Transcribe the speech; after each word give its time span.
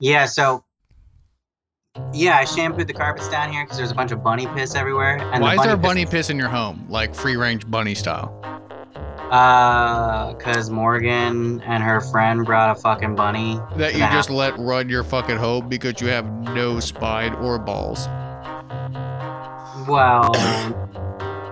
Yeah, 0.00 0.26
so 0.26 0.64
yeah, 2.12 2.36
I 2.36 2.44
shampooed 2.44 2.86
the 2.86 2.92
carpets 2.92 3.28
down 3.28 3.52
here 3.52 3.64
because 3.64 3.78
there's 3.78 3.90
a 3.90 3.94
bunch 3.94 4.12
of 4.12 4.22
bunny 4.22 4.46
piss 4.48 4.74
everywhere. 4.74 5.18
And 5.32 5.42
Why 5.42 5.56
the 5.56 5.60
is 5.62 5.66
there 5.66 5.76
piss- 5.76 5.86
bunny 5.86 6.06
piss 6.06 6.30
in 6.30 6.38
your 6.38 6.48
home, 6.48 6.86
like 6.88 7.14
free 7.14 7.36
range 7.36 7.68
bunny 7.68 7.94
style? 7.94 8.34
Uh, 9.30 10.32
cause 10.34 10.70
Morgan 10.70 11.60
and 11.62 11.82
her 11.82 12.00
friend 12.00 12.46
brought 12.46 12.76
a 12.76 12.80
fucking 12.80 13.14
bunny. 13.14 13.60
That 13.76 13.92
you 13.92 13.98
just 13.98 14.30
let 14.30 14.58
run 14.58 14.88
your 14.88 15.04
fucking 15.04 15.36
home 15.36 15.68
because 15.68 16.00
you 16.00 16.06
have 16.08 16.26
no 16.54 16.80
spine 16.80 17.34
or 17.34 17.58
balls. 17.58 18.06
Well, 19.86 20.30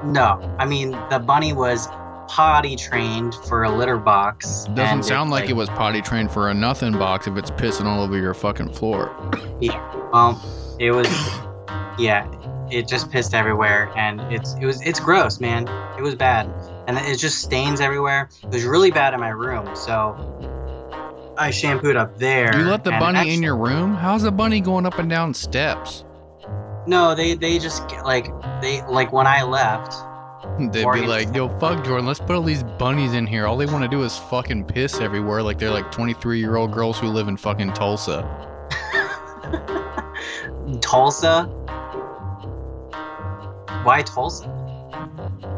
no. 0.05 0.57
I 0.59 0.65
mean, 0.65 0.93
the 1.11 1.19
bunny 1.19 1.53
was 1.53 1.89
potty 2.29 2.77
trained 2.77 3.35
for 3.35 3.65
a 3.65 3.71
litter 3.71 3.99
box. 3.99 4.65
Doesn't 4.75 5.05
sound 5.05 5.31
like, 5.31 5.43
like 5.43 5.51
it 5.51 5.55
was 5.55 5.69
potty 5.71 6.01
trained 6.03 6.31
for 6.31 6.49
a 6.51 6.55
nothing 6.55 6.93
box 6.93 7.27
if 7.27 7.37
it's 7.37 7.51
pissing 7.51 7.85
all 7.85 8.03
over 8.03 8.19
your 8.19 8.35
fucking 8.35 8.73
floor. 8.73 9.11
Um, 10.13 10.41
it 10.79 10.91
was, 10.91 11.09
yeah, 11.98 12.27
it 12.70 12.89
just 12.89 13.11
pissed 13.11 13.34
everywhere, 13.34 13.93
and 13.97 14.20
it's 14.33 14.55
it 14.55 14.67
was 14.67 14.83
it's 14.83 15.01
gross, 15.01 15.41
man. 15.41 15.69
It 15.98 16.03
was 16.03 16.15
bad, 16.15 16.51
and 16.87 16.98
it 16.98 17.19
just 17.19 17.39
stains 17.39 17.81
everywhere. 17.81 18.29
It 18.43 18.51
was 18.51 18.65
really 18.65 18.91
bad 18.91 19.15
in 19.15 19.20
my 19.20 19.31
room, 19.31 19.75
so 19.77 20.15
I 21.39 21.51
shampooed 21.51 21.97
up 21.97 22.19
there. 22.19 22.56
You 22.59 22.67
let 22.67 22.84
the 22.84 22.91
bunny 22.93 23.19
actu- 23.19 23.31
in 23.31 23.43
your 23.43 23.56
room? 23.56 23.95
How's 23.95 24.23
the 24.23 24.33
bunny 24.33 24.61
going 24.61 24.87
up 24.87 24.98
and 24.98 25.09
down 25.09 25.34
steps? 25.34 26.05
No, 26.87 27.15
they 27.15 27.34
they 27.34 27.59
just 27.59 27.83
like 28.05 28.27
they 28.61 28.83
like 28.83 29.12
when 29.12 29.27
I 29.27 29.43
left. 29.43 29.93
They'd 30.59 30.91
be 30.92 31.06
like, 31.06 31.34
yo, 31.34 31.48
fuck 31.59 31.84
Jordan, 31.84 32.06
let's 32.06 32.20
put 32.20 32.30
all 32.30 32.42
these 32.42 32.62
bunnies 32.62 33.12
in 33.12 33.27
here. 33.27 33.47
All 33.47 33.56
they 33.56 33.66
want 33.66 33.84
to 33.84 33.88
do 33.88 34.05
is 34.05 34.16
fucking 34.16 34.64
piss 34.64 35.01
everywhere. 35.01 35.42
Like 35.42 35.59
they're 35.59 35.70
like 35.70 35.92
23 35.92 36.38
year 36.38 36.56
old 36.56 36.73
girls 36.73 36.98
who 36.98 37.09
live 37.09 37.28
in 37.28 37.37
fucking 37.37 37.74
Tulsa. 37.74 38.23
Tulsa. 40.80 41.45
Why 43.83 44.03
Tulsa? 44.03 44.50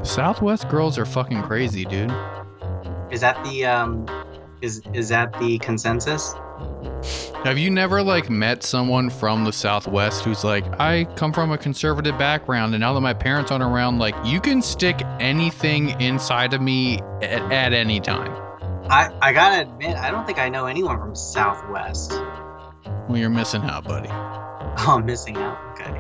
Southwest 0.03 0.69
girls 0.69 0.99
are 0.99 1.07
fucking 1.07 1.43
crazy, 1.43 1.85
dude. 1.85 2.13
Is 3.11 3.21
that 3.21 3.43
the 3.45 3.67
um, 3.67 4.07
is 4.61 4.83
is 4.93 5.09
that 5.11 5.39
the 5.39 5.59
consensus? 5.59 6.35
Have 7.45 7.57
you 7.57 7.71
never 7.71 8.03
like 8.03 8.29
met 8.29 8.65
someone 8.65 9.09
from 9.09 9.45
the 9.45 9.53
Southwest 9.53 10.25
who's 10.25 10.43
like, 10.43 10.65
I 10.81 11.05
come 11.15 11.33
from 11.33 11.53
a 11.53 11.57
conservative 11.59 12.19
background, 12.19 12.75
and 12.75 12.81
now 12.81 12.93
that 12.93 13.01
my 13.01 13.15
parents 13.15 13.53
aren't 13.53 13.63
around, 13.63 13.99
like 13.99 14.17
you 14.25 14.41
can 14.41 14.61
stick 14.61 15.01
anything 15.21 15.91
inside 16.01 16.53
of 16.53 16.61
me 16.61 16.99
at, 17.23 17.53
at 17.53 17.73
any 17.73 18.01
time. 18.01 18.33
I 18.91 19.15
I 19.23 19.33
gotta 19.33 19.63
admit, 19.63 19.97
I 19.97 20.11
don't 20.11 20.27
think 20.27 20.39
I 20.39 20.49
know 20.49 20.67
anyone 20.67 20.99
from 20.99 21.15
Southwest. 21.15 22.11
Well, 23.09 23.17
you're 23.17 23.31
missing 23.31 23.63
out, 23.63 23.85
buddy. 23.85 24.11
Oh, 24.81 24.99
I'm 24.99 25.07
missing 25.07 25.37
out. 25.37 25.59
Okay. 25.73 25.91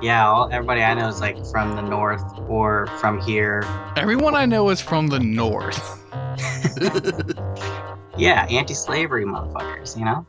Yeah, 0.00 0.28
all, 0.28 0.48
everybody 0.52 0.82
I 0.82 0.94
know 0.94 1.08
is 1.08 1.20
like 1.20 1.44
from 1.46 1.74
the 1.74 1.82
north 1.82 2.22
or 2.48 2.86
from 3.00 3.20
here. 3.20 3.64
Everyone 3.96 4.36
I 4.36 4.46
know 4.46 4.70
is 4.70 4.80
from 4.80 5.08
the 5.08 5.18
North. 5.18 5.98
Yeah, 8.16 8.46
anti-slavery 8.50 9.24
motherfuckers. 9.24 9.98
You 9.98 10.04
know. 10.04 10.26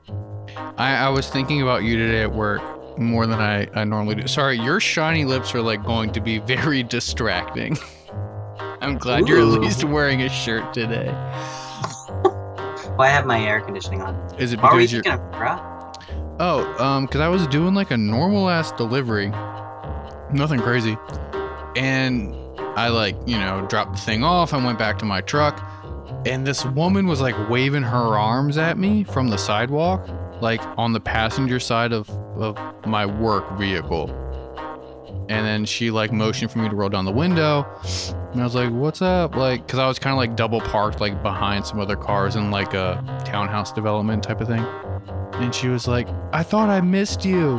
I, 0.77 0.95
I 0.95 1.09
was 1.09 1.29
thinking 1.29 1.61
about 1.61 1.83
you 1.83 1.97
today 1.97 2.21
at 2.21 2.31
work 2.31 2.61
more 2.97 3.25
than 3.25 3.39
I, 3.39 3.67
I 3.73 3.83
normally 3.83 4.15
do. 4.15 4.27
Sorry, 4.27 4.57
your 4.57 4.79
shiny 4.79 5.25
lips 5.25 5.53
are 5.55 5.61
like 5.61 5.83
going 5.83 6.11
to 6.13 6.21
be 6.21 6.37
very 6.55 6.83
distracting. 6.83 7.77
I'm 8.81 8.97
glad 8.97 9.27
you're 9.27 9.39
at 9.39 9.61
least 9.61 9.83
wearing 9.83 10.21
a 10.23 10.29
shirt 10.29 10.73
today. 10.73 11.13
Well, 12.97 13.09
I 13.09 13.13
have 13.13 13.25
my 13.25 13.41
air 13.41 13.61
conditioning 13.61 14.01
on. 14.01 14.15
Is 14.37 14.51
it 14.51 14.61
Why 14.61 14.73
were 14.73 14.81
you 14.81 14.87
because 14.87 14.91
you're 14.93 15.03
thinking 15.03 15.25
of 15.25 15.31
bro? 15.31 15.71
Oh, 16.39 16.75
um, 16.77 17.05
because 17.05 17.21
I 17.21 17.29
was 17.29 17.47
doing 17.47 17.73
like 17.73 17.89
a 17.89 17.97
normal 17.97 18.49
ass 18.49 18.71
delivery, 18.73 19.29
nothing 20.31 20.59
crazy, 20.59 20.97
and 21.75 22.35
I 22.77 22.89
like 22.89 23.15
you 23.25 23.37
know 23.39 23.65
dropped 23.69 23.93
the 23.93 24.01
thing 24.01 24.23
off. 24.23 24.53
I 24.53 24.63
went 24.63 24.77
back 24.77 24.99
to 24.99 25.05
my 25.05 25.21
truck, 25.21 25.65
and 26.25 26.45
this 26.45 26.65
woman 26.65 27.07
was 27.07 27.21
like 27.21 27.49
waving 27.49 27.83
her 27.83 28.17
arms 28.19 28.57
at 28.57 28.77
me 28.77 29.03
from 29.03 29.29
the 29.29 29.37
sidewalk, 29.37 30.07
like 30.41 30.61
on 30.77 30.93
the 30.93 30.99
passenger 30.99 31.59
side 31.59 31.93
of 31.93 32.09
of 32.37 32.57
my 32.85 33.05
work 33.05 33.57
vehicle. 33.57 34.09
And 35.29 35.45
then 35.45 35.65
she 35.65 35.91
like 35.91 36.11
motioned 36.11 36.51
for 36.51 36.59
me 36.59 36.67
to 36.67 36.75
roll 36.75 36.89
down 36.89 37.05
the 37.05 37.11
window, 37.11 37.65
and 38.31 38.41
I 38.41 38.43
was 38.43 38.55
like, 38.55 38.71
"What's 38.71 39.01
up?" 39.01 39.35
Like, 39.35 39.67
cause 39.67 39.79
I 39.79 39.87
was 39.87 39.97
kind 39.97 40.13
of 40.13 40.17
like 40.17 40.35
double 40.35 40.59
parked 40.59 40.99
like 40.99 41.21
behind 41.23 41.65
some 41.65 41.79
other 41.79 41.95
cars 41.95 42.35
in 42.35 42.51
like 42.51 42.73
a 42.73 43.01
townhouse 43.25 43.71
development 43.71 44.23
type 44.23 44.41
of 44.41 44.47
thing. 44.47 44.65
And 45.41 45.55
she 45.55 45.69
was 45.69 45.87
like, 45.87 46.07
I 46.33 46.43
thought 46.43 46.69
I 46.69 46.81
missed 46.81 47.25
you. 47.25 47.57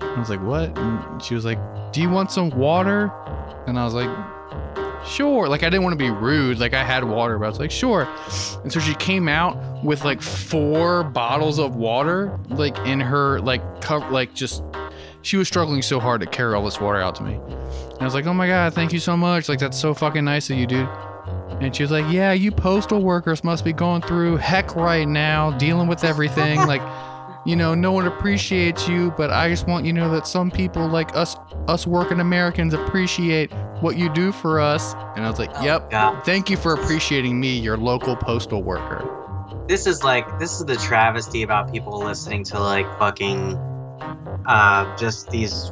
I 0.00 0.16
was 0.18 0.28
like, 0.28 0.42
what? 0.42 0.76
And 0.76 1.22
she 1.22 1.34
was 1.34 1.44
like, 1.44 1.58
do 1.92 2.02
you 2.02 2.10
want 2.10 2.30
some 2.30 2.50
water? 2.50 3.10
And 3.66 3.78
I 3.78 3.84
was 3.84 3.94
like, 3.94 4.10
sure. 5.06 5.48
Like, 5.48 5.62
I 5.62 5.70
didn't 5.70 5.82
want 5.82 5.92
to 5.92 6.04
be 6.04 6.10
rude. 6.10 6.58
Like, 6.58 6.74
I 6.74 6.82
had 6.84 7.04
water, 7.04 7.38
but 7.38 7.46
I 7.46 7.48
was 7.48 7.58
like, 7.58 7.70
sure. 7.70 8.08
And 8.62 8.72
so 8.72 8.80
she 8.80 8.94
came 8.94 9.28
out 9.28 9.56
with 9.84 10.04
like 10.04 10.20
four 10.22 11.04
bottles 11.04 11.58
of 11.58 11.76
water, 11.76 12.38
like 12.48 12.76
in 12.80 13.00
her, 13.00 13.40
like, 13.40 13.62
co- 13.80 14.08
like 14.10 14.34
just, 14.34 14.62
she 15.22 15.36
was 15.36 15.48
struggling 15.48 15.82
so 15.82 16.00
hard 16.00 16.20
to 16.20 16.26
carry 16.26 16.54
all 16.54 16.64
this 16.64 16.80
water 16.80 16.98
out 17.00 17.14
to 17.16 17.22
me. 17.22 17.34
And 17.34 18.00
I 18.02 18.04
was 18.04 18.14
like, 18.14 18.26
oh 18.26 18.34
my 18.34 18.46
God, 18.46 18.74
thank 18.74 18.92
you 18.92 18.98
so 18.98 19.16
much. 19.16 19.48
Like, 19.48 19.58
that's 19.58 19.78
so 19.78 19.94
fucking 19.94 20.24
nice 20.24 20.50
of 20.50 20.58
you, 20.58 20.66
dude. 20.66 20.88
And 21.60 21.74
she 21.74 21.82
was 21.84 21.92
like, 21.92 22.04
Yeah, 22.12 22.32
you 22.32 22.50
postal 22.50 23.00
workers 23.00 23.44
must 23.44 23.64
be 23.64 23.72
going 23.72 24.02
through 24.02 24.38
heck 24.38 24.74
right 24.74 25.06
now, 25.06 25.52
dealing 25.52 25.86
with 25.86 26.02
everything. 26.04 26.58
like, 26.66 26.82
you 27.44 27.56
know, 27.56 27.74
no 27.74 27.92
one 27.92 28.06
appreciates 28.06 28.88
you, 28.88 29.12
but 29.16 29.30
I 29.30 29.48
just 29.48 29.66
want 29.66 29.84
you 29.84 29.92
to 29.92 29.98
know 30.00 30.10
that 30.10 30.26
some 30.26 30.50
people 30.50 30.88
like 30.88 31.14
us 31.14 31.36
us 31.68 31.86
working 31.86 32.20
Americans 32.20 32.74
appreciate 32.74 33.52
what 33.80 33.96
you 33.96 34.12
do 34.12 34.32
for 34.32 34.60
us. 34.60 34.94
And 35.14 35.24
I 35.24 35.30
was 35.30 35.38
like, 35.38 35.50
Oh, 35.56 35.64
Yep. 35.64 35.90
God. 35.90 36.24
Thank 36.24 36.48
you 36.48 36.56
for 36.56 36.74
appreciating 36.74 37.38
me, 37.38 37.58
your 37.58 37.76
local 37.76 38.16
postal 38.16 38.62
worker. 38.62 39.08
This 39.68 39.86
is 39.86 40.02
like 40.02 40.38
this 40.38 40.58
is 40.58 40.66
the 40.66 40.76
travesty 40.76 41.42
about 41.42 41.72
people 41.72 41.98
listening 42.02 42.44
to 42.44 42.60
like 42.60 42.86
fucking 42.98 43.56
uh 44.46 44.96
just 44.96 45.30
these 45.30 45.70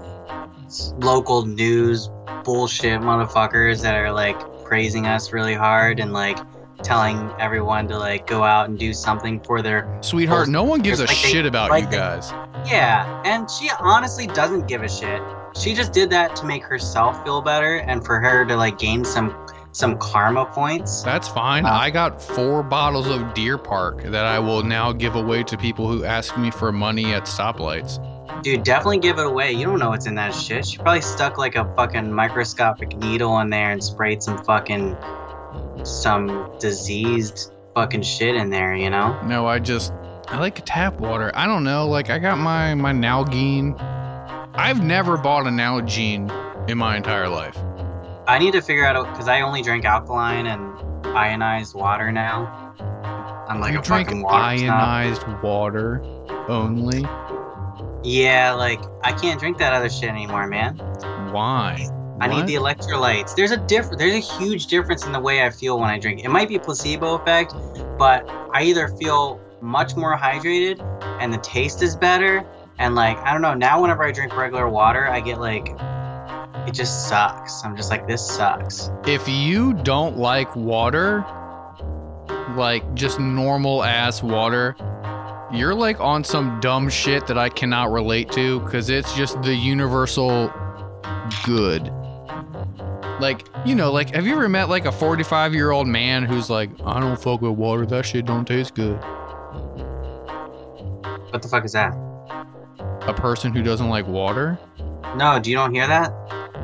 local 0.98 1.44
news 1.44 2.08
bullshit 2.44 3.00
motherfuckers 3.00 3.82
that 3.82 3.94
are 3.94 4.12
like 4.12 4.38
praising 4.64 5.06
us 5.06 5.32
really 5.32 5.54
hard 5.54 6.00
and 6.00 6.12
like 6.12 6.38
telling 6.82 7.30
everyone 7.38 7.86
to 7.88 7.98
like 7.98 8.26
go 8.26 8.42
out 8.42 8.68
and 8.68 8.78
do 8.78 8.92
something 8.92 9.40
for 9.40 9.62
their 9.62 9.98
Sweetheart, 10.02 10.48
no 10.48 10.64
one 10.64 10.80
gives 10.80 10.98
a 11.00 11.02
Like 11.02 11.10
they- 11.10 11.14
shit 11.14 11.46
about 11.46 11.70
like 11.70 11.84
you 11.84 11.90
they- 11.90 11.96
guys. 11.96 12.32
yeah 12.66 13.22
and 13.24 13.50
she 13.50 13.70
honestly 13.80 14.26
doesn't 14.26 14.66
give 14.68 14.82
a 14.82 14.88
shit 14.88 15.22
she 15.60 15.74
just 15.74 15.92
did 15.92 16.08
that 16.10 16.34
to 16.36 16.46
make 16.46 16.64
herself 16.64 17.22
feel 17.24 17.42
better 17.42 17.76
and 17.76 18.04
for 18.04 18.18
her 18.20 18.44
to 18.46 18.56
like 18.56 18.78
gain 18.78 19.04
some 19.04 19.34
some 19.74 19.96
karma 19.96 20.44
points 20.44 21.02
That's 21.02 21.28
fine. 21.28 21.64
Uh, 21.64 21.70
I 21.70 21.88
got 21.88 22.20
four 22.20 22.62
bottles 22.62 23.08
of 23.08 23.32
Deer 23.32 23.56
Park 23.56 24.02
that 24.02 24.26
I 24.26 24.38
will 24.38 24.62
now 24.62 24.92
give 24.92 25.14
away 25.14 25.42
to 25.44 25.56
people 25.56 25.88
who 25.88 26.04
ask 26.04 26.36
me 26.36 26.50
for 26.50 26.70
money 26.72 27.14
at 27.14 27.22
stoplights. 27.24 27.96
Dude, 28.42 28.64
definitely 28.64 28.98
give 28.98 29.18
it 29.18 29.24
away. 29.24 29.52
You 29.52 29.64
don't 29.64 29.78
know 29.78 29.88
what's 29.88 30.04
in 30.06 30.14
that 30.16 30.34
shit. 30.34 30.66
She 30.66 30.76
probably 30.76 31.00
stuck 31.00 31.38
like 31.38 31.54
a 31.56 31.64
fucking 31.74 32.12
microscopic 32.12 32.98
needle 32.98 33.38
in 33.40 33.48
there 33.48 33.70
and 33.70 33.82
sprayed 33.82 34.22
some 34.22 34.36
fucking 34.44 34.94
some 35.84 36.50
diseased 36.58 37.52
fucking 37.74 38.02
shit 38.02 38.36
in 38.36 38.50
there, 38.50 38.74
you 38.74 38.90
know? 38.90 39.20
No, 39.22 39.46
I 39.46 39.58
just 39.58 39.92
I 40.28 40.38
like 40.38 40.62
tap 40.64 41.00
water. 41.00 41.30
I 41.34 41.46
don't 41.46 41.64
know. 41.64 41.86
Like 41.86 42.10
I 42.10 42.18
got 42.18 42.38
my 42.38 42.74
my 42.74 42.92
Nalgene. 42.92 43.80
I've 44.54 44.82
never 44.82 45.16
bought 45.16 45.46
a 45.46 45.50
Nalgene 45.50 46.30
in 46.68 46.78
my 46.78 46.96
entire 46.96 47.28
life. 47.28 47.56
I 48.26 48.38
need 48.38 48.52
to 48.52 48.62
figure 48.62 48.84
out 48.86 49.10
because 49.12 49.28
I 49.28 49.40
only 49.40 49.62
drink 49.62 49.84
alkaline 49.84 50.46
and 50.46 51.06
ionized 51.06 51.74
water 51.74 52.12
now. 52.12 52.74
I'm 53.48 53.60
like 53.60 53.72
you 53.72 53.80
a 53.80 53.82
drink 53.82 54.08
fucking 54.08 54.22
water 54.22 54.58
snob. 54.58 54.70
ionized 54.70 55.26
water 55.42 56.02
only. 56.48 57.04
Yeah, 58.04 58.52
like 58.52 58.80
I 59.02 59.12
can't 59.12 59.38
drink 59.38 59.58
that 59.58 59.72
other 59.72 59.90
shit 59.90 60.08
anymore, 60.08 60.46
man. 60.46 60.76
Why? 61.32 61.88
I 62.22 62.28
need 62.28 62.46
the 62.46 62.54
electrolytes. 62.54 63.34
There's 63.34 63.50
a 63.50 63.56
diff- 63.56 63.90
There's 63.90 64.14
a 64.14 64.18
huge 64.38 64.68
difference 64.68 65.04
in 65.04 65.12
the 65.12 65.18
way 65.18 65.44
I 65.44 65.50
feel 65.50 65.78
when 65.78 65.90
I 65.90 65.98
drink. 65.98 66.24
It 66.24 66.28
might 66.28 66.48
be 66.48 66.54
a 66.54 66.60
placebo 66.60 67.14
effect, 67.14 67.54
but 67.98 68.28
I 68.52 68.62
either 68.62 68.88
feel 68.88 69.40
much 69.60 69.96
more 69.96 70.16
hydrated 70.16 70.80
and 71.20 71.32
the 71.32 71.38
taste 71.38 71.82
is 71.82 71.96
better, 71.96 72.44
and 72.78 72.94
like 72.94 73.18
I 73.18 73.32
don't 73.32 73.42
know. 73.42 73.54
Now, 73.54 73.82
whenever 73.82 74.04
I 74.04 74.12
drink 74.12 74.36
regular 74.36 74.68
water, 74.68 75.08
I 75.08 75.20
get 75.20 75.40
like 75.40 75.68
it 76.68 76.74
just 76.74 77.08
sucks. 77.08 77.64
I'm 77.64 77.76
just 77.76 77.90
like 77.90 78.06
this 78.06 78.24
sucks. 78.24 78.90
If 79.04 79.28
you 79.28 79.72
don't 79.72 80.16
like 80.16 80.54
water, 80.54 81.24
like 82.54 82.94
just 82.94 83.18
normal 83.18 83.82
ass 83.82 84.22
water, 84.22 84.76
you're 85.52 85.74
like 85.74 85.98
on 85.98 86.22
some 86.22 86.60
dumb 86.60 86.88
shit 86.88 87.26
that 87.26 87.36
I 87.36 87.48
cannot 87.48 87.90
relate 87.90 88.30
to 88.32 88.60
because 88.60 88.90
it's 88.90 89.12
just 89.16 89.42
the 89.42 89.54
universal 89.54 90.52
good. 91.44 91.92
Like, 93.20 93.46
you 93.64 93.74
know, 93.74 93.92
like, 93.92 94.14
have 94.14 94.26
you 94.26 94.32
ever 94.34 94.48
met 94.48 94.68
like 94.68 94.84
a 94.84 94.92
45 94.92 95.54
year 95.54 95.70
old 95.70 95.86
man 95.86 96.24
who's 96.24 96.50
like, 96.50 96.70
I 96.84 96.98
don't 97.00 97.20
fuck 97.20 97.40
with 97.40 97.52
water, 97.52 97.86
that 97.86 98.04
shit 98.06 98.24
don't 98.26 98.44
taste 98.46 98.74
good? 98.74 98.96
What 101.30 101.40
the 101.42 101.48
fuck 101.48 101.64
is 101.64 101.72
that? 101.72 101.92
A 103.06 103.14
person 103.14 103.52
who 103.52 103.62
doesn't 103.62 103.88
like 103.88 104.06
water? 104.06 104.58
No, 105.16 105.38
do 105.40 105.50
you 105.50 105.56
don't 105.56 105.72
hear 105.74 105.86
that? 105.86 106.12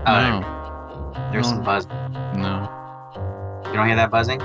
Oh, 0.07 0.31
no, 0.41 1.31
There's 1.33 1.47
no. 1.51 1.57
some 1.57 1.65
buzz. 1.65 1.87
no, 1.87 2.69
You 3.67 3.73
don't 3.75 3.87
hear 3.87 3.97
that 3.97 4.11
buzzing? 4.11 4.39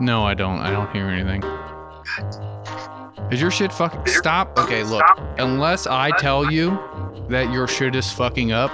no. 0.00 0.24
I 0.24 0.34
don't. 0.34 0.58
I 0.60 0.70
don't 0.70 0.90
hear 0.94 1.06
anything. 1.08 1.42
Is 3.30 3.40
your 3.40 3.50
shit 3.50 3.72
fucking 3.72 4.06
stop? 4.06 4.58
Okay, 4.58 4.82
look. 4.84 5.04
Unless 5.38 5.86
I 5.86 6.10
tell 6.18 6.50
you 6.50 6.78
that 7.28 7.52
your 7.52 7.68
shit 7.68 7.94
is 7.94 8.10
fucking 8.10 8.50
up, 8.52 8.70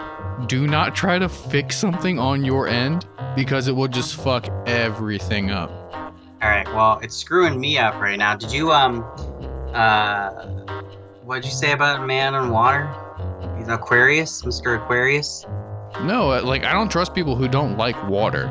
do 0.46 0.66
not 0.66 0.94
try 0.94 1.18
to 1.18 1.28
fix 1.28 1.76
something 1.76 2.18
on 2.18 2.44
your 2.44 2.68
end 2.68 3.06
because 3.34 3.68
it 3.68 3.72
will 3.72 3.88
just 3.88 4.16
fuck 4.16 4.46
everything 4.66 5.50
up. 5.50 5.70
All 6.42 6.50
right. 6.50 6.66
Well, 6.74 6.98
it's 7.02 7.16
screwing 7.16 7.58
me 7.58 7.78
up 7.78 7.94
right 7.94 8.18
now. 8.18 8.36
Did 8.36 8.52
you 8.52 8.70
um 8.70 9.02
uh 9.74 10.46
what'd 11.24 11.44
you 11.44 11.50
say 11.50 11.72
about 11.72 12.02
a 12.02 12.06
man 12.06 12.34
on 12.34 12.50
water? 12.50 12.92
He's 13.58 13.68
Aquarius, 13.68 14.42
Mr. 14.42 14.82
Aquarius. 14.82 15.46
No, 16.02 16.30
uh, 16.32 16.42
like 16.42 16.64
I 16.64 16.72
don't 16.72 16.90
trust 16.90 17.14
people 17.14 17.36
who 17.36 17.48
don't 17.48 17.78
like 17.78 18.00
water. 18.08 18.44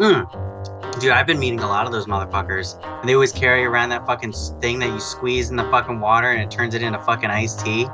Mm. 0.00 1.00
Dude, 1.00 1.10
I've 1.10 1.26
been 1.26 1.38
meeting 1.38 1.60
a 1.60 1.66
lot 1.66 1.84
of 1.84 1.92
those 1.92 2.06
motherfuckers, 2.06 2.82
and 3.00 3.08
they 3.08 3.14
always 3.14 3.32
carry 3.32 3.64
around 3.64 3.90
that 3.90 4.06
fucking 4.06 4.32
thing 4.60 4.78
that 4.78 4.88
you 4.88 5.00
squeeze 5.00 5.50
in 5.50 5.56
the 5.56 5.64
fucking 5.64 6.00
water 6.00 6.30
and 6.30 6.40
it 6.40 6.50
turns 6.50 6.74
it 6.74 6.82
into 6.82 6.98
fucking 7.00 7.28
iced 7.28 7.64
tea. 7.64 7.86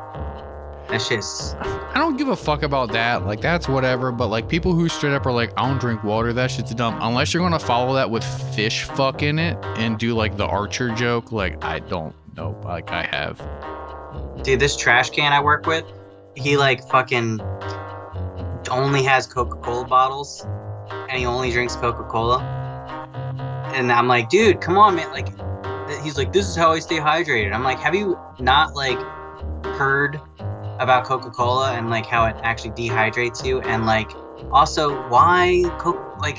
That 0.92 1.00
shit's 1.00 1.54
I 1.58 1.94
don't 1.96 2.16
give 2.18 2.28
a 2.28 2.36
fuck 2.36 2.62
about 2.62 2.92
that. 2.92 3.26
Like 3.26 3.40
that's 3.40 3.66
whatever. 3.66 4.12
But 4.12 4.28
like 4.28 4.48
people 4.48 4.74
who 4.74 4.88
straight 4.88 5.14
up 5.14 5.26
are 5.26 5.32
like, 5.32 5.52
I 5.56 5.66
don't 5.66 5.80
drink 5.80 6.04
water. 6.04 6.32
That 6.32 6.50
shit's 6.50 6.74
dumb. 6.74 6.98
Unless 7.00 7.32
you're 7.32 7.42
gonna 7.42 7.58
follow 7.58 7.94
that 7.94 8.10
with 8.10 8.22
fish 8.54 8.84
fuck 8.84 9.22
in 9.22 9.38
it 9.38 9.56
and 9.78 9.98
do 9.98 10.14
like 10.14 10.36
the 10.36 10.46
Archer 10.46 10.94
joke. 10.94 11.32
Like 11.32 11.64
I 11.64 11.78
don't 11.80 12.14
know. 12.36 12.54
Like 12.62 12.90
I 12.90 13.04
have. 13.04 13.38
dude. 14.42 14.60
This 14.60 14.76
trash 14.76 15.10
can 15.10 15.32
I 15.32 15.40
work 15.40 15.66
with, 15.66 15.84
he 16.34 16.56
like 16.56 16.86
fucking 16.88 17.40
only 18.70 19.02
has 19.02 19.26
Coca-Cola 19.26 19.86
bottles, 19.86 20.46
and 20.90 21.12
he 21.12 21.26
only 21.26 21.50
drinks 21.50 21.76
Coca-Cola. 21.76 22.40
And 23.74 23.90
I'm 23.90 24.08
like, 24.08 24.28
dude, 24.28 24.60
come 24.60 24.76
on, 24.76 24.94
man. 24.94 25.10
Like, 25.10 25.28
he's 26.02 26.16
like, 26.18 26.32
this 26.32 26.46
is 26.48 26.56
how 26.56 26.72
I 26.72 26.78
stay 26.78 26.98
hydrated. 26.98 27.52
I'm 27.52 27.62
like, 27.62 27.78
have 27.78 27.94
you 27.94 28.18
not 28.38 28.74
like 28.74 28.98
heard 29.64 30.20
about 30.82 31.04
Coca-Cola 31.04 31.72
and 31.72 31.90
like 31.90 32.06
how 32.06 32.26
it 32.26 32.36
actually 32.42 32.70
dehydrates 32.70 33.44
you? 33.44 33.60
And 33.62 33.86
like, 33.86 34.10
also, 34.50 35.08
why 35.08 35.62
Coke? 35.78 36.18
Like, 36.20 36.38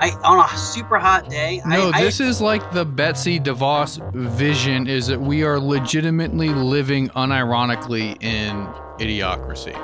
I 0.00 0.10
on 0.24 0.44
a 0.44 0.56
super 0.56 0.98
hot 0.98 1.28
day. 1.28 1.60
No, 1.66 1.90
I, 1.92 2.02
this 2.02 2.20
is 2.20 2.40
like 2.40 2.72
the 2.72 2.84
Betsy 2.84 3.38
DeVos 3.40 4.12
vision. 4.12 4.86
Is 4.86 5.08
that 5.08 5.20
we 5.20 5.42
are 5.44 5.58
legitimately 5.58 6.48
living 6.50 7.08
unironically 7.10 8.22
in 8.22 8.66
idiocracy. 8.98 9.74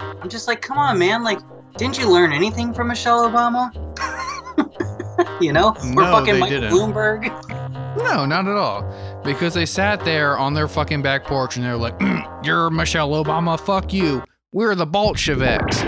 I, 0.00 0.18
I'm 0.20 0.28
just 0.28 0.48
like, 0.48 0.60
come 0.62 0.78
on, 0.78 0.98
man. 0.98 1.22
Like, 1.24 1.38
didn't 1.76 1.98
you 1.98 2.10
learn 2.10 2.32
anything 2.32 2.74
from 2.74 2.88
Michelle 2.88 3.28
Obama? 3.28 3.72
you 5.40 5.52
know, 5.52 5.68
or 5.68 5.84
No, 5.94 6.02
fucking 6.02 6.34
they 6.34 6.40
Michael 6.40 6.60
didn't. 6.60 6.72
Bloomberg. 6.72 7.28
No, 7.96 8.24
not 8.26 8.46
at 8.46 8.56
all. 8.56 8.82
Because 9.24 9.54
they 9.54 9.66
sat 9.66 10.04
there 10.04 10.38
on 10.38 10.54
their 10.54 10.68
fucking 10.68 11.02
back 11.02 11.24
porch 11.24 11.56
and 11.56 11.64
they're 11.64 11.76
like, 11.76 11.98
"Mm, 11.98 12.22
"You're 12.46 12.70
Michelle 12.70 13.10
Obama. 13.10 13.58
Fuck 13.60 13.92
you. 13.92 14.22
We're 14.52 14.74
the 14.74 14.86
Bolsheviks." 14.86 15.82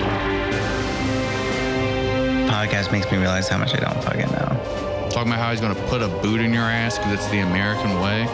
Podcast 2.51 2.93
makes 2.93 3.11
me 3.11 3.19
realize 3.19 3.49
how 3.49 3.59
much 3.59 3.75
I 3.75 3.79
don't 3.81 4.03
fucking 4.05 4.31
know. 4.33 5.09
Talking 5.11 5.33
about 5.33 5.39
how 5.41 5.51
he's 5.51 5.61
gonna 5.61 5.75
put 5.89 6.03
a 6.03 6.09
boot 6.23 6.41
in 6.41 6.53
your 6.53 6.63
ass 6.65 6.99
because 6.99 7.15
it's 7.15 7.29
the 7.31 7.39
American 7.41 8.01
way. 8.01 8.27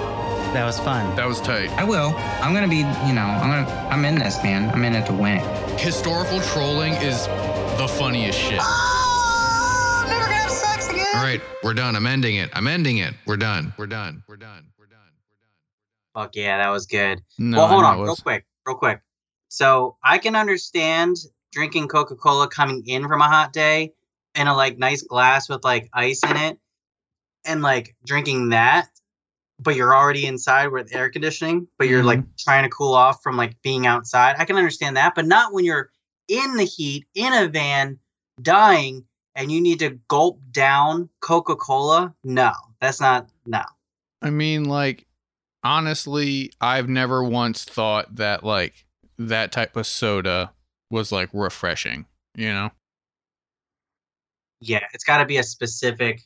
That 0.53 0.65
was 0.65 0.79
fun. 0.81 1.15
That 1.17 1.27
was 1.27 1.41
tight. 1.41 1.71
I 1.73 1.85
will. 1.85 2.15
I'm 2.43 2.55
gonna 2.55 2.69
be, 2.69 2.79
you 2.79 3.13
know, 3.15 3.23
I'm 3.23 3.51
gonna, 3.51 3.89
I'm 3.91 4.05
in 4.05 4.15
this, 4.17 4.43
man. 4.43 4.71
I'm 4.71 4.85
in 4.85 4.95
it 4.95 5.07
to 5.07 5.13
win. 5.13 5.39
Historical 5.79 6.41
trolling 6.41 6.95
is 6.95 7.27
the 7.79 7.87
funniest 7.89 8.39
shit. 8.39 8.59
Oh, 8.63 10.05
never 10.09 10.25
gonna 10.25 10.35
have 10.35 10.51
sex 10.51 10.89
again. 10.89 11.07
All 11.15 11.23
right, 11.23 11.41
we're 11.63 11.75
done. 11.75 11.95
I'm 11.95 12.07
ending 12.07 12.37
it. 12.37 12.51
I'm 12.55 12.67
ending 12.67 12.99
it. 12.99 13.15
We're 13.27 13.37
done. 13.37 13.75
We're 13.77 13.87
done. 13.87 14.23
We're 14.29 14.37
done. 14.37 14.65
Fuck 16.17 16.35
yeah, 16.35 16.57
that 16.57 16.71
was 16.71 16.87
good. 16.87 17.21
No, 17.39 17.59
well, 17.59 17.69
hold 17.69 17.85
on, 17.85 18.01
real 18.01 18.17
quick, 18.17 18.47
real 18.67 18.77
quick. 18.77 19.03
So 19.49 19.99
I 20.03 20.17
can 20.17 20.35
understand 20.35 21.17
drinking 21.53 21.89
Coca 21.89 22.17
Cola 22.17 22.49
coming 22.49 22.83
in 22.87 23.07
from 23.07 23.21
a 23.21 23.29
hot 23.29 23.53
day 23.53 23.93
in 24.35 24.47
a 24.47 24.57
like 24.57 24.79
nice 24.79 25.03
glass 25.03 25.47
with 25.51 25.63
like 25.63 25.91
ice 25.93 26.23
in 26.25 26.39
it, 26.39 26.59
and 27.45 27.61
like 27.61 27.95
drinking 28.07 28.49
that, 28.49 28.89
but 29.61 29.77
you're 29.77 29.95
already 29.95 30.25
inside 30.25 30.69
with 30.69 30.95
air 30.95 31.11
conditioning, 31.11 31.69
but 31.79 31.87
you're 31.87 32.03
like 32.03 32.21
mm-hmm. 32.21 32.31
trying 32.39 32.65
to 32.65 32.71
cool 32.71 32.95
off 32.95 33.23
from 33.23 33.37
like 33.37 33.61
being 33.61 33.87
outside. 33.87 34.37
I 34.39 34.47
can 34.47 34.57
understand 34.57 34.97
that, 34.97 35.15
but 35.15 35.27
not 35.27 35.53
when 35.53 35.67
you're 35.67 35.91
in 36.29 36.57
the 36.57 36.65
heat 36.65 37.07
in 37.15 37.33
a 37.35 37.47
van, 37.47 37.99
dying, 38.41 39.05
and 39.35 39.53
you 39.53 39.61
need 39.61 39.81
to 39.81 39.99
gulp 40.09 40.41
down 40.51 41.11
Coca 41.21 41.57
Cola. 41.57 42.15
No, 42.25 42.53
that's 42.81 43.03
not 43.03 43.29
no. 43.45 43.63
I 44.23 44.31
mean, 44.31 44.65
like, 44.65 45.06
honestly, 45.67 46.53
I've 46.61 46.89
never 46.89 47.23
once 47.23 47.65
thought 47.65 48.17
that 48.17 48.45
like 48.45 48.87
that 49.19 49.53
type 49.53 49.77
of 49.77 49.87
soda 49.87 50.53
was 50.91 51.13
like 51.13 51.29
refreshing. 51.33 52.07
You 52.35 52.53
know? 52.53 52.71
yeah, 54.61 54.87
it's 54.93 55.05
got 55.05 55.19
to 55.19 55.27
be 55.27 55.37
a 55.39 55.43
specific. 55.43 56.23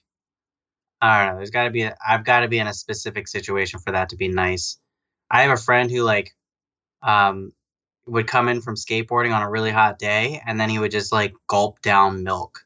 I 1.00 1.25
don't 1.25 1.32
know. 1.32 1.37
There's 1.38 1.50
got 1.50 1.64
to 1.64 1.70
be. 1.70 1.82
A, 1.82 1.96
I've 2.06 2.25
got 2.25 2.40
to 2.40 2.48
be 2.48 2.58
in 2.58 2.66
a 2.66 2.75
specific 2.75 3.28
situation 3.28 3.81
for 3.81 3.92
that 3.92 4.10
to 4.10 4.16
be 4.16 4.28
nice. 4.28 4.78
I 5.31 5.42
have 5.42 5.52
a 5.52 5.62
friend 5.62 5.90
who 5.90 6.02
like, 6.02 6.34
um, 7.02 7.52
would 8.06 8.26
come 8.26 8.48
in 8.48 8.60
from 8.60 8.75
skateboarding 8.75 9.34
on 9.34 9.42
a 9.42 9.50
really 9.50 9.70
hot 9.70 9.98
day, 9.98 10.42
and 10.46 10.60
then 10.60 10.69
he 10.69 10.78
would 10.78 10.90
just 10.90 11.12
like 11.12 11.32
gulp 11.46 11.81
down 11.81 12.22
milk. 12.22 12.64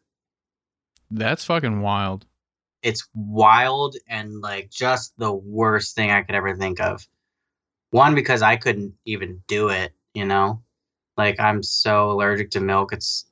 That's 1.10 1.44
fucking 1.44 1.80
wild. 1.80 2.26
It's 2.84 3.08
wild 3.14 3.96
and 4.08 4.40
like 4.40 4.70
just 4.70 5.14
the 5.19 5.32
worst 5.32 5.96
thing 5.96 6.10
I 6.10 6.22
could 6.22 6.34
ever 6.36 6.54
think 6.54 6.81
of. 6.81 7.06
One 7.90 8.14
because 8.14 8.42
I 8.42 8.56
couldn't 8.56 8.94
even 9.04 9.42
do 9.48 9.70
it. 9.70 9.92
You 10.12 10.26
know, 10.26 10.62
like 11.16 11.40
I'm 11.40 11.62
so 11.62 12.12
allergic 12.12 12.50
to 12.52 12.60
milk. 12.60 12.92
It's 12.92 13.26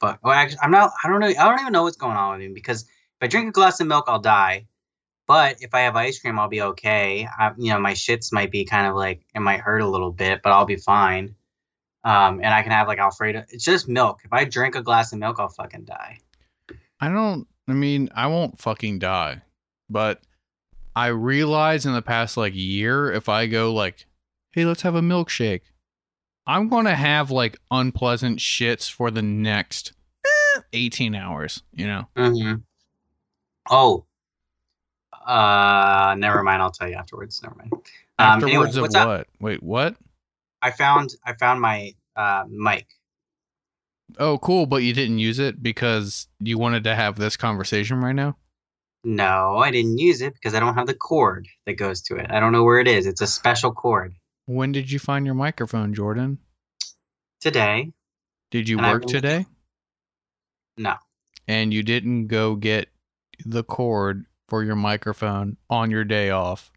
but 0.00 0.18
well, 0.22 0.32
actually, 0.32 0.58
I'm 0.62 0.70
not. 0.70 0.92
I 1.04 1.08
don't 1.08 1.20
know. 1.20 1.26
I 1.26 1.32
don't 1.32 1.60
even 1.60 1.72
know 1.72 1.84
what's 1.84 1.96
going 1.96 2.16
on 2.16 2.38
with 2.38 2.48
me 2.48 2.54
because 2.54 2.82
if 2.82 2.88
I 3.22 3.26
drink 3.26 3.48
a 3.48 3.52
glass 3.52 3.80
of 3.80 3.86
milk, 3.86 4.06
I'll 4.08 4.18
die. 4.18 4.66
But 5.26 5.56
if 5.60 5.74
I 5.74 5.80
have 5.80 5.96
ice 5.96 6.18
cream, 6.20 6.38
I'll 6.38 6.48
be 6.48 6.62
okay. 6.62 7.26
I, 7.26 7.50
you 7.58 7.72
know, 7.72 7.80
my 7.80 7.92
shits 7.92 8.32
might 8.32 8.50
be 8.50 8.64
kind 8.64 8.86
of 8.86 8.94
like 8.94 9.22
it 9.34 9.40
might 9.40 9.60
hurt 9.60 9.80
a 9.82 9.88
little 9.88 10.12
bit, 10.12 10.40
but 10.42 10.52
I'll 10.52 10.66
be 10.66 10.76
fine. 10.76 11.34
Um, 12.04 12.38
and 12.38 12.54
I 12.54 12.62
can 12.62 12.70
have 12.70 12.86
like 12.86 12.98
Alfredo. 12.98 13.44
It's 13.50 13.64
just 13.64 13.88
milk. 13.88 14.20
If 14.24 14.32
I 14.32 14.44
drink 14.44 14.76
a 14.76 14.82
glass 14.82 15.12
of 15.12 15.18
milk, 15.18 15.40
I'll 15.40 15.48
fucking 15.48 15.84
die. 15.84 16.20
I 17.00 17.08
don't. 17.08 17.48
I 17.68 17.72
mean, 17.72 18.08
I 18.14 18.26
won't 18.28 18.60
fucking 18.60 18.98
die, 19.00 19.42
but 19.90 20.20
I 20.94 21.08
realize 21.08 21.84
in 21.84 21.92
the 21.92 22.02
past 22.02 22.36
like 22.36 22.54
year, 22.54 23.12
if 23.12 23.28
I 23.28 23.46
go 23.46 23.72
like, 23.72 24.06
"Hey, 24.52 24.64
let's 24.64 24.82
have 24.82 24.94
a 24.94 25.00
milkshake," 25.00 25.62
I'm 26.46 26.68
gonna 26.68 26.94
have 26.94 27.30
like 27.30 27.58
unpleasant 27.70 28.38
shits 28.38 28.90
for 28.90 29.10
the 29.10 29.22
next 29.22 29.92
eh, 30.24 30.60
18 30.72 31.14
hours. 31.14 31.62
You 31.72 31.86
know? 31.86 32.08
Mm-hmm. 32.16 32.54
Oh. 33.68 34.06
Uh, 35.26 36.14
never 36.18 36.42
mind. 36.44 36.62
I'll 36.62 36.70
tell 36.70 36.88
you 36.88 36.94
afterwards. 36.94 37.42
Never 37.42 37.56
mind. 37.56 37.72
Um, 37.72 37.80
Afterwards 38.44 38.78
what's 38.78 38.94
of 38.94 39.02
up? 39.02 39.08
what? 39.08 39.26
Wait, 39.40 39.62
what? 39.62 39.96
I 40.62 40.70
found 40.70 41.14
I 41.24 41.34
found 41.34 41.60
my 41.60 41.94
uh 42.14 42.44
mic. 42.48 42.86
Oh, 44.18 44.38
cool, 44.38 44.66
but 44.66 44.82
you 44.82 44.92
didn't 44.92 45.18
use 45.18 45.38
it 45.38 45.62
because 45.62 46.28
you 46.40 46.58
wanted 46.58 46.84
to 46.84 46.94
have 46.94 47.16
this 47.16 47.36
conversation 47.36 48.00
right 48.00 48.14
now. 48.14 48.36
No, 49.04 49.58
I 49.58 49.70
didn't 49.70 49.98
use 49.98 50.20
it 50.20 50.34
because 50.34 50.54
I 50.54 50.60
don't 50.60 50.74
have 50.74 50.86
the 50.86 50.94
cord 50.94 51.46
that 51.66 51.74
goes 51.74 52.02
to 52.02 52.16
it. 52.16 52.26
I 52.30 52.40
don't 52.40 52.52
know 52.52 52.64
where 52.64 52.80
it 52.80 52.88
is. 52.88 53.06
It's 53.06 53.20
a 53.20 53.26
special 53.26 53.72
cord. 53.72 54.14
When 54.46 54.72
did 54.72 54.90
you 54.90 54.98
find 54.98 55.26
your 55.26 55.34
microphone, 55.34 55.94
Jordan? 55.94 56.38
Today, 57.40 57.92
Did 58.50 58.68
you 58.68 58.78
And 58.78 58.86
work 58.86 59.06
today? 59.06 59.46
no. 60.76 60.94
And 61.48 61.72
you 61.72 61.82
didn't 61.82 62.26
go 62.26 62.56
get 62.56 62.88
the 63.44 63.62
cord 63.62 64.26
for 64.48 64.64
your 64.64 64.74
microphone 64.76 65.56
on 65.70 65.90
your 65.90 66.04
day 66.04 66.30
off 66.30 66.72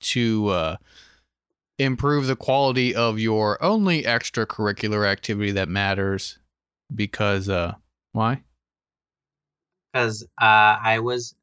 to 0.00 0.48
uh, 0.48 0.76
improve 1.78 2.26
the 2.26 2.36
quality 2.36 2.94
of 2.94 3.18
your 3.18 3.62
only 3.62 4.02
extracurricular 4.04 5.06
activity 5.06 5.50
that 5.52 5.68
matters 5.68 6.38
because 6.94 7.48
uh 7.48 7.74
why? 8.12 8.42
because 9.92 10.22
uh, 10.40 10.78
I 10.82 11.00
was, 11.00 11.34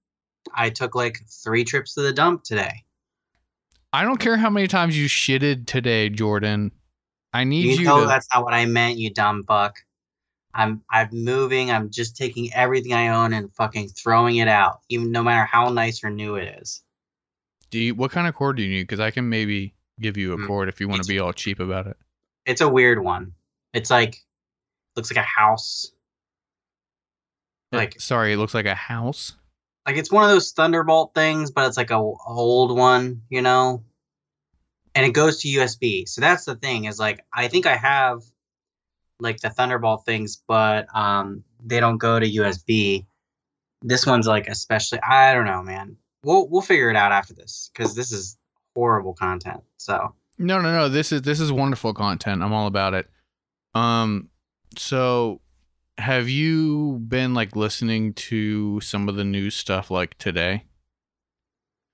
I 0.53 0.69
took 0.69 0.95
like 0.95 1.19
three 1.43 1.63
trips 1.63 1.93
to 1.93 2.01
the 2.01 2.13
dump 2.13 2.43
today. 2.43 2.83
I 3.93 4.03
don't 4.03 4.17
care 4.19 4.37
how 4.37 4.49
many 4.49 4.67
times 4.67 4.97
you 4.97 5.07
shitted 5.07 5.65
today, 5.67 6.09
Jordan. 6.09 6.71
I 7.33 7.43
need 7.43 7.65
You 7.65 7.79
you, 7.81 7.85
know 7.85 8.01
to 8.01 8.07
that's 8.07 8.27
not 8.33 8.43
what 8.43 8.53
I 8.53 8.65
meant, 8.65 8.97
you 8.97 9.11
dumb 9.11 9.43
buck. 9.43 9.77
I'm 10.53 10.81
I'm 10.91 11.09
moving. 11.11 11.69
I'm 11.69 11.91
just 11.91 12.15
taking 12.17 12.51
everything 12.53 12.93
I 12.93 13.09
own 13.09 13.33
and 13.33 13.53
fucking 13.53 13.89
throwing 13.89 14.37
it 14.37 14.47
out, 14.47 14.79
even 14.89 15.11
no 15.11 15.21
matter 15.21 15.45
how 15.45 15.69
nice 15.69 16.03
or 16.03 16.09
new 16.09 16.35
it 16.35 16.59
is. 16.61 16.81
Do 17.69 17.79
you, 17.79 17.93
what 17.93 18.09
kind 18.11 18.27
of 18.27 18.33
cord 18.33 18.57
do 18.57 18.63
you 18.63 18.69
need? 18.69 18.83
Because 18.83 18.99
I 18.99 19.11
can 19.11 19.29
maybe 19.29 19.75
give 19.99 20.17
you 20.17 20.33
a 20.33 20.37
Mm. 20.37 20.47
cord 20.47 20.69
if 20.69 20.81
you 20.81 20.87
want 20.89 21.03
to 21.03 21.07
be 21.07 21.19
all 21.19 21.33
cheap 21.33 21.59
about 21.59 21.85
it. 21.85 21.97
It's 22.45 22.61
a 22.61 22.69
weird 22.69 23.03
one. 23.03 23.33
It's 23.73 23.91
like 23.91 24.17
looks 24.95 25.11
like 25.11 25.23
a 25.23 25.27
house. 25.27 25.91
Like 27.71 27.99
sorry, 27.99 28.33
it 28.33 28.37
looks 28.37 28.53
like 28.53 28.65
a 28.65 28.75
house. 28.75 29.33
like 29.85 29.97
it's 29.97 30.11
one 30.11 30.23
of 30.23 30.29
those 30.29 30.51
Thunderbolt 30.51 31.13
things, 31.13 31.51
but 31.51 31.67
it's 31.67 31.77
like 31.77 31.91
a, 31.91 31.95
a 31.97 32.17
old 32.27 32.75
one, 32.75 33.21
you 33.29 33.41
know. 33.41 33.83
And 34.95 35.05
it 35.05 35.13
goes 35.13 35.39
to 35.41 35.47
USB. 35.47 36.07
So 36.07 36.19
that's 36.21 36.45
the 36.45 36.55
thing 36.55 36.85
is 36.85 36.99
like 36.99 37.23
I 37.31 37.47
think 37.47 37.65
I 37.67 37.75
have 37.75 38.23
like 39.19 39.39
the 39.39 39.49
Thunderbolt 39.51 40.05
things, 40.05 40.41
but 40.47 40.87
um 40.95 41.43
they 41.63 41.79
don't 41.79 41.97
go 41.97 42.19
to 42.19 42.25
USB. 42.25 43.05
This 43.83 44.05
one's 44.05 44.27
like 44.27 44.47
especially 44.47 44.99
I 45.01 45.33
don't 45.33 45.45
know, 45.45 45.61
man. 45.61 45.97
We'll 46.23 46.49
we'll 46.49 46.61
figure 46.63 46.89
it 46.89 46.95
out 46.95 47.11
after 47.11 47.33
this 47.35 47.69
because 47.71 47.95
this 47.95 48.11
is 48.11 48.35
horrible 48.75 49.13
content. 49.13 49.61
So 49.77 50.15
No, 50.39 50.59
no, 50.59 50.73
no. 50.75 50.89
This 50.89 51.11
is 51.11 51.21
this 51.21 51.39
is 51.39 51.51
wonderful 51.51 51.93
content. 51.93 52.41
I'm 52.41 52.51
all 52.51 52.65
about 52.65 52.95
it. 52.95 53.07
Um, 53.75 54.28
so 54.77 55.41
have 55.97 56.29
you 56.29 56.99
been 57.07 57.33
like 57.33 57.55
listening 57.55 58.13
to 58.13 58.79
some 58.81 59.09
of 59.09 59.15
the 59.15 59.23
news 59.23 59.55
stuff 59.55 59.91
like 59.91 60.17
today? 60.17 60.63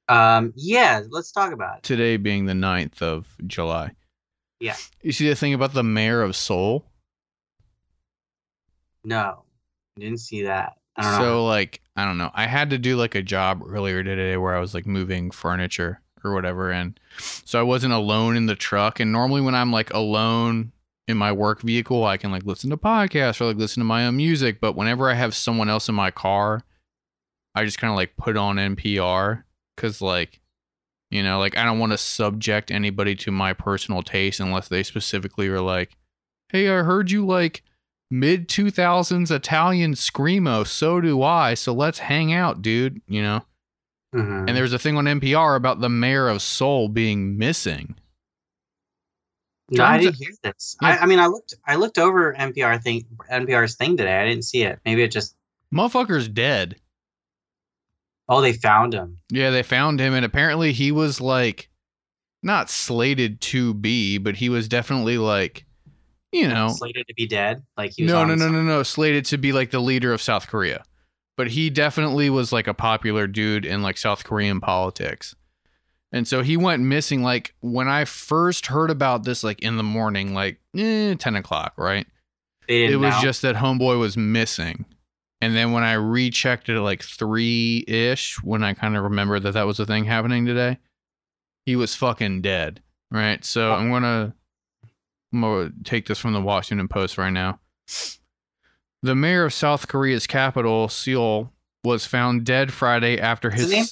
um 0.07 0.53
yeah, 0.55 1.01
let's 1.09 1.31
talk 1.31 1.51
about 1.51 1.77
it. 1.77 1.83
Today 1.83 2.17
being 2.17 2.45
the 2.45 2.53
9th 2.53 3.01
of 3.01 3.27
July. 3.47 3.91
Yeah. 4.59 4.75
You 5.01 5.11
see 5.11 5.27
the 5.27 5.35
thing 5.35 5.53
about 5.53 5.73
the 5.73 5.83
mayor 5.83 6.21
of 6.21 6.35
Seoul? 6.35 6.85
No, 9.03 9.43
I 9.97 10.01
didn't 10.01 10.19
see 10.19 10.43
that. 10.43 10.73
Don't 10.99 11.11
know. 11.11 11.17
So 11.17 11.45
like 11.45 11.81
I 11.95 12.05
don't 12.05 12.17
know. 12.17 12.31
I 12.33 12.45
had 12.45 12.69
to 12.71 12.77
do 12.77 12.97
like 12.97 13.15
a 13.15 13.21
job 13.21 13.63
earlier 13.67 14.03
today 14.03 14.37
where 14.37 14.55
I 14.55 14.59
was 14.59 14.73
like 14.73 14.85
moving 14.85 15.31
furniture 15.31 16.01
or 16.23 16.33
whatever 16.33 16.71
and 16.71 16.99
so 17.19 17.59
I 17.59 17.63
wasn't 17.63 17.93
alone 17.93 18.35
in 18.35 18.47
the 18.47 18.55
truck 18.55 18.99
and 18.99 19.11
normally 19.11 19.41
when 19.41 19.53
I'm 19.53 19.71
like 19.71 19.93
alone 19.93 20.71
in 21.07 21.17
my 21.17 21.31
work 21.31 21.61
vehicle 21.61 22.03
I 22.03 22.17
can 22.17 22.31
like 22.31 22.45
listen 22.45 22.69
to 22.71 22.77
podcasts 22.77 23.39
or 23.39 23.45
like 23.45 23.57
listen 23.57 23.81
to 23.81 23.85
my 23.85 24.05
own 24.07 24.17
music 24.17 24.59
but 24.59 24.75
whenever 24.75 25.09
I 25.09 25.13
have 25.13 25.35
someone 25.35 25.69
else 25.69 25.87
in 25.89 25.95
my 25.95 26.11
car 26.11 26.63
I 27.53 27.63
just 27.63 27.77
kind 27.77 27.91
of 27.91 27.97
like 27.97 28.17
put 28.17 28.35
on 28.37 28.55
NPR 28.57 29.43
cuz 29.77 30.01
like 30.01 30.39
you 31.11 31.21
know 31.21 31.37
like 31.39 31.55
I 31.57 31.63
don't 31.63 31.79
want 31.79 31.91
to 31.91 31.97
subject 31.97 32.71
anybody 32.71 33.15
to 33.17 33.31
my 33.31 33.53
personal 33.53 34.01
taste 34.01 34.39
unless 34.39 34.67
they 34.67 34.81
specifically 34.83 35.47
are 35.47 35.61
like 35.61 35.95
hey 36.49 36.69
I 36.69 36.83
heard 36.83 37.11
you 37.11 37.25
like 37.25 37.61
mid 38.11 38.47
2000s 38.47 39.31
Italian 39.31 39.93
screamo. 39.93 40.65
So 40.65 41.01
do 41.01 41.21
I. 41.23 41.55
So 41.55 41.73
let's 41.73 41.99
hang 41.99 42.31
out, 42.33 42.61
dude. 42.61 43.01
You 43.07 43.21
know. 43.21 43.45
Mhm. 44.15 44.47
And 44.47 44.55
there's 44.55 44.71
a 44.73 44.79
thing 44.79 44.95
on 44.95 45.05
NPR 45.07 45.55
about 45.55 45.81
the 45.81 45.89
mayor 45.89 46.27
of 46.29 46.41
Seoul 46.41 46.87
being 46.87 47.37
missing. 47.37 47.95
No, 49.69 49.83
I 49.83 49.97
didn't 49.97 50.15
hear 50.15 50.29
this. 50.43 50.77
Yeah. 50.81 50.89
I, 50.89 50.97
I 50.99 51.05
mean, 51.05 51.19
I 51.19 51.27
looked. 51.27 51.55
I 51.65 51.75
looked 51.75 51.97
over 51.97 52.33
NPR 52.33 52.81
thing, 52.81 53.05
NPR's 53.31 53.75
thing 53.75 53.97
today. 53.97 54.17
I 54.17 54.25
didn't 54.25 54.43
see 54.43 54.63
it. 54.63 54.79
Maybe 54.85 55.01
it 55.01 55.11
just. 55.11 55.35
Motherfucker's 55.73 56.29
dead. 56.29 56.75
Oh, 58.29 58.41
they 58.41 58.53
found 58.53 58.93
him. 58.93 59.17
Yeah, 59.29 59.49
they 59.49 59.63
found 59.63 59.99
him, 59.99 60.13
and 60.13 60.25
apparently 60.25 60.71
he 60.71 60.91
was 60.91 61.19
like 61.19 61.69
not 62.43 62.69
slated 62.69 63.41
to 63.41 63.73
be, 63.73 64.17
but 64.17 64.35
he 64.35 64.49
was 64.49 64.67
definitely 64.67 65.17
like, 65.17 65.65
you 66.31 66.47
know, 66.47 66.69
slated 66.69 67.07
to 67.07 67.13
be 67.15 67.27
dead. 67.27 67.63
Like 67.75 67.91
he 67.95 68.03
was. 68.03 68.11
no, 68.11 68.23
no, 68.23 68.35
no, 68.35 68.49
no, 68.49 68.61
no, 68.61 68.83
slated 68.83 69.25
to 69.25 69.37
be 69.37 69.51
like 69.51 69.71
the 69.71 69.79
leader 69.79 70.13
of 70.13 70.21
South 70.21 70.47
Korea. 70.47 70.83
But 71.37 71.49
he 71.49 71.69
definitely 71.69 72.29
was 72.29 72.53
like 72.53 72.67
a 72.67 72.73
popular 72.73 73.27
dude 73.27 73.65
in 73.65 73.81
like 73.81 73.97
South 73.97 74.23
Korean 74.23 74.61
politics. 74.61 75.35
And 76.15 76.25
so 76.25 76.41
he 76.41 76.55
went 76.55 76.81
missing. 76.81 77.23
Like 77.23 77.53
when 77.59 77.89
I 77.89 78.05
first 78.05 78.67
heard 78.67 78.89
about 78.89 79.25
this, 79.25 79.43
like 79.43 79.61
in 79.61 79.75
the 79.75 79.83
morning, 79.83 80.33
like 80.33 80.59
eh, 80.73 81.13
10 81.13 81.35
o'clock, 81.35 81.73
right? 81.77 82.07
It 82.69 82.97
was 82.97 83.15
know. 83.15 83.21
just 83.21 83.41
that 83.41 83.57
Homeboy 83.57 83.99
was 83.99 84.15
missing. 84.15 84.85
And 85.41 85.55
then 85.55 85.73
when 85.73 85.83
I 85.83 85.93
rechecked 85.93 86.69
it 86.69 86.77
at 86.77 86.81
like 86.81 87.03
three 87.03 87.83
ish, 87.85 88.41
when 88.43 88.63
I 88.63 88.73
kind 88.73 88.95
of 88.95 89.03
remembered 89.03 89.43
that 89.43 89.51
that 89.51 89.67
was 89.67 89.77
a 89.81 89.85
thing 89.85 90.05
happening 90.05 90.45
today, 90.45 90.79
he 91.65 91.75
was 91.75 91.95
fucking 91.95 92.41
dead. 92.41 92.81
Right. 93.11 93.43
So 93.43 93.73
I'm 93.73 93.89
going 93.89 94.03
to 94.03 94.33
I'm 95.33 95.41
to 95.41 95.73
take 95.83 96.07
this 96.07 96.17
from 96.17 96.31
the 96.31 96.41
Washington 96.41 96.87
Post 96.87 97.17
right 97.17 97.29
now. 97.29 97.59
The 99.03 99.15
mayor 99.15 99.43
of 99.43 99.53
South 99.53 99.89
Korea's 99.89 100.27
capital, 100.27 100.87
Seoul, 100.87 101.51
was 101.83 102.05
found 102.05 102.45
dead 102.45 102.71
Friday 102.71 103.19
after 103.19 103.51
his, 103.51 103.63
his 103.63 103.71
name? 103.71 103.85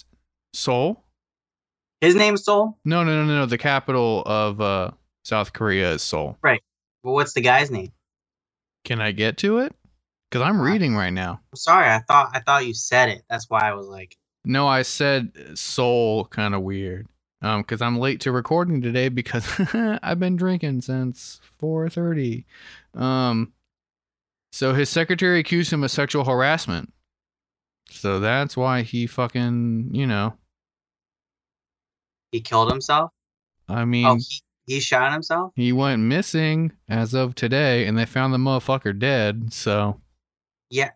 Seoul? 2.04 2.08
his 2.08 2.16
name's 2.16 2.44
Soul. 2.44 2.78
No, 2.86 3.04
no, 3.04 3.16
no, 3.16 3.26
no, 3.26 3.40
no. 3.40 3.46
The 3.46 3.58
capital 3.58 4.24
of 4.26 4.62
uh, 4.62 4.92
South 5.24 5.54
Korea 5.54 5.94
is 5.94 6.02
Seoul. 6.02 6.38
Right. 6.42 6.62
Well, 7.04 7.14
what's 7.14 7.34
the 7.34 7.42
guy's 7.42 7.72
name? 7.72 7.92
Can 8.84 9.02
I 9.02 9.12
get 9.12 9.38
to 9.40 9.60
it? 9.60 9.74
Because 10.30 10.46
I'm 10.48 10.60
reading 10.60 10.96
right 10.96 11.14
now. 11.14 11.40
I'm 11.52 11.56
sorry. 11.56 11.88
I 11.88 12.00
thought 12.00 12.32
I 12.34 12.40
thought 12.40 12.66
you 12.66 12.74
said 12.74 13.10
it. 13.10 13.24
That's 13.30 13.50
why 13.50 13.70
I 13.70 13.74
was 13.74 13.88
like, 13.88 14.18
No, 14.44 14.68
I 14.68 14.82
said 14.82 15.32
soul 15.58 16.26
kind 16.26 16.56
of 16.56 16.62
weird. 16.62 17.08
Um, 17.42 17.62
because 17.62 17.82
I'm 17.82 18.00
late 18.00 18.22
to 18.22 18.32
recording 18.32 18.82
today 18.82 19.10
because 19.10 19.46
I've 20.02 20.20
been 20.20 20.38
drinking 20.38 20.82
since 20.82 21.42
4:30. 21.62 22.46
Um, 22.96 23.54
so 24.52 24.74
his 24.74 24.90
secretary 24.90 25.40
accused 25.40 25.74
him 25.74 25.84
of 25.84 25.92
sexual 25.92 26.24
harassment. 26.24 26.94
So 27.90 28.20
that's 28.20 28.56
why 28.56 28.82
he 28.82 29.08
fucking, 29.08 29.90
you 29.92 30.08
know, 30.08 30.36
he 32.34 32.42
killed 32.42 32.70
himself. 32.70 33.12
I 33.70 33.86
mean, 33.86 34.06
Oh, 34.06 34.16
he, 34.16 34.42
he 34.66 34.80
shot 34.82 35.14
himself. 35.14 35.54
he 35.56 35.72
went 35.72 36.02
missing 36.02 36.74
as 36.90 37.14
of 37.14 37.34
today, 37.36 37.86
and 37.88 37.98
they 37.98 38.06
found 38.06 38.34
the 38.34 38.38
motherfucker 38.38 38.98
dead. 38.98 39.54
So 39.54 40.02
Yeah, 40.70 40.90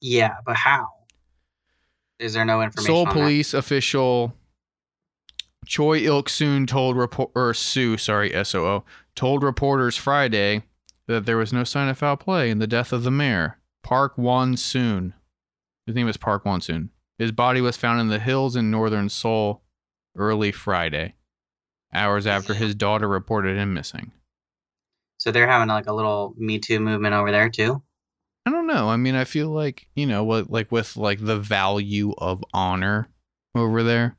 yeah, 0.00 0.34
but 0.44 0.56
how? 0.56 0.88
Is 2.18 2.34
there 2.34 2.44
no 2.44 2.60
information? 2.62 2.86
Seoul 2.86 2.98
on 3.00 3.04
that? 3.06 3.12
police 3.12 3.54
official 3.54 4.34
Choi 5.66 5.98
Il 5.98 6.24
Soon 6.26 6.66
told 6.66 6.96
report 6.96 7.30
or 7.36 7.54
Sue, 7.54 7.96
sorry, 7.96 8.34
S 8.34 8.54
O 8.54 8.64
O, 8.66 8.84
told 9.14 9.42
reporters 9.44 9.96
Friday 9.96 10.62
that 11.06 11.26
there 11.26 11.36
was 11.36 11.52
no 11.52 11.64
sign 11.64 11.88
of 11.88 11.98
foul 11.98 12.16
play 12.16 12.50
in 12.50 12.58
the 12.58 12.66
death 12.66 12.92
of 12.92 13.02
the 13.04 13.10
mayor, 13.10 13.58
Park 13.82 14.16
Won 14.16 14.56
Soon. 14.56 15.14
His 15.86 15.94
name 15.94 16.08
is 16.08 16.16
Park 16.16 16.44
Won 16.44 16.60
Soon. 16.60 16.90
His 17.18 17.30
body 17.32 17.60
was 17.60 17.76
found 17.76 18.00
in 18.00 18.08
the 18.08 18.18
hills 18.18 18.56
in 18.56 18.70
northern 18.70 19.08
Seoul 19.08 19.62
early 20.16 20.52
Friday, 20.52 21.14
hours 21.92 22.26
after 22.26 22.54
his 22.54 22.74
daughter 22.74 23.08
reported 23.08 23.56
him 23.56 23.74
missing. 23.74 24.12
So 25.18 25.30
they're 25.30 25.48
having 25.48 25.68
like 25.68 25.86
a 25.86 25.92
little 25.92 26.34
Me 26.36 26.58
Too 26.58 26.80
movement 26.80 27.14
over 27.14 27.30
there 27.30 27.48
too. 27.48 27.82
I 28.44 28.50
don't 28.50 28.66
know. 28.66 28.88
I 28.88 28.96
mean, 28.96 29.14
I 29.14 29.24
feel 29.24 29.50
like, 29.50 29.86
you 29.94 30.06
know, 30.06 30.24
what 30.24 30.50
like 30.50 30.72
with 30.72 30.96
like 30.96 31.24
the 31.24 31.38
value 31.38 32.12
of 32.18 32.42
honor 32.52 33.08
over 33.54 33.82
there. 33.82 34.16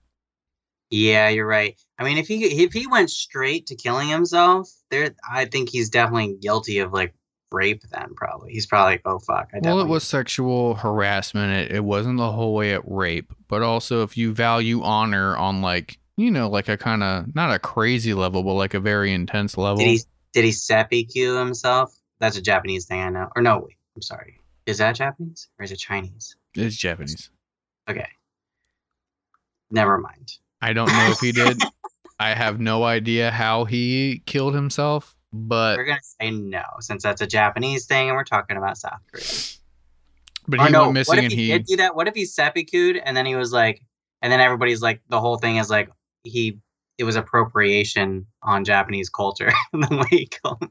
Yeah, 0.89 1.29
you're 1.29 1.47
right. 1.47 1.75
I 1.97 2.03
mean, 2.03 2.17
if 2.17 2.27
he 2.27 2.45
if 2.45 2.71
he 2.71 2.87
went 2.87 3.09
straight 3.09 3.67
to 3.67 3.75
killing 3.75 4.07
himself, 4.07 4.69
there, 4.91 5.15
I 5.29 5.45
think 5.45 5.69
he's 5.69 5.89
definitely 5.89 6.37
guilty 6.39 6.79
of 6.79 6.93
like 6.93 7.13
rape. 7.53 7.83
Then 7.91 8.13
probably 8.15 8.51
he's 8.51 8.65
probably 8.65 8.93
like, 8.93 9.01
oh 9.05 9.19
fuck. 9.19 9.49
I 9.53 9.59
Well, 9.61 9.79
it 9.79 9.87
was 9.87 10.03
sexual 10.03 10.75
harassment. 10.75 11.53
It, 11.53 11.77
it 11.77 11.83
wasn't 11.83 12.17
the 12.17 12.31
whole 12.31 12.53
way 12.53 12.73
at 12.73 12.81
rape, 12.85 13.31
but 13.47 13.61
also 13.61 14.03
if 14.03 14.17
you 14.17 14.33
value 14.33 14.81
honor 14.81 15.37
on 15.37 15.61
like, 15.61 15.99
you 16.17 16.31
know, 16.31 16.49
like 16.49 16.67
a 16.67 16.77
kind 16.77 17.03
of 17.03 17.33
not 17.35 17.53
a 17.53 17.59
crazy 17.59 18.13
level, 18.13 18.43
but 18.43 18.53
like 18.53 18.73
a 18.73 18.79
very 18.79 19.13
intense 19.13 19.57
level. 19.57 19.77
Did 19.77 19.87
he 19.87 20.01
did 20.33 20.45
he 20.45 20.51
seppuku 20.51 21.35
himself? 21.37 21.95
That's 22.19 22.37
a 22.37 22.41
Japanese 22.41 22.85
thing 22.85 23.01
I 23.01 23.09
know. 23.09 23.29
Or 23.35 23.41
no, 23.41 23.59
wait, 23.59 23.77
I'm 23.95 24.01
sorry. 24.01 24.39
Is 24.65 24.77
that 24.77 24.95
Japanese 24.95 25.49
or 25.59 25.63
is 25.63 25.71
it 25.71 25.77
Chinese? 25.77 26.35
It's 26.55 26.75
Japanese. 26.75 27.29
Okay. 27.89 28.07
Never 29.69 29.97
mind. 29.97 30.37
I 30.61 30.73
don't 30.73 30.87
know 30.87 31.09
if 31.11 31.19
he 31.19 31.31
did. 31.31 31.61
I 32.19 32.33
have 32.35 32.59
no 32.59 32.83
idea 32.83 33.31
how 33.31 33.65
he 33.65 34.21
killed 34.25 34.53
himself, 34.53 35.15
but 35.33 35.77
We're 35.77 35.85
gonna 35.85 35.99
say 36.21 36.31
no, 36.31 36.63
since 36.79 37.03
that's 37.03 37.21
a 37.21 37.27
Japanese 37.27 37.85
thing 37.85 38.07
and 38.07 38.15
we're 38.15 38.23
talking 38.23 38.55
about 38.55 38.77
South 38.77 38.99
Korea. 39.11 39.25
but 40.47 40.59
or 40.59 40.65
he 40.67 40.71
no, 40.71 40.81
went 40.83 40.93
missing 40.93 41.11
what 41.11 41.17
if 41.17 41.23
and 41.25 41.33
he, 41.33 41.47
he 41.47 41.51
did 41.51 41.65
do 41.65 41.75
that? 41.77 41.95
What 41.95 42.07
if 42.07 42.13
he 42.13 42.25
seppuku'd 42.25 42.97
and 42.97 43.17
then 43.17 43.25
he 43.25 43.35
was 43.35 43.51
like, 43.51 43.81
and 44.21 44.31
then 44.31 44.39
everybody's 44.39 44.81
like, 44.81 45.01
the 45.09 45.19
whole 45.19 45.37
thing 45.37 45.57
is 45.57 45.69
like 45.69 45.89
he 46.23 46.59
it 46.99 47.03
was 47.03 47.15
appropriation 47.15 48.27
on 48.43 48.63
Japanese 48.63 49.09
culture 49.09 49.51
the 49.73 50.07
way 50.11 50.27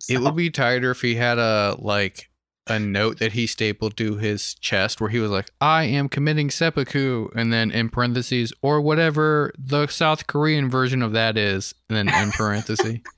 he. 0.09 0.15
It 0.15 0.21
would 0.21 0.37
be 0.37 0.51
tighter 0.51 0.93
if 0.93 1.01
he 1.01 1.17
had 1.17 1.39
a 1.39 1.77
like 1.79 2.31
a 2.69 2.79
note 2.79 3.19
that 3.19 3.33
he 3.33 3.47
stapled 3.49 3.97
to 3.97 4.17
his 4.17 4.55
chest 4.55 5.01
where 5.01 5.11
he 5.11 5.19
was 5.19 5.31
like, 5.31 5.51
"I 5.61 5.85
am 5.85 6.09
committing 6.09 6.51
seppuku," 6.51 7.29
and 7.35 7.53
then 7.53 7.71
in 7.73 7.89
parentheses 7.89 8.53
or 8.63 8.81
whatever 8.81 9.53
the 9.59 9.89
South 9.89 10.29
Korean 10.29 10.71
version 10.71 11.03
of 11.03 11.13
that 11.13 11.37
is, 11.37 11.75
and 11.89 11.97
then 11.97 12.23
in 12.23 12.31
parentheses. 12.31 13.01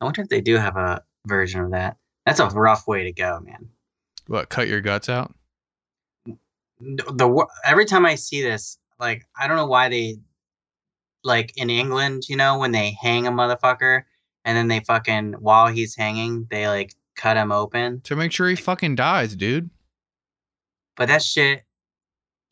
I 0.00 0.04
wonder 0.04 0.22
if 0.22 0.28
they 0.28 0.40
do 0.40 0.56
have 0.56 0.76
a 0.76 1.02
version 1.26 1.60
of 1.60 1.70
that. 1.72 1.96
That's 2.24 2.40
a 2.40 2.48
rough 2.48 2.86
way 2.86 3.04
to 3.04 3.12
go, 3.12 3.40
man. 3.40 3.68
what? 4.26 4.48
Cut 4.48 4.68
your 4.68 4.80
guts 4.80 5.08
out? 5.08 5.34
The, 6.26 7.04
the 7.14 7.46
every 7.64 7.86
time 7.86 8.04
I 8.04 8.16
see 8.16 8.42
this, 8.42 8.78
like 8.98 9.24
I 9.38 9.48
don't 9.48 9.56
know 9.56 9.66
why 9.66 9.88
they 9.88 10.18
like 11.24 11.52
in 11.56 11.70
England, 11.70 12.28
you 12.28 12.36
know, 12.36 12.58
when 12.58 12.72
they 12.72 12.96
hang 13.00 13.26
a 13.26 13.32
motherfucker 13.32 14.02
and 14.44 14.56
then 14.56 14.68
they 14.68 14.80
fucking 14.80 15.34
while 15.34 15.68
he's 15.68 15.96
hanging, 15.96 16.46
they 16.50 16.68
like 16.68 16.94
cut 17.16 17.36
him 17.36 17.50
open. 17.50 18.00
To 18.02 18.16
make 18.16 18.32
sure 18.32 18.48
he 18.48 18.56
fucking 18.56 18.94
dies, 18.94 19.34
dude. 19.34 19.70
But 20.96 21.08
that 21.08 21.22
shit, 21.22 21.64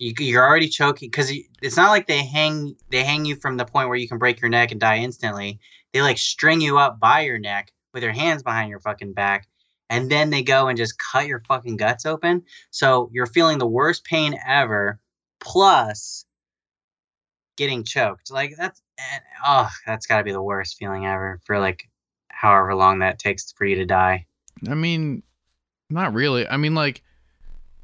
you, 0.04 0.12
you're 0.18 0.46
already 0.46 0.68
choking 0.68 1.08
because 1.08 1.32
it's 1.62 1.76
not 1.76 1.90
like 1.90 2.06
they 2.06 2.23
hang 2.23 2.76
they 2.90 3.02
hang 3.02 3.25
you 3.25 3.37
from 3.37 3.56
the 3.56 3.64
point 3.64 3.88
where 3.88 3.96
you 3.96 4.06
can 4.06 4.18
break 4.18 4.40
your 4.40 4.50
neck 4.50 4.70
and 4.70 4.80
die 4.80 4.99
instantly. 4.99 5.58
They 5.92 6.02
like 6.02 6.18
string 6.18 6.61
you 6.61 6.78
up 6.78 7.00
by 7.00 7.20
your 7.20 7.38
neck 7.38 7.73
with 7.92 8.02
their 8.02 8.12
hands 8.12 8.42
behind 8.42 8.68
your 8.68 8.80
fucking 8.80 9.14
back, 9.14 9.49
and 9.88 10.11
then 10.11 10.28
they 10.28 10.42
go 10.42 10.68
and 10.68 10.76
just 10.76 10.99
cut 10.99 11.26
your 11.26 11.40
fucking 11.49 11.76
guts 11.76 12.04
open. 12.04 12.42
So 12.70 13.08
you're 13.12 13.26
feeling 13.26 13.58
the 13.58 13.66
worst 13.66 14.04
pain 14.04 14.38
ever, 14.46 15.00
plus 15.40 16.26
getting 17.56 17.84
choked. 17.84 18.30
Like 18.30 18.54
that's 18.58 18.82
oh, 19.44 19.70
that's 19.87 20.06
got 20.06 20.18
to 20.18 20.25
be 20.25 20.32
the 20.32 20.42
worst 20.42 20.76
feeling 20.78 21.06
ever 21.06 21.40
for 21.46 21.58
like 21.58 21.88
however 22.28 22.75
long 22.75 22.99
that 22.99 23.18
takes 23.18 23.52
for 23.52 23.64
you 23.64 23.76
to 23.76 23.87
die. 23.87 24.26
I 24.68 24.75
mean, 24.75 25.23
not 25.88 26.12
really. 26.12 26.46
I 26.46 26.58
mean, 26.58 26.75
like, 26.75 27.02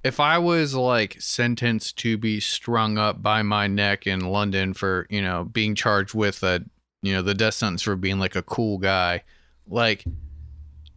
if 0.03 0.21
I 0.21 0.39
was 0.39 0.75
like 0.75 1.21
sentenced 1.21 1.99
to 1.99 2.17
be 2.17 2.41
strung 2.41 2.99
up 2.99 3.23
by 3.23 3.43
my 3.43 3.67
neck 3.67 4.07
in 4.07 4.21
London 4.21 4.75
for, 4.75 5.07
you 5.11 5.23
know, 5.23 5.45
being 5.45 5.75
charged 5.75 6.15
with 6.15 6.43
a, 6.43 6.65
you 7.03 7.13
know, 7.13 7.23
the 7.23 7.35
death 7.35 7.55
sentence 7.55 7.83
for 7.83 7.97
being 7.97 8.19
like 8.19 8.37
a 8.37 8.43
cool 8.43 8.79
guy, 8.79 9.23
like, 9.67 10.05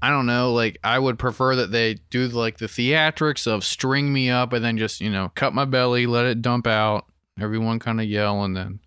I 0.01 0.09
don't 0.09 0.25
know, 0.25 0.51
like, 0.51 0.79
I 0.83 0.99
would 0.99 1.17
prefer 1.17 1.55
that 1.55 1.71
they 1.71 1.95
do 2.09 2.27
like 2.27 2.57
the 2.57 2.65
theatrics 2.65 3.47
of 3.47 3.63
string 3.63 4.11
me 4.11 4.29
up 4.29 4.51
and 4.51 4.63
then 4.63 4.77
just, 4.77 4.99
you 4.99 5.09
know, 5.09 5.31
cut 5.35 5.53
my 5.53 5.65
belly, 5.65 6.05
let 6.05 6.25
it 6.25 6.41
dump 6.41 6.67
out, 6.67 7.05
everyone 7.39 7.79
kind 7.79 8.01
of 8.01 8.07
yell, 8.07 8.43
and 8.43 8.55
then 8.55 8.79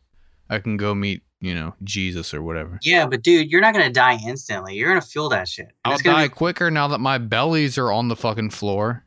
I 0.51 0.59
can 0.59 0.77
go 0.77 0.95
meet, 0.95 1.23
you 1.41 1.55
know, 1.55 1.75
Jesus 1.85 2.35
or 2.35 2.43
whatever. 2.43 2.79
Yeah, 2.83 3.07
but 3.07 3.23
dude, 3.23 3.51
you're 3.51 3.63
not 3.63 3.73
gonna 3.73 3.91
die 3.91 4.19
instantly. 4.27 4.75
You're 4.75 4.89
gonna 4.89 5.01
feel 5.01 5.31
that 5.31 5.49
shit. 5.49 5.69
I'll 5.85 5.99
die 5.99 6.25
be- 6.29 6.35
quicker 6.35 6.71
now 6.71 6.89
that 6.89 7.01
my 7.01 7.17
bellies 7.17 7.79
are 7.79 7.91
on 7.93 8.09
the 8.09 8.17
fucking 8.17 8.51
floor. 8.51 9.06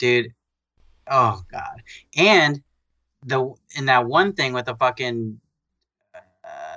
Dude. 0.00 0.32
Oh 1.08 1.42
god. 1.52 1.82
And 2.16 2.62
the 3.24 3.52
and 3.76 3.88
that 3.88 4.06
one 4.06 4.32
thing 4.32 4.54
with 4.54 4.64
the 4.64 4.74
fucking 4.74 5.38
uh, 6.14 6.76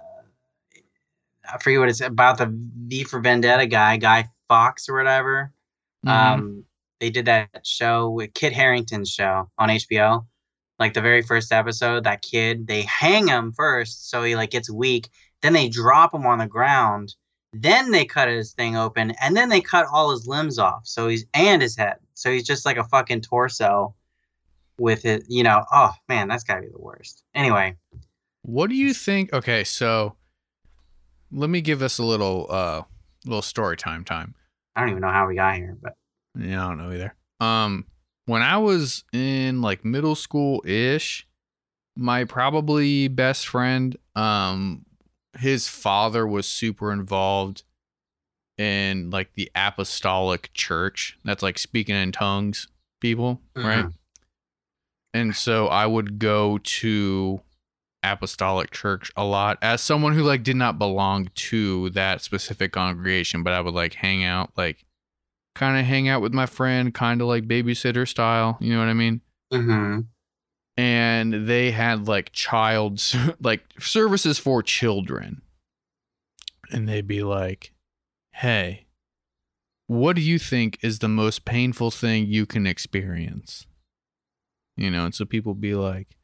I 1.52 1.58
forget 1.60 1.80
what 1.80 1.90
it's 1.90 2.02
about 2.02 2.38
the 2.38 2.52
V 2.52 3.06
for 3.06 3.22
Vendetta 3.22 3.66
guy, 3.66 3.96
Guy 3.98 4.30
Fawkes 4.50 4.90
or 4.90 4.98
whatever. 4.98 5.54
Mhm. 6.06 6.10
Um, 6.12 6.66
they 7.00 7.10
did 7.10 7.26
that 7.26 7.66
show 7.66 8.10
with 8.10 8.34
Kit 8.34 8.54
Harington's 8.54 9.10
show 9.10 9.50
on 9.58 9.70
HBO. 9.70 10.26
Like 10.80 10.94
the 10.94 11.02
very 11.02 11.22
first 11.22 11.54
episode, 11.54 12.04
that 12.04 12.22
kid, 12.22 12.68
they 12.68 12.82
hang 12.82 13.28
him 13.28 13.54
first, 13.54 14.10
so 14.10 14.22
he 14.24 14.36
like 14.36 14.52
gets 14.52 14.70
weak. 14.70 15.10
Then 15.42 15.54
they 15.54 15.70
drop 15.70 16.14
him 16.14 16.26
on 16.26 16.40
the 16.40 16.48
ground. 16.48 17.16
Then 17.54 17.92
they 17.92 18.04
cut 18.06 18.28
his 18.28 18.54
thing 18.54 18.76
open, 18.76 19.12
and 19.22 19.38
then 19.38 19.50
they 19.50 19.62
cut 19.62 19.86
all 19.92 20.12
his 20.12 20.28
limbs 20.28 20.58
off. 20.58 20.82
So 20.86 21.08
he's 21.08 21.26
and 21.34 21.62
his 21.62 21.76
head. 21.78 21.98
So 22.16 22.32
he's 22.32 22.44
just 22.44 22.66
like 22.66 22.78
a 22.78 22.84
fucking 22.84 23.22
torso 23.22 23.94
with 24.80 25.06
it. 25.06 25.24
You 25.28 25.44
know, 25.44 25.64
oh 25.72 25.92
man, 26.10 26.28
that's 26.28 26.44
gotta 26.44 26.62
be 26.62 26.70
the 26.70 26.82
worst. 26.82 27.24
Anyway, 27.36 27.76
What 28.42 28.70
do 28.70 28.76
you 28.76 28.94
think? 28.94 29.32
Okay, 29.34 29.64
so 29.64 30.16
let 31.32 31.50
me 31.50 31.62
give 31.62 31.82
us 31.82 32.00
a 32.00 32.04
little 32.04 32.48
uh 32.50 32.82
little 33.26 33.42
story 33.44 33.78
time 33.78 34.04
time. 34.04 34.34
I 34.76 34.82
don't 34.82 34.90
even 34.90 35.02
know 35.02 35.10
how 35.12 35.28
we 35.28 35.36
got 35.36 35.56
here, 35.56 35.78
but 35.82 35.94
Yeah, 36.38 36.66
I 36.66 36.70
don't 36.70 36.78
know 36.80 36.92
either. 36.92 37.16
Um 37.40 37.86
when 38.26 38.42
I 38.42 38.58
was 38.58 39.04
in 39.14 39.62
like 39.62 39.86
middle 39.86 40.16
school 40.16 40.64
ish, 40.66 41.28
my 41.96 42.26
probably 42.26 43.08
best 43.10 43.48
friend, 43.48 43.96
um 44.16 44.86
his 45.38 45.68
father 45.68 46.26
was 46.28 46.48
super 46.48 46.92
involved 46.92 47.64
in 48.58 49.10
like 49.10 49.34
the 49.34 49.52
apostolic 49.56 50.52
church. 50.54 51.18
That's 51.26 51.44
like 51.44 51.58
speaking 51.58 51.96
in 51.96 52.12
tongues 52.12 52.68
people, 53.00 53.42
right? 53.56 53.86
And 55.14 55.36
so 55.36 55.68
I 55.68 55.86
would 55.86 56.20
go 56.20 56.58
to 56.58 57.42
apostolic 58.02 58.72
church 58.72 59.12
a 59.16 59.24
lot 59.24 59.58
as 59.62 59.82
someone 59.82 60.14
who 60.14 60.24
like 60.24 60.44
did 60.44 60.56
not 60.56 60.78
belong 60.78 61.30
to 61.36 61.90
that 61.92 62.22
specific 62.22 62.72
congregation, 62.72 63.44
but 63.44 63.54
I 63.54 63.62
would 63.62 63.74
like 63.74 63.94
hang 63.94 64.24
out, 64.24 64.52
like 64.58 64.86
kind 65.56 65.80
of 65.80 65.86
hang 65.86 66.10
out 66.10 66.22
with 66.22 66.34
my 66.34 66.46
friend, 66.46 66.94
kind 66.94 67.22
of 67.22 67.28
like 67.28 67.48
babysitter 67.48 68.08
style. 68.08 68.58
You 68.60 68.74
know 68.74 68.80
what 68.80 68.90
I 68.90 68.94
mean? 68.94 69.22
hmm 69.52 70.02
And 70.76 71.48
they 71.48 71.72
had 71.72 72.08
like 72.08 72.32
child, 72.32 73.02
like 73.42 73.64
services 73.80 74.40
for 74.40 74.64
children. 74.64 75.42
And 76.72 76.90
they'd 76.90 77.08
be 77.08 77.22
like, 77.24 77.74
hey, 78.32 78.86
what 79.88 80.16
do 80.16 80.22
you 80.22 80.40
think 80.40 80.80
is 80.82 81.00
the 81.00 81.08
most 81.10 81.46
painful 81.46 81.92
thing 81.92 82.26
you 82.26 82.46
can 82.46 82.66
experience? 82.66 83.68
You 84.76 84.90
know, 84.90 85.06
and 85.06 85.14
so 85.14 85.26
people 85.26 85.54
be 85.54 85.76
like, 85.76 86.18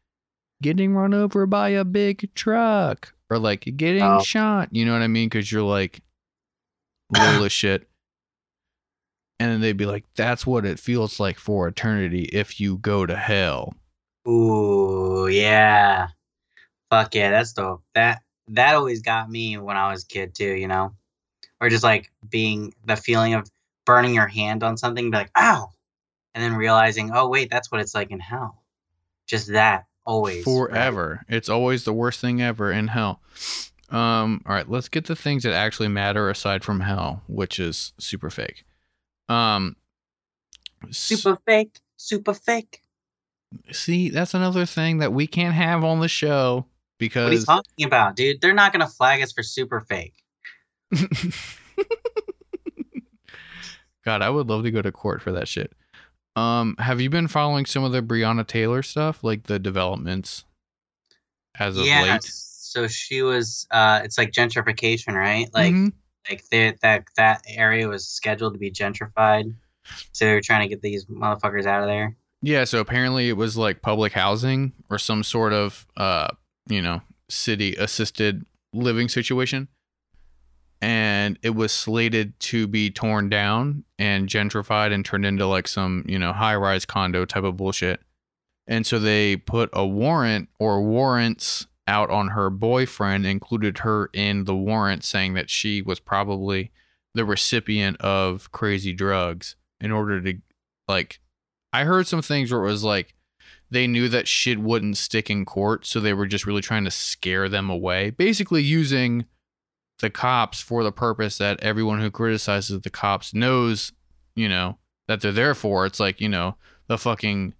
getting 0.61 0.93
run 0.95 1.13
over 1.13 1.45
by 1.45 1.69
a 1.69 1.85
big 1.85 2.33
truck 2.33 3.13
or 3.29 3.37
like 3.37 3.61
getting 3.77 4.01
Oh. 4.01 4.21
shot. 4.23 4.69
You 4.71 4.85
know 4.85 4.93
what 4.93 5.03
I 5.03 5.07
mean? 5.07 5.29
Because 5.29 5.51
you're 5.51 5.61
like, 5.61 6.01
little 7.11 7.43
as 7.43 7.51
shit. 7.51 7.87
And 9.39 9.51
then 9.51 9.61
they'd 9.61 9.77
be 9.77 9.85
like, 9.85 10.05
that's 10.15 10.45
what 10.47 10.65
it 10.65 10.79
feels 10.79 11.19
like 11.19 11.37
for 11.37 11.67
eternity 11.67 12.23
if 12.33 12.59
you 12.59 12.77
go 12.77 13.05
to 13.05 13.15
hell. 13.15 13.73
Ooh, 14.29 15.27
yeah. 15.27 16.09
Fuck 16.89 17.15
yeah, 17.15 17.31
that's 17.31 17.53
dope. 17.53 17.83
That 17.95 18.21
that 18.49 18.75
always 18.75 19.01
got 19.01 19.29
me 19.29 19.57
when 19.57 19.77
I 19.77 19.91
was 19.91 20.03
a 20.03 20.07
kid 20.07 20.35
too, 20.35 20.53
you 20.53 20.67
know? 20.67 20.93
Or 21.61 21.69
just 21.69 21.83
like 21.83 22.11
being 22.27 22.73
the 22.85 22.95
feeling 22.95 23.33
of 23.33 23.49
burning 23.85 24.13
your 24.13 24.27
hand 24.27 24.63
on 24.63 24.77
something, 24.77 25.11
be 25.11 25.17
like, 25.17 25.31
ow. 25.37 25.69
And 26.33 26.43
then 26.43 26.55
realizing, 26.55 27.11
oh 27.13 27.27
wait, 27.27 27.49
that's 27.49 27.71
what 27.71 27.81
it's 27.81 27.95
like 27.95 28.11
in 28.11 28.19
hell. 28.19 28.63
Just 29.27 29.51
that. 29.51 29.85
Always. 30.05 30.37
right? 30.37 30.43
forever. 30.43 31.23
It's 31.27 31.49
always 31.49 31.83
the 31.83 31.93
worst 31.93 32.19
thing 32.19 32.41
ever 32.41 32.71
in 32.71 32.87
hell. 32.87 33.21
Um, 33.91 34.41
all 34.45 34.55
right, 34.55 34.67
let's 34.69 34.89
get 34.89 35.05
the 35.05 35.15
things 35.15 35.43
that 35.43 35.53
actually 35.53 35.87
matter 35.87 36.29
aside 36.29 36.63
from 36.63 36.79
hell, 36.79 37.21
which 37.27 37.59
is 37.59 37.93
super 37.99 38.29
fake. 38.31 38.63
Um, 39.27 39.75
Super 40.91 41.37
fake. 41.45 41.79
Super 41.97 42.33
fake. 42.33 42.81
See, 43.71 44.09
that's 44.09 44.33
another 44.33 44.65
thing 44.65 44.97
that 44.99 45.13
we 45.13 45.27
can't 45.27 45.55
have 45.55 45.83
on 45.83 45.99
the 45.99 46.07
show 46.07 46.65
because 46.97 47.23
What 47.23 47.33
are 47.33 47.35
you 47.39 47.45
talking 47.45 47.85
about, 47.85 48.15
dude? 48.15 48.41
They're 48.41 48.53
not 48.53 48.71
gonna 48.71 48.87
flag 48.87 49.21
us 49.21 49.31
for 49.31 49.43
super 49.43 49.81
fake. 49.81 50.15
God, 54.05 54.21
I 54.21 54.29
would 54.29 54.47
love 54.47 54.63
to 54.63 54.71
go 54.71 54.81
to 54.81 54.91
court 54.91 55.21
for 55.21 55.31
that 55.33 55.47
shit. 55.47 55.73
Um, 56.35 56.75
have 56.79 57.01
you 57.01 57.09
been 57.09 57.27
following 57.27 57.65
some 57.65 57.83
of 57.83 57.91
the 57.91 58.01
Breonna 58.01 58.47
Taylor 58.47 58.81
stuff, 58.81 59.23
like 59.23 59.43
the 59.43 59.59
developments 59.59 60.45
as 61.57 61.77
of 61.77 61.85
yeah. 61.85 62.01
late? 62.03 62.23
So 62.23 62.87
she 62.87 63.21
was 63.23 63.67
uh 63.71 64.01
it's 64.03 64.17
like 64.17 64.31
gentrification, 64.31 65.13
right? 65.15 65.47
Like 65.53 65.73
Mhm. 65.73 65.93
like 66.29 66.43
they, 66.49 66.75
that 66.81 67.05
that 67.17 67.43
area 67.47 67.87
was 67.87 68.07
scheduled 68.07 68.53
to 68.53 68.59
be 68.59 68.71
gentrified 68.71 69.53
so 70.11 70.25
they 70.25 70.33
were 70.33 70.41
trying 70.41 70.61
to 70.61 70.67
get 70.67 70.81
these 70.81 71.05
motherfuckers 71.05 71.65
out 71.65 71.81
of 71.81 71.87
there 71.87 72.15
Yeah, 72.41 72.63
so 72.63 72.79
apparently 72.79 73.29
it 73.29 73.37
was 73.37 73.57
like 73.57 73.81
public 73.81 74.13
housing 74.13 74.73
or 74.89 74.97
some 74.97 75.23
sort 75.23 75.51
of 75.51 75.85
uh, 75.97 76.29
you 76.69 76.81
know, 76.81 77.01
city 77.27 77.75
assisted 77.75 78.45
living 78.73 79.09
situation. 79.09 79.67
And 80.81 81.37
it 81.41 81.49
was 81.49 81.73
slated 81.73 82.39
to 82.41 82.65
be 82.65 82.89
torn 82.89 83.27
down 83.27 83.83
and 83.97 84.29
gentrified 84.29 84.93
and 84.93 85.03
turned 85.03 85.25
into 85.25 85.45
like 85.45 85.67
some, 85.67 86.05
you 86.07 86.17
know, 86.17 86.31
high-rise 86.31 86.85
condo 86.85 87.25
type 87.25 87.43
of 87.43 87.57
bullshit. 87.57 87.99
And 88.65 88.85
so 88.85 88.97
they 88.97 89.35
put 89.35 89.69
a 89.73 89.85
warrant 89.85 90.47
or 90.57 90.81
warrants 90.81 91.67
out 91.85 92.09
on 92.11 92.29
her 92.29 92.49
boyfriend, 92.49 93.25
included 93.25 93.79
her 93.79 94.09
in 94.13 94.45
the 94.45 94.55
warrant 94.55 95.03
saying 95.03 95.33
that 95.33 95.49
she 95.49 95.81
was 95.81 95.99
probably 95.99 96.71
the 97.13 97.25
recipient 97.25 97.99
of 97.99 98.49
crazy 98.53 98.93
drugs 98.93 99.55
in 99.81 99.91
order 99.91 100.21
to 100.21 100.35
like 100.87 101.19
I 101.73 101.83
heard 101.83 102.07
some 102.07 102.21
things 102.21 102.51
where 102.51 102.61
it 102.61 102.65
was 102.71 102.83
like 102.83 103.13
they 103.71 103.85
knew 103.87 104.09
that 104.09 104.27
shit 104.27 104.59
wouldn't 104.59 104.97
stick 104.97 105.29
in 105.29 105.45
court, 105.45 105.85
so 105.85 105.99
they 105.99 106.13
were 106.13 106.25
just 106.25 106.45
really 106.45 106.61
trying 106.61 106.85
to 106.85 106.91
scare 106.91 107.47
them 107.49 107.69
away. 107.69 108.09
Basically, 108.09 108.63
using 108.63 109.25
the 109.99 110.09
cops 110.09 110.61
for 110.61 110.83
the 110.83 110.91
purpose 110.91 111.37
that 111.37 111.59
everyone 111.61 111.99
who 111.99 112.09
criticizes 112.09 112.81
the 112.81 112.89
cops 112.89 113.33
knows, 113.33 113.91
you 114.35 114.49
know, 114.49 114.77
that 115.07 115.21
they're 115.21 115.31
there 115.31 115.53
for. 115.53 115.85
It's 115.85 115.99
like, 115.99 116.19
you 116.21 116.29
know, 116.29 116.55
the 116.87 116.97
fucking 116.97 117.53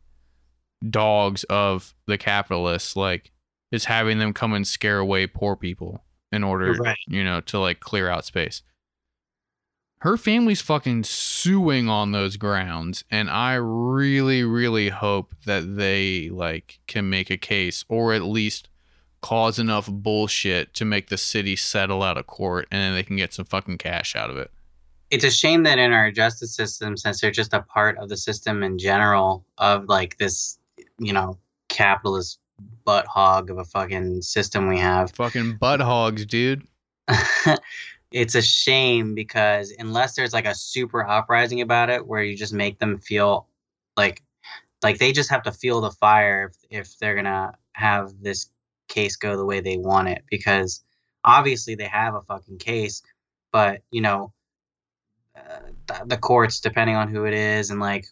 dogs 0.90 1.44
of 1.46 1.94
the 2.08 2.18
capitalists, 2.18 2.96
like, 2.96 3.32
is 3.72 3.86
having 3.86 4.18
them 4.20 4.34
come 4.34 4.54
and 4.54 4.66
scare 4.66 4.98
away 5.00 5.28
poor 5.28 5.56
people 5.56 6.04
in 6.32 6.44
order, 6.44 6.74
Right. 6.74 6.98
you 7.08 7.24
know, 7.24 7.42
to 7.42 7.60
like 7.60 7.80
clear 7.82 8.10
out 8.10 8.26
space 8.26 8.62
her 10.00 10.18
family's 10.18 10.62
fucking 10.62 11.04
suing 11.04 11.90
on 11.90 12.12
those 12.12 12.38
grounds 12.38 13.04
and 13.12 13.30
i 13.30 13.54
really 13.54 14.44
really 14.44 14.90
hope 14.90 15.34
that 15.46 15.76
they 15.76 16.30
like 16.30 16.80
can 16.88 17.10
make 17.10 17.30
a 17.30 17.38
case 17.38 17.86
or 17.90 18.14
at 18.14 18.24
least 18.24 18.70
cause 19.22 19.60
enough 19.60 19.88
bullshit 19.88 20.74
to 20.74 20.86
make 20.86 21.10
the 21.10 21.18
city 21.18 21.56
settle 21.56 22.04
out 22.04 22.18
of 22.18 22.28
court 22.28 22.68
and 22.72 22.82
then 22.82 22.94
they 22.94 23.04
can 23.04 23.18
get 23.18 23.34
some 23.34 23.46
fucking 23.46 23.78
cash 23.78 24.16
out 24.16 24.30
of 24.30 24.38
it. 24.38 24.52
it's 25.10 25.24
a 25.24 25.32
shame 25.32 25.64
that 25.64 25.80
in 25.80 25.92
our 25.92 26.12
justice 26.12 26.56
system, 26.56 26.96
since 26.96 27.20
they're 27.20 27.32
just 27.32 27.54
a 27.54 27.62
part 27.62 27.98
of 27.98 28.10
the 28.10 28.18
system 28.18 28.64
in 28.64 28.78
general 28.78 29.44
of 29.58 29.86
like 29.90 30.18
this, 30.18 30.58
you 31.00 31.12
know, 31.12 31.38
capitalist 31.68 32.40
butt 32.86 33.06
hog 33.08 33.50
of 33.50 33.58
a 33.58 33.66
fucking 33.66 34.22
system 34.22 34.68
we 34.68 34.78
have. 34.78 35.12
Fucking 35.12 35.58
butt 35.58 35.82
hogs, 35.82 36.26
dude. 36.26 36.66
it's 38.12 38.36
a 38.36 38.42
shame 38.42 39.14
because 39.14 39.74
unless 39.78 40.16
there's 40.16 40.34
like 40.34 40.48
a 40.48 40.56
super 40.56 41.08
uprising 41.08 41.62
about 41.62 41.90
it 41.90 42.06
where 42.06 42.24
you 42.24 42.36
just 42.36 42.54
make 42.54 42.80
them 42.80 42.98
feel 42.98 43.48
like 43.96 44.24
like 44.82 44.98
they 44.98 45.12
just 45.12 45.30
have 45.30 45.44
to 45.44 45.52
feel 45.52 45.82
the 45.82 45.92
fire 45.92 46.52
if, 46.72 46.86
if 46.88 46.98
they're 46.98 47.16
gonna 47.16 47.54
have 47.74 48.12
this 48.22 48.50
case 48.88 49.16
go 49.16 49.38
the 49.38 49.46
way 49.46 49.60
they 49.60 49.78
want 49.78 50.08
it 50.08 50.24
because 50.30 50.84
obviously 51.24 51.76
they 51.76 51.86
have 51.86 52.16
a 52.16 52.22
fucking 52.24 52.58
case 52.58 53.04
but 53.52 53.82
you 53.92 54.02
know 54.02 54.34
uh, 55.36 55.60
the, 55.88 56.06
the 56.08 56.18
courts 56.18 56.60
depending 56.60 56.96
on 56.96 57.08
who 57.08 57.26
it 57.26 57.34
is 57.34 57.70
and 57.70 57.80
like 57.80 58.06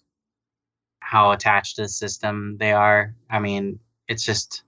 how 0.99 1.31
attached 1.31 1.77
to 1.77 1.83
the 1.83 1.89
system 1.89 2.55
they 2.59 2.71
are 2.71 3.15
i 3.29 3.39
mean 3.39 3.79
it's 4.07 4.23
just 4.23 4.63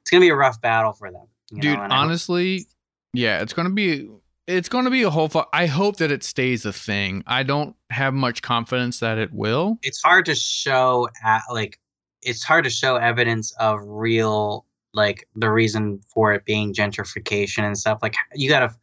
it's 0.00 0.10
gonna 0.10 0.20
be 0.20 0.28
a 0.28 0.34
rough 0.36 0.60
battle 0.60 0.92
for 0.92 1.10
them 1.10 1.26
Dude, 1.54 1.64
know, 1.64 1.82
and 1.84 1.92
I 1.92 1.96
hope- 1.96 2.04
honestly, 2.04 2.66
yeah, 3.12 3.42
it's 3.42 3.52
gonna 3.52 3.70
be 3.70 4.08
it's 4.46 4.68
gonna 4.68 4.90
be 4.90 5.02
a 5.02 5.10
whole. 5.10 5.28
Fu- 5.28 5.44
I 5.52 5.66
hope 5.66 5.96
that 5.96 6.10
it 6.10 6.24
stays 6.24 6.64
a 6.64 6.72
thing. 6.72 7.22
I 7.26 7.42
don't 7.42 7.76
have 7.90 8.14
much 8.14 8.42
confidence 8.42 9.00
that 9.00 9.18
it 9.18 9.32
will. 9.32 9.78
it's 9.82 10.02
hard 10.02 10.24
to 10.26 10.34
show 10.34 11.08
at, 11.24 11.42
like 11.50 11.78
it's 12.22 12.42
hard 12.44 12.64
to 12.64 12.70
show 12.70 12.96
evidence 12.96 13.52
of 13.58 13.80
real 13.82 14.66
like 14.94 15.26
the 15.34 15.50
reason 15.50 16.00
for 16.12 16.32
it 16.32 16.44
being 16.44 16.74
gentrification 16.74 17.64
and 17.64 17.78
stuff 17.78 17.98
like 18.02 18.14
you 18.34 18.48
gotta 18.48 18.74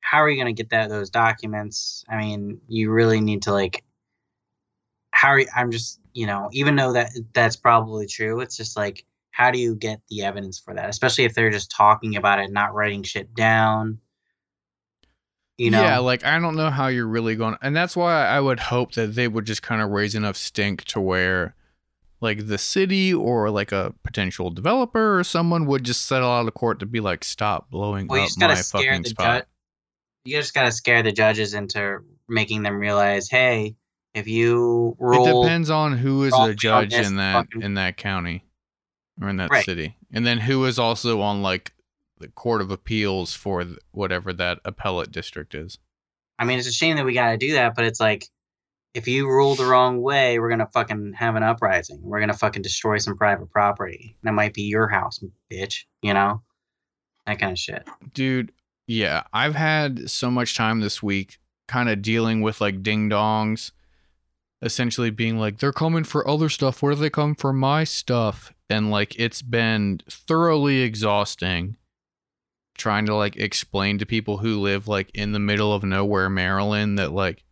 how 0.00 0.18
are 0.18 0.28
you 0.30 0.40
gonna 0.40 0.52
get 0.52 0.70
that 0.70 0.88
those 0.88 1.10
documents 1.10 2.02
i 2.08 2.16
mean 2.16 2.58
you 2.66 2.90
really 2.90 3.20
need 3.20 3.42
to 3.42 3.52
like 3.52 3.84
how 5.12 5.28
are 5.28 5.40
you, 5.40 5.46
i'm 5.54 5.70
just 5.70 6.00
you 6.14 6.26
know 6.26 6.48
even 6.52 6.76
though 6.76 6.92
that 6.92 7.10
that's 7.34 7.56
probably 7.56 8.06
true 8.06 8.40
it's 8.40 8.56
just 8.56 8.76
like 8.76 9.04
how 9.32 9.50
do 9.50 9.58
you 9.58 9.74
get 9.76 10.00
the 10.08 10.22
evidence 10.22 10.58
for 10.58 10.74
that 10.74 10.88
especially 10.88 11.24
if 11.24 11.34
they're 11.34 11.50
just 11.50 11.70
talking 11.70 12.16
about 12.16 12.38
it 12.38 12.50
not 12.50 12.74
writing 12.74 13.02
shit 13.02 13.34
down 13.34 13.98
you 15.60 15.70
know 15.70 15.82
Yeah, 15.82 15.98
like 15.98 16.24
I 16.24 16.38
don't 16.38 16.56
know 16.56 16.70
how 16.70 16.86
you're 16.86 17.06
really 17.06 17.36
going, 17.36 17.56
and 17.60 17.76
that's 17.76 17.94
why 17.94 18.26
I 18.26 18.40
would 18.40 18.58
hope 18.60 18.92
that 18.92 19.14
they 19.14 19.28
would 19.28 19.44
just 19.44 19.62
kind 19.62 19.82
of 19.82 19.90
raise 19.90 20.14
enough 20.14 20.36
stink 20.36 20.84
to 20.84 21.00
where, 21.00 21.54
like 22.22 22.46
the 22.46 22.56
city 22.58 23.12
or 23.12 23.50
like 23.50 23.70
a 23.70 23.94
potential 24.02 24.50
developer 24.50 25.18
or 25.18 25.24
someone 25.24 25.66
would 25.66 25.84
just 25.84 26.06
settle 26.06 26.30
out 26.30 26.48
of 26.48 26.54
court 26.54 26.78
to 26.80 26.86
be 26.86 27.00
like, 27.00 27.24
stop 27.24 27.70
blowing 27.70 28.06
Well, 28.08 28.22
up 28.24 28.30
my 28.38 28.54
fucking 28.56 29.04
spot. 29.04 29.26
judge. 29.40 29.44
You 30.24 30.36
just 30.38 30.54
gotta 30.54 30.72
scare 30.72 31.02
the 31.02 31.12
judges 31.12 31.54
into 31.54 31.98
making 32.28 32.62
them 32.62 32.76
realize, 32.78 33.28
hey, 33.28 33.74
if 34.14 34.26
you 34.28 34.96
roll, 34.98 35.26
It 35.26 35.42
depends 35.42 35.68
on 35.70 35.96
who 35.96 36.24
is 36.24 36.32
the 36.32 36.54
judge 36.54 36.92
in 36.94 37.16
that 37.16 37.32
fucking- 37.34 37.62
in 37.62 37.74
that 37.74 37.96
county 37.96 38.44
or 39.20 39.28
in 39.28 39.36
that 39.36 39.50
Right. 39.50 39.64
city, 39.64 39.96
and 40.12 40.26
then 40.26 40.38
who 40.38 40.64
is 40.64 40.78
also 40.78 41.20
on 41.20 41.42
like 41.42 41.72
the 42.20 42.28
court 42.28 42.60
of 42.60 42.70
appeals 42.70 43.34
for 43.34 43.64
whatever 43.90 44.32
that 44.34 44.60
appellate 44.64 45.10
district 45.10 45.54
is. 45.54 45.78
I 46.38 46.44
mean, 46.44 46.58
it's 46.58 46.68
a 46.68 46.72
shame 46.72 46.96
that 46.96 47.04
we 47.04 47.12
gotta 47.12 47.36
do 47.36 47.54
that, 47.54 47.74
but 47.74 47.84
it's 47.84 48.00
like, 48.00 48.26
if 48.94 49.06
you 49.06 49.26
rule 49.26 49.54
the 49.54 49.66
wrong 49.66 50.00
way, 50.00 50.38
we're 50.38 50.50
gonna 50.50 50.70
fucking 50.72 51.14
have 51.16 51.36
an 51.36 51.42
uprising. 51.42 52.00
We're 52.02 52.20
gonna 52.20 52.34
fucking 52.34 52.62
destroy 52.62 52.98
some 52.98 53.16
private 53.16 53.50
property. 53.50 54.16
That 54.22 54.32
might 54.32 54.54
be 54.54 54.62
your 54.62 54.88
house, 54.88 55.22
bitch. 55.50 55.84
You 56.02 56.14
know, 56.14 56.42
that 57.26 57.38
kind 57.38 57.52
of 57.52 57.58
shit. 57.58 57.86
Dude, 58.14 58.52
yeah, 58.86 59.22
I've 59.32 59.54
had 59.54 60.10
so 60.10 60.30
much 60.30 60.56
time 60.56 60.80
this 60.80 61.02
week 61.02 61.38
kind 61.68 61.88
of 61.88 62.02
dealing 62.02 62.42
with 62.42 62.60
like 62.60 62.82
ding 62.82 63.08
dongs, 63.08 63.70
essentially 64.60 65.10
being 65.10 65.38
like, 65.38 65.58
they're 65.58 65.72
coming 65.72 66.04
for 66.04 66.28
other 66.28 66.48
stuff. 66.48 66.82
Where 66.82 66.94
do 66.94 67.00
they 67.00 67.10
come 67.10 67.36
for 67.36 67.52
my 67.52 67.84
stuff? 67.84 68.52
And 68.68 68.90
like, 68.90 69.14
it's 69.18 69.42
been 69.42 70.00
thoroughly 70.10 70.80
exhausting 70.80 71.76
trying 72.80 73.06
to 73.06 73.14
like 73.14 73.36
explain 73.36 73.98
to 73.98 74.06
people 74.06 74.38
who 74.38 74.58
live 74.60 74.88
like 74.88 75.10
in 75.14 75.32
the 75.32 75.38
middle 75.38 75.72
of 75.72 75.84
nowhere, 75.84 76.28
Maryland, 76.28 76.98
that 76.98 77.12
like, 77.12 77.44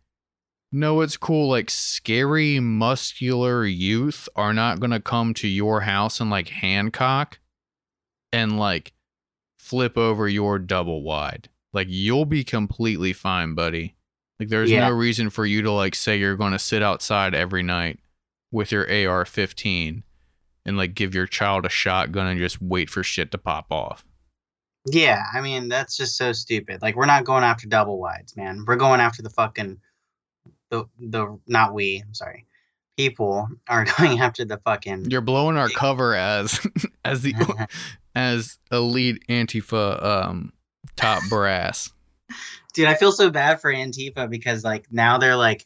no, 0.71 1.01
it's 1.01 1.17
cool. 1.17 1.49
Like, 1.49 1.69
scary, 1.69 2.59
muscular 2.59 3.65
youth 3.65 4.29
are 4.35 4.53
not 4.53 4.79
going 4.79 4.91
to 4.91 4.99
come 4.99 5.33
to 5.35 5.47
your 5.47 5.81
house 5.81 6.19
and 6.19 6.29
like 6.29 6.49
Hancock 6.49 7.39
and 8.31 8.59
like 8.59 8.91
flip 9.57 9.97
over 9.97 10.27
your 10.27 10.59
double 10.59 11.01
wide. 11.01 11.49
Like 11.73 11.87
you'll 11.89 12.25
be 12.25 12.43
completely 12.43 13.13
fine, 13.13 13.55
buddy. 13.55 13.95
Like 14.39 14.49
there's 14.49 14.69
Yeah. 14.71 14.87
no 14.89 14.93
reason 14.93 15.29
for 15.29 15.45
you 15.45 15.61
to 15.63 15.71
like 15.71 15.95
say 15.95 16.17
you're 16.17 16.35
going 16.35 16.53
to 16.53 16.59
sit 16.59 16.83
outside 16.83 17.33
every 17.33 17.63
night 17.63 17.99
with 18.51 18.71
your 18.71 18.83
AR-15 18.83 20.03
and 20.65 20.77
like 20.77 20.93
give 20.93 21.13
your 21.15 21.27
child 21.27 21.65
a 21.65 21.69
shotgun 21.69 22.27
and 22.27 22.39
just 22.39 22.61
wait 22.61 22.89
for 22.89 23.03
shit 23.03 23.31
to 23.31 23.37
pop 23.37 23.71
off. 23.71 24.05
Yeah, 24.91 25.23
I 25.33 25.41
mean, 25.41 25.67
that's 25.67 25.97
just 25.97 26.17
so 26.17 26.31
stupid. 26.31 26.81
Like, 26.81 26.95
we're 26.95 27.05
not 27.05 27.25
going 27.25 27.43
after 27.43 27.67
double 27.67 27.99
wides, 27.99 28.35
man. 28.35 28.63
We're 28.65 28.75
going 28.75 29.01
after 29.01 29.21
the 29.21 29.29
fucking 29.29 29.79
the 30.69 30.85
the 30.99 31.39
not 31.47 31.73
we. 31.73 32.03
I'm 32.05 32.13
sorry. 32.13 32.45
People 32.97 33.47
are 33.67 33.85
going 33.97 34.19
after 34.19 34.45
the 34.45 34.57
fucking. 34.57 35.09
You're 35.09 35.21
blowing 35.21 35.57
our 35.57 35.69
cover 35.69 36.15
as 36.15 36.65
as 37.05 37.21
the 37.21 37.33
as 38.15 38.57
elite 38.71 39.23
Antifa 39.29 40.03
um 40.03 40.53
top 40.95 41.23
brass. 41.29 41.91
Dude, 42.73 42.87
I 42.87 42.93
feel 42.93 43.11
so 43.11 43.29
bad 43.31 43.61
for 43.61 43.73
Antifa 43.73 44.29
because 44.29 44.63
like 44.63 44.85
now 44.91 45.17
they're 45.17 45.35
like 45.35 45.65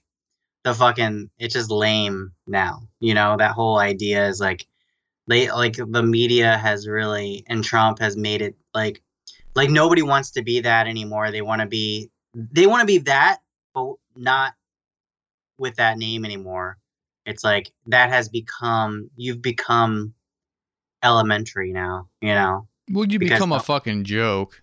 the 0.63 0.73
fucking 0.73 1.29
it's 1.37 1.53
just 1.53 1.69
lame 1.69 2.31
now. 2.47 2.87
You 2.99 3.13
know, 3.13 3.35
that 3.37 3.51
whole 3.51 3.77
idea 3.77 4.27
is 4.27 4.39
like 4.39 4.65
they 5.27 5.51
like 5.51 5.75
the 5.75 6.03
media 6.03 6.57
has 6.57 6.87
really 6.87 7.43
and 7.47 7.63
Trump 7.63 7.99
has 7.99 8.15
made 8.15 8.41
it 8.41 8.55
like 8.73 9.01
like 9.55 9.69
nobody 9.69 10.01
wants 10.01 10.31
to 10.31 10.41
be 10.43 10.61
that 10.61 10.87
anymore. 10.87 11.31
They 11.31 11.41
want 11.41 11.61
to 11.61 11.67
be 11.67 12.09
they 12.33 12.67
want 12.67 12.81
to 12.81 12.87
be 12.87 12.99
that 12.99 13.39
but 13.73 13.93
not 14.15 14.53
with 15.57 15.75
that 15.75 15.97
name 15.97 16.25
anymore. 16.25 16.77
It's 17.25 17.43
like 17.43 17.71
that 17.87 18.09
has 18.09 18.29
become 18.29 19.09
you've 19.15 19.41
become 19.41 20.13
elementary 21.03 21.71
now, 21.71 22.07
you 22.21 22.33
know. 22.33 22.67
Would 22.91 23.13
you 23.13 23.19
Because 23.19 23.37
become 23.37 23.51
a 23.53 23.59
fucking 23.59 24.03
joke? 24.03 24.61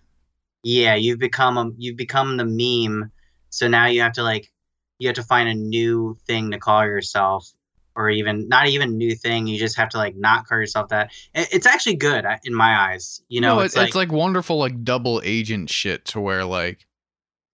yeah 0.63 0.93
you've 0.95 1.19
become 1.19 1.57
a 1.57 1.71
you've 1.77 1.97
become 1.97 2.37
the 2.37 2.45
meme 2.45 3.11
so 3.49 3.67
now 3.67 3.87
you 3.87 4.01
have 4.01 4.13
to 4.13 4.21
like 4.23 4.51
you 4.99 5.07
have 5.07 5.15
to 5.15 5.23
find 5.23 5.49
a 5.49 5.53
new 5.55 6.15
thing 6.27 6.51
to 6.51 6.59
call 6.59 6.85
yourself 6.85 7.51
or 7.95 8.09
even 8.09 8.47
not 8.47 8.67
even 8.67 8.97
new 8.97 9.15
thing. 9.15 9.47
You 9.47 9.59
just 9.59 9.77
have 9.77 9.89
to 9.89 9.97
like 9.97 10.15
not 10.15 10.45
call 10.47 10.57
yourself 10.59 10.89
that. 10.89 11.11
It's 11.33 11.65
actually 11.65 11.95
good 11.95 12.25
in 12.43 12.53
my 12.53 12.91
eyes. 12.91 13.21
You 13.27 13.41
know 13.41 13.55
no, 13.55 13.61
it's, 13.61 13.75
it- 13.75 13.79
like, 13.79 13.87
it's 13.87 13.95
like 13.95 14.11
wonderful 14.11 14.57
like 14.57 14.83
double 14.83 15.21
agent 15.23 15.69
shit 15.69 16.05
to 16.05 16.19
where 16.19 16.45
like 16.45 16.85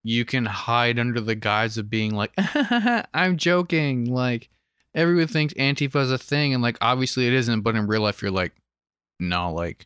you 0.03 0.23
can 0.25 0.45
hide 0.45 0.99
under 0.99 1.19
the 1.19 1.35
guise 1.35 1.77
of 1.77 1.89
being 1.89 2.13
like 2.15 2.31
I'm 3.13 3.37
joking. 3.37 4.05
Like 4.13 4.49
everyone 4.95 5.27
thinks 5.27 5.53
Antifa's 5.55 6.11
a 6.11 6.17
thing 6.17 6.53
and 6.53 6.63
like 6.63 6.77
obviously 6.81 7.27
it 7.27 7.33
isn't 7.33 7.61
but 7.61 7.75
in 7.75 7.87
real 7.87 8.01
life 8.01 8.21
you're 8.21 8.31
like 8.31 8.53
no 9.19 9.51
like 9.53 9.85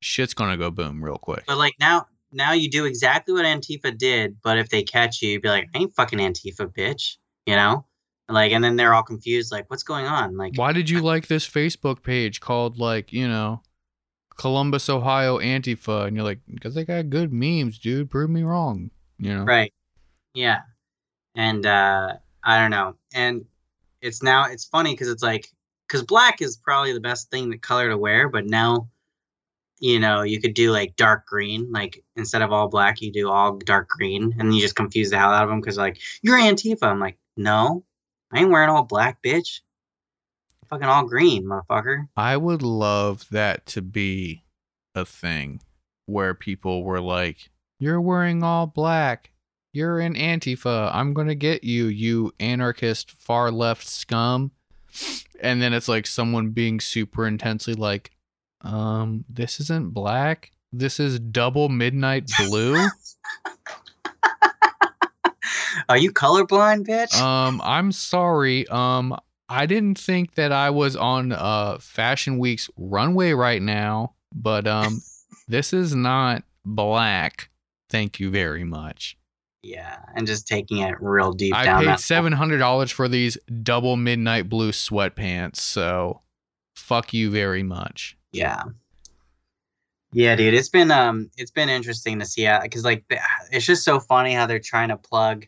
shit's 0.00 0.34
gonna 0.34 0.56
go 0.56 0.70
boom 0.70 1.04
real 1.04 1.18
quick. 1.18 1.44
But 1.46 1.58
like 1.58 1.74
now 1.78 2.06
now 2.32 2.52
you 2.52 2.70
do 2.70 2.84
exactly 2.84 3.34
what 3.34 3.44
antifa 3.44 3.96
did 3.96 4.36
but 4.42 4.56
if 4.56 4.68
they 4.68 4.82
catch 4.84 5.20
you 5.20 5.30
you'd 5.30 5.42
be 5.42 5.48
like 5.48 5.68
i 5.74 5.78
ain't 5.78 5.92
fucking 5.94 6.20
antifa 6.20 6.72
bitch 6.72 7.16
you 7.44 7.56
know 7.56 7.84
like 8.30 8.52
and 8.52 8.62
then 8.62 8.76
they're 8.76 8.94
all 8.94 9.02
confused 9.02 9.52
like 9.52 9.68
what's 9.70 9.82
going 9.82 10.06
on 10.06 10.36
like 10.36 10.52
why 10.56 10.72
did 10.72 10.88
you 10.88 11.00
like 11.00 11.26
this 11.26 11.48
Facebook 11.48 12.02
page 12.02 12.40
called 12.40 12.78
like 12.78 13.12
you 13.12 13.28
know 13.28 13.62
Columbus 14.36 14.88
Ohio 14.88 15.38
Antifa 15.38 16.06
and 16.06 16.16
you're 16.16 16.24
like 16.24 16.40
because 16.52 16.74
they 16.74 16.84
got 16.84 17.10
good 17.10 17.32
memes 17.32 17.78
dude 17.78 18.10
prove 18.10 18.30
me 18.30 18.42
wrong 18.42 18.90
you 19.18 19.34
know 19.34 19.44
Right. 19.44 19.72
Yeah. 20.34 20.60
And 21.34 21.64
uh 21.66 22.14
I 22.42 22.60
don't 22.60 22.70
know. 22.70 22.94
And 23.14 23.44
it's 24.00 24.22
now 24.22 24.46
it's 24.46 24.64
funny 24.64 24.92
because 24.92 25.08
it's 25.08 25.22
like 25.22 25.48
because 25.86 26.04
black 26.04 26.40
is 26.40 26.56
probably 26.56 26.92
the 26.92 27.00
best 27.00 27.30
thing 27.30 27.50
the 27.50 27.58
color 27.58 27.90
to 27.90 27.98
wear, 27.98 28.28
but 28.28 28.46
now 28.46 28.88
you 29.78 29.98
know 29.98 30.22
you 30.22 30.40
could 30.40 30.54
do 30.54 30.70
like 30.70 30.96
dark 30.96 31.26
green, 31.26 31.70
like 31.72 32.02
instead 32.16 32.42
of 32.42 32.52
all 32.52 32.68
black, 32.68 33.00
you 33.02 33.12
do 33.12 33.30
all 33.30 33.56
dark 33.58 33.88
green, 33.88 34.34
and 34.38 34.54
you 34.54 34.60
just 34.60 34.76
confuse 34.76 35.10
the 35.10 35.18
hell 35.18 35.32
out 35.32 35.44
of 35.44 35.50
them 35.50 35.60
because 35.60 35.76
like 35.76 36.00
you're 36.22 36.38
Antifa. 36.38 36.84
I'm 36.84 37.00
like, 37.00 37.18
no, 37.36 37.84
I 38.32 38.40
ain't 38.40 38.50
wearing 38.50 38.70
all 38.70 38.84
black, 38.84 39.22
bitch. 39.22 39.60
Fucking 40.68 40.86
all 40.86 41.04
green, 41.04 41.44
motherfucker. 41.44 42.08
I 42.16 42.36
would 42.36 42.62
love 42.62 43.26
that 43.30 43.66
to 43.66 43.82
be 43.82 44.44
a 44.94 45.04
thing 45.04 45.60
where 46.06 46.34
people 46.34 46.84
were 46.84 47.00
like, 47.00 47.50
You're 47.80 48.00
wearing 48.00 48.42
all 48.42 48.66
black. 48.66 49.30
You're 49.72 50.00
in 50.00 50.14
Antifa. 50.14 50.90
I'm 50.92 51.12
going 51.12 51.28
to 51.28 51.34
get 51.34 51.64
you, 51.64 51.86
you 51.86 52.32
anarchist 52.40 53.10
far 53.10 53.50
left 53.50 53.86
scum. 53.88 54.52
And 55.40 55.62
then 55.62 55.72
it's 55.72 55.88
like 55.88 56.06
someone 56.06 56.50
being 56.50 56.80
super 56.80 57.26
intensely 57.26 57.74
like, 57.74 58.12
Um, 58.60 59.24
this 59.28 59.58
isn't 59.60 59.92
black. 59.92 60.52
This 60.72 61.00
is 61.00 61.18
double 61.18 61.68
midnight 61.68 62.30
blue. 62.38 62.86
Are 65.88 65.98
you 65.98 66.12
colorblind, 66.12 66.86
bitch? 66.86 67.14
um, 67.20 67.60
I'm 67.64 67.92
sorry. 67.92 68.66
Um, 68.68 69.16
I 69.48 69.66
didn't 69.66 69.98
think 69.98 70.34
that 70.36 70.52
I 70.52 70.70
was 70.70 70.94
on 70.96 71.32
uh 71.32 71.78
Fashion 71.80 72.38
Week's 72.38 72.70
runway 72.76 73.32
right 73.32 73.60
now, 73.60 74.14
but 74.34 74.66
um, 74.66 75.02
this 75.48 75.72
is 75.72 75.94
not 75.94 76.44
black. 76.64 77.50
Thank 77.88 78.20
you 78.20 78.30
very 78.30 78.62
much. 78.64 79.16
yeah, 79.62 79.98
and 80.14 80.26
just 80.26 80.46
taking 80.46 80.78
it 80.78 80.94
real 81.00 81.32
deep 81.32 81.54
I 81.54 81.64
down. 81.64 81.84
paid 81.84 81.98
seven 81.98 82.32
hundred 82.32 82.58
dollars 82.58 82.90
for 82.92 83.08
these 83.08 83.36
double 83.62 83.96
midnight 83.96 84.48
blue 84.48 84.70
sweatpants, 84.70 85.56
so 85.56 86.20
fuck 86.76 87.12
you 87.12 87.30
very 87.30 87.62
much. 87.64 88.16
Yeah. 88.32 88.62
Yeah, 90.12 90.34
dude, 90.34 90.54
it's 90.54 90.68
been 90.68 90.90
um, 90.90 91.30
it's 91.36 91.52
been 91.52 91.68
interesting 91.68 92.18
to 92.18 92.24
see 92.24 92.48
because 92.62 92.84
like 92.84 93.04
it's 93.52 93.64
just 93.64 93.84
so 93.84 94.00
funny 94.00 94.32
how 94.32 94.46
they're 94.46 94.58
trying 94.58 94.88
to 94.88 94.96
plug 94.96 95.46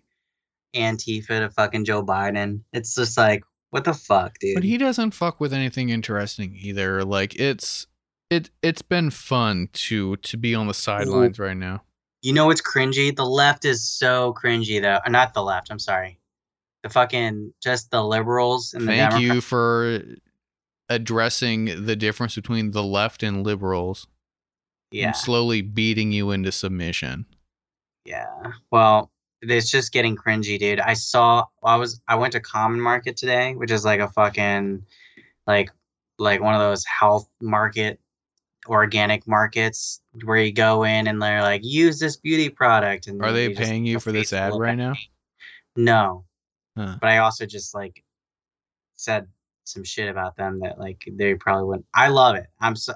Antifa 0.75 1.41
to 1.41 1.51
fucking 1.51 1.85
Joe 1.85 2.05
Biden. 2.05 2.61
It's 2.73 2.95
just 2.95 3.17
like, 3.19 3.45
what 3.71 3.85
the 3.85 3.95
fuck, 3.95 4.39
dude? 4.39 4.55
But 4.55 4.65
he 4.65 4.77
doesn't 4.79 5.13
fuck 5.13 5.41
with 5.41 5.53
anything 5.53 5.89
interesting 5.91 6.57
either. 6.61 7.05
Like 7.05 7.35
it's 7.39 7.87
it 8.31 8.51
it's 8.63 8.83
been 8.83 9.11
fun 9.11 9.69
to 9.73 10.17
to 10.17 10.37
be 10.37 10.55
on 10.55 10.67
the 10.67 10.75
sidelines 10.75 11.39
right 11.39 11.57
now. 11.57 11.83
You 12.23 12.33
know 12.33 12.47
what's 12.47 12.63
cringy? 12.63 13.15
The 13.15 13.27
left 13.27 13.65
is 13.65 13.85
so 13.87 14.35
cringy 14.41 14.81
though. 14.81 15.01
Uh, 15.05 15.11
Not 15.11 15.35
the 15.35 15.43
left. 15.43 15.71
I'm 15.71 15.79
sorry. 15.79 16.19
The 16.83 16.89
fucking 16.89 17.53
just 17.63 17.91
the 17.91 18.03
liberals 18.05 18.75
and 18.75 18.89
the 18.89 18.93
Thank 18.93 19.21
you 19.21 19.41
for 19.41 20.03
addressing 20.89 21.85
the 21.87 21.97
difference 21.97 22.35
between 22.35 22.73
the 22.73 22.83
left 22.83 23.23
and 23.23 23.45
liberals. 23.45 24.07
Yeah, 24.91 25.09
I'm 25.09 25.15
slowly 25.15 25.63
beating 25.63 26.13
you 26.13 26.31
into 26.33 26.53
submission. 26.53 27.25
yeah. 28.05 28.27
Well, 28.71 29.11
it's 29.51 29.71
just 29.71 29.93
getting 29.93 30.17
cringy, 30.17 30.59
dude. 30.59 30.81
I 30.81 30.95
saw. 30.95 31.45
I 31.63 31.77
was. 31.77 32.01
I 32.09 32.15
went 32.15 32.33
to 32.33 32.41
Common 32.41 32.81
Market 32.81 33.17
today, 33.17 33.55
which 33.55 33.71
is 33.71 33.85
like 33.85 34.01
a 34.01 34.09
fucking, 34.09 34.85
like, 35.47 35.71
like 36.19 36.41
one 36.41 36.55
of 36.55 36.61
those 36.61 36.85
health 36.87 37.29
market, 37.41 37.99
organic 38.67 39.27
markets 39.27 40.01
where 40.25 40.39
you 40.39 40.53
go 40.53 40.85
in 40.85 41.09
and 41.09 41.21
they're 41.21 41.43
like, 41.43 41.63
use 41.65 41.99
this 41.99 42.17
beauty 42.17 42.49
product. 42.49 43.09
And 43.09 43.21
Are 43.23 43.33
they 43.33 43.51
paying 43.51 43.85
you 43.85 43.99
for 43.99 44.13
this 44.13 44.33
ad 44.33 44.55
right 44.55 44.77
now? 44.77 44.95
No, 45.77 46.25
Huh. 46.77 46.97
but 47.01 47.11
I 47.11 47.19
also 47.19 47.45
just 47.47 47.75
like 47.75 48.03
said 48.95 49.27
some 49.65 49.85
shit 49.85 50.09
about 50.09 50.37
them 50.37 50.61
that 50.61 50.79
like 50.79 51.05
they 51.11 51.35
probably 51.35 51.65
wouldn't. 51.65 51.87
I 51.95 52.09
love 52.09 52.37
it. 52.37 52.47
I'm 52.61 52.77
so 52.77 52.95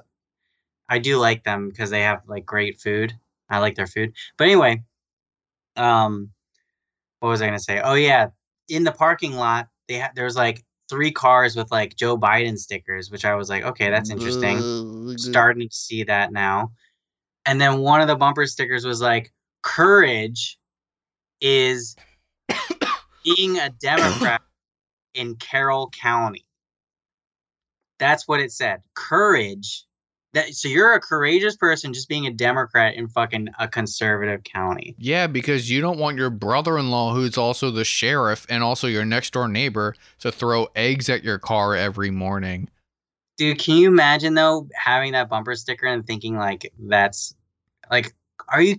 I 0.89 0.99
do 0.99 1.17
like 1.17 1.43
them 1.43 1.69
because 1.69 1.89
they 1.89 2.03
have 2.03 2.21
like 2.27 2.45
great 2.45 2.79
food. 2.79 3.13
I 3.49 3.59
like 3.59 3.75
their 3.75 3.87
food. 3.87 4.13
But 4.37 4.45
anyway, 4.45 4.83
um, 5.75 6.31
what 7.19 7.29
was 7.29 7.41
I 7.41 7.45
gonna 7.45 7.59
say? 7.59 7.79
Oh 7.81 7.95
yeah, 7.95 8.27
in 8.69 8.83
the 8.83 8.91
parking 8.91 9.33
lot 9.33 9.67
they 9.87 9.95
had 9.95 10.11
there 10.15 10.25
was 10.25 10.35
like 10.35 10.63
three 10.89 11.11
cars 11.11 11.55
with 11.55 11.71
like 11.71 11.95
Joe 11.95 12.17
Biden 12.17 12.57
stickers, 12.57 13.11
which 13.11 13.25
I 13.25 13.35
was 13.35 13.49
like, 13.49 13.63
okay, 13.63 13.89
that's 13.89 14.09
interesting. 14.09 15.17
Starting 15.17 15.67
to 15.67 15.75
see 15.75 16.03
that 16.03 16.31
now. 16.31 16.71
And 17.45 17.59
then 17.59 17.79
one 17.79 18.01
of 18.01 18.07
the 18.07 18.15
bumper 18.15 18.45
stickers 18.45 18.85
was 18.85 19.01
like, 19.01 19.31
courage 19.63 20.57
is 21.41 21.95
being 23.23 23.57
a 23.57 23.69
Democrat 23.69 24.41
in 25.13 25.35
Carroll 25.35 25.89
County. 25.89 26.45
That's 27.99 28.27
what 28.27 28.39
it 28.39 28.51
said. 28.51 28.81
Courage. 28.93 29.85
That 30.33 30.53
so 30.53 30.67
you're 30.67 30.93
a 30.93 30.99
courageous 30.99 31.55
person 31.55 31.93
just 31.93 32.09
being 32.09 32.27
a 32.27 32.31
Democrat 32.31 32.95
in 32.95 33.07
fucking 33.07 33.47
a 33.59 33.67
conservative 33.67 34.43
county. 34.43 34.95
Yeah, 34.97 35.27
because 35.27 35.69
you 35.69 35.79
don't 35.81 35.97
want 35.97 36.17
your 36.17 36.29
brother-in-law, 36.29 37.13
who's 37.13 37.37
also 37.37 37.71
the 37.71 37.85
sheriff 37.85 38.45
and 38.49 38.61
also 38.61 38.87
your 38.87 39.05
next-door 39.05 39.47
neighbor, 39.47 39.95
to 40.19 40.31
throw 40.31 40.67
eggs 40.75 41.09
at 41.09 41.23
your 41.23 41.39
car 41.39 41.75
every 41.75 42.11
morning. 42.11 42.69
Dude, 43.37 43.59
can 43.59 43.77
you 43.77 43.87
imagine 43.87 44.33
though 44.33 44.67
having 44.75 45.13
that 45.13 45.29
bumper 45.29 45.55
sticker 45.55 45.85
and 45.85 46.05
thinking 46.05 46.35
like 46.35 46.73
that's 46.77 47.35
like 47.89 48.13
are 48.49 48.61
you 48.61 48.75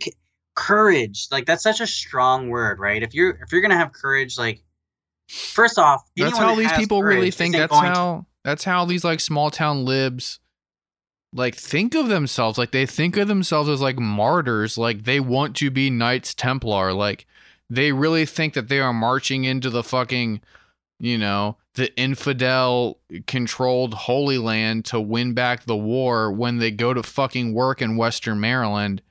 courage? 0.55 1.29
Like 1.31 1.47
that's 1.47 1.63
such 1.63 1.81
a 1.81 1.87
strong 1.87 2.49
word, 2.49 2.79
right? 2.79 3.03
If 3.03 3.15
you're 3.15 3.31
if 3.31 3.53
you're 3.53 3.61
going 3.61 3.71
to 3.71 3.77
have 3.77 3.93
courage 3.93 4.37
like 4.37 4.63
first 5.29 5.79
off, 5.79 6.03
That's 6.17 6.37
how 6.37 6.55
these 6.55 6.73
people 6.73 7.03
really 7.03 7.31
think. 7.31 7.55
That's 7.55 7.71
going 7.71 7.85
to- 7.85 7.99
how 7.99 8.27
that's 8.45 8.65
how 8.65 8.85
these 8.85 9.05
like 9.05 9.21
small 9.21 9.51
town 9.51 9.85
libs 9.85 10.41
like 11.33 11.55
think 11.55 11.95
of 11.95 12.09
themselves. 12.09 12.59
Like 12.59 12.73
they 12.73 12.87
think 12.87 13.17
of 13.17 13.29
themselves 13.29 13.69
as 13.69 13.81
like 13.81 13.99
martyrs. 13.99 14.79
Like 14.79 15.05
they 15.05 15.21
want 15.21 15.57
to 15.57 15.71
be 15.71 15.91
Knights 15.91 16.35
Templar. 16.35 16.93
Like 16.93 17.27
they 17.71 17.93
really 17.93 18.25
think 18.25 18.55
that 18.55 18.69
they 18.69 18.81
are 18.81 18.93
marching 18.93 19.45
into 19.45 19.71
the 19.71 19.83
fucking, 19.83 20.41
you 20.99 21.19
know, 21.19 21.57
the 21.75 21.95
infidel 21.97 22.99
controlled 23.27 23.95
Holy 23.95 24.39
Land 24.39 24.87
to 24.87 25.01
win 25.01 25.35
back 25.35 25.65
the 25.65 25.77
war 25.77 26.33
when 26.33 26.59
they 26.59 26.71
go 26.71 26.95
to 26.95 27.03
fucking 27.03 27.55
work 27.55 27.83
in 27.83 27.97
Western 27.97 28.41
Maryland 28.41 29.03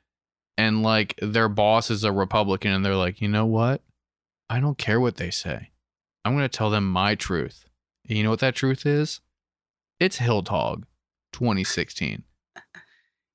and 0.58 0.82
like 0.82 1.16
their 1.22 1.48
boss 1.48 1.92
is 1.92 2.04
a 2.04 2.12
Republican 2.12 2.72
and 2.72 2.84
they're 2.84 2.96
like, 2.96 3.22
you 3.22 3.28
know 3.28 3.46
what? 3.46 3.82
I 4.50 4.60
don't 4.60 4.78
care 4.78 5.00
what 5.00 5.18
they 5.18 5.30
say. 5.30 5.70
I'm 6.26 6.34
going 6.34 6.44
to 6.44 6.50
tell 6.50 6.70
them 6.70 6.90
my 6.90 7.16
truth. 7.16 7.66
And 8.08 8.18
you 8.18 8.24
know 8.24 8.32
what 8.32 8.40
that 8.40 8.56
truth 8.56 8.86
is? 8.86 9.22
It's 10.00 10.20
Hildog 10.20 10.84
2016. 11.38 12.24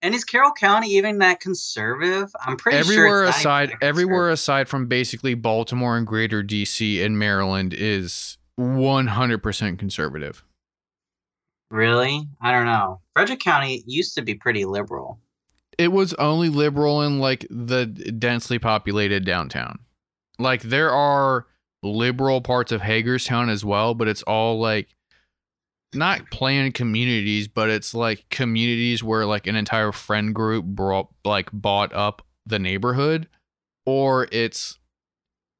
And 0.05 0.15
is 0.17 0.25
Carroll 0.25 0.51
County 0.51 0.88
even 0.88 1.19
that 1.19 1.38
conservative? 1.38 2.33
I'm 2.45 2.57
pretty 2.57 2.79
everywhere 2.79 3.07
sure 3.07 3.25
aside 3.25 3.73
everywhere 3.81 4.31
aside 4.31 4.69
from 4.69 4.87
basically 4.87 5.35
Baltimore 5.35 5.97
and 5.97 6.05
greater 6.05 6.43
DC 6.43 7.05
and 7.05 7.17
Maryland 7.17 7.73
is 7.73 8.37
100% 8.59 9.79
conservative. 9.79 10.45
Really? 11.71 12.29
I 12.41 12.51
don't 12.51 12.67
know. 12.67 13.01
Frederick 13.15 13.41
County 13.41 13.85
used 13.87 14.17
to 14.17 14.23
be 14.23 14.35
pretty 14.35 14.65
liberal. 14.65 15.21
It 15.79 15.93
was 15.93 16.12
only 16.15 16.49
liberal 16.49 17.03
in 17.03 17.21
like 17.21 17.47
the 17.49 17.87
densely 17.87 18.59
populated 18.59 19.25
downtown. 19.25 19.79
Like 20.41 20.62
there 20.62 20.91
are 20.91 21.47
liberal 21.85 22.41
parts 22.41 22.73
of 22.73 22.83
Hagerstown 22.83 23.49
as 23.49 23.65
well, 23.65 23.95
but 23.95 24.09
it's 24.09 24.23
all 24.25 24.59
like 24.59 24.88
not 25.95 26.31
planned 26.31 26.75
communities, 26.75 27.49
but 27.49 27.71
it's 27.71 27.95
like 27.95 28.25
communities 28.31 29.03
where 29.03 29.27
like 29.27 29.47
an 29.47 29.57
entire 29.57 29.93
friend 29.93 30.35
group 30.35 30.65
brought 30.65 31.09
like 31.25 31.51
bought 31.53 31.93
up 31.93 32.23
the 32.47 32.59
neighborhood, 32.59 33.29
or 33.87 34.29
it's 34.33 34.79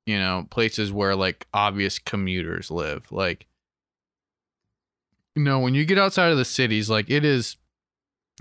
you 0.07 0.19
know 0.19 0.47
places 0.51 0.93
where 0.93 1.15
like 1.15 1.47
obvious 1.53 1.99
commuters 1.99 2.71
live. 2.71 3.11
Like 3.11 3.47
you 5.35 5.43
know 5.43 5.61
when 5.61 5.75
you 5.75 5.85
get 5.85 5.99
outside 5.99 6.33
of 6.33 6.39
the 6.39 6.45
cities, 6.45 6.89
like 6.89 7.11
it 7.11 7.25
is 7.25 7.57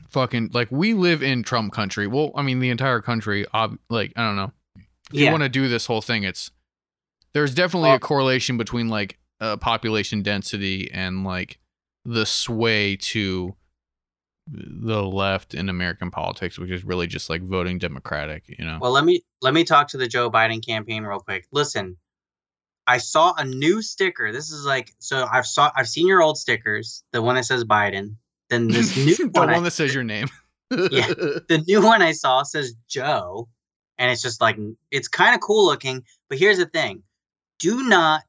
fucking 0.09 0.51
like 0.53 0.69
we 0.71 0.93
live 0.93 1.21
in 1.21 1.43
Trump 1.43 1.73
country. 1.73 2.07
Well, 2.07 2.31
I 2.35 2.41
mean 2.41 2.59
the 2.59 2.69
entire 2.69 3.01
country. 3.01 3.45
Ob- 3.53 3.79
like 3.89 4.13
I 4.15 4.25
don't 4.25 4.35
know 4.35 4.51
if 5.13 5.19
you 5.19 5.31
want 5.31 5.43
to 5.43 5.49
do 5.49 5.67
this 5.67 5.85
whole 5.85 6.01
thing, 6.01 6.23
it's 6.23 6.51
there's 7.33 7.53
definitely 7.53 7.91
a 7.91 7.99
correlation 7.99 8.57
between 8.57 8.89
like 8.89 9.17
uh, 9.39 9.57
population 9.57 10.21
density 10.21 10.89
and 10.91 11.23
like 11.23 11.57
the 12.05 12.25
sway 12.25 12.95
to 12.95 13.55
the 14.47 15.03
left 15.03 15.53
in 15.53 15.69
American 15.69 16.11
politics, 16.11 16.57
which 16.57 16.71
is 16.71 16.83
really 16.83 17.07
just 17.07 17.29
like 17.29 17.41
voting 17.43 17.77
Democratic, 17.77 18.43
you 18.47 18.65
know. 18.65 18.79
Well, 18.81 18.91
let 18.91 19.05
me 19.05 19.23
let 19.41 19.53
me 19.53 19.63
talk 19.63 19.87
to 19.89 19.97
the 19.97 20.07
Joe 20.07 20.29
Biden 20.29 20.65
campaign 20.65 21.03
real 21.03 21.19
quick. 21.19 21.47
Listen, 21.51 21.97
I 22.87 22.97
saw 22.97 23.33
a 23.37 23.45
new 23.45 23.81
sticker. 23.81 24.31
This 24.31 24.51
is 24.51 24.65
like 24.65 24.93
so 24.99 25.27
I've 25.31 25.45
saw 25.45 25.71
I've 25.75 25.87
seen 25.87 26.07
your 26.07 26.21
old 26.21 26.37
stickers, 26.37 27.03
the 27.11 27.21
one 27.21 27.35
that 27.35 27.45
says 27.45 27.63
Biden. 27.63 28.15
Then 28.49 28.67
this 28.67 28.97
new 29.05 29.15
the 29.15 29.39
one, 29.39 29.51
one 29.51 29.63
that 29.63 29.71
says 29.71 29.93
your 29.93 30.03
name. 30.03 30.27
Yeah. 30.71 31.07
the 31.07 31.61
new 31.67 31.83
one 31.83 32.01
I 32.01 32.13
saw 32.13 32.43
says 32.43 32.73
Joe, 32.87 33.49
and 33.97 34.09
it's 34.09 34.21
just 34.21 34.39
like 34.39 34.57
it's 34.89 35.09
kind 35.09 35.35
of 35.35 35.41
cool 35.41 35.65
looking. 35.65 36.05
But 36.29 36.39
here's 36.39 36.59
the 36.59 36.65
thing: 36.65 37.03
do 37.59 37.83
not 37.89 38.23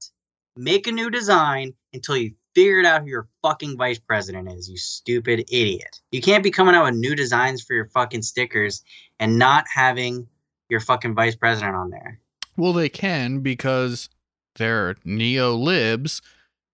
make 0.56 0.88
a 0.88 0.92
new 0.92 1.08
design 1.08 1.74
until 1.92 2.16
you 2.16 2.32
figured 2.54 2.84
out 2.84 3.02
who 3.02 3.08
your 3.08 3.28
fucking 3.42 3.76
vice 3.76 3.98
president 3.98 4.50
is. 4.52 4.68
You 4.68 4.76
stupid 4.76 5.40
idiot! 5.50 6.00
You 6.10 6.20
can't 6.20 6.44
be 6.44 6.50
coming 6.50 6.74
out 6.74 6.84
with 6.84 6.94
new 6.94 7.14
designs 7.14 7.62
for 7.62 7.74
your 7.74 7.86
fucking 7.86 8.22
stickers 8.22 8.82
and 9.18 9.38
not 9.38 9.64
having 9.72 10.26
your 10.68 10.80
fucking 10.80 11.14
vice 11.14 11.36
president 11.36 11.76
on 11.76 11.90
there. 11.90 12.18
Well, 12.56 12.72
they 12.72 12.88
can 12.88 13.40
because 13.40 14.08
they're 14.56 14.96
neo 15.04 15.54
libs. 15.54 16.22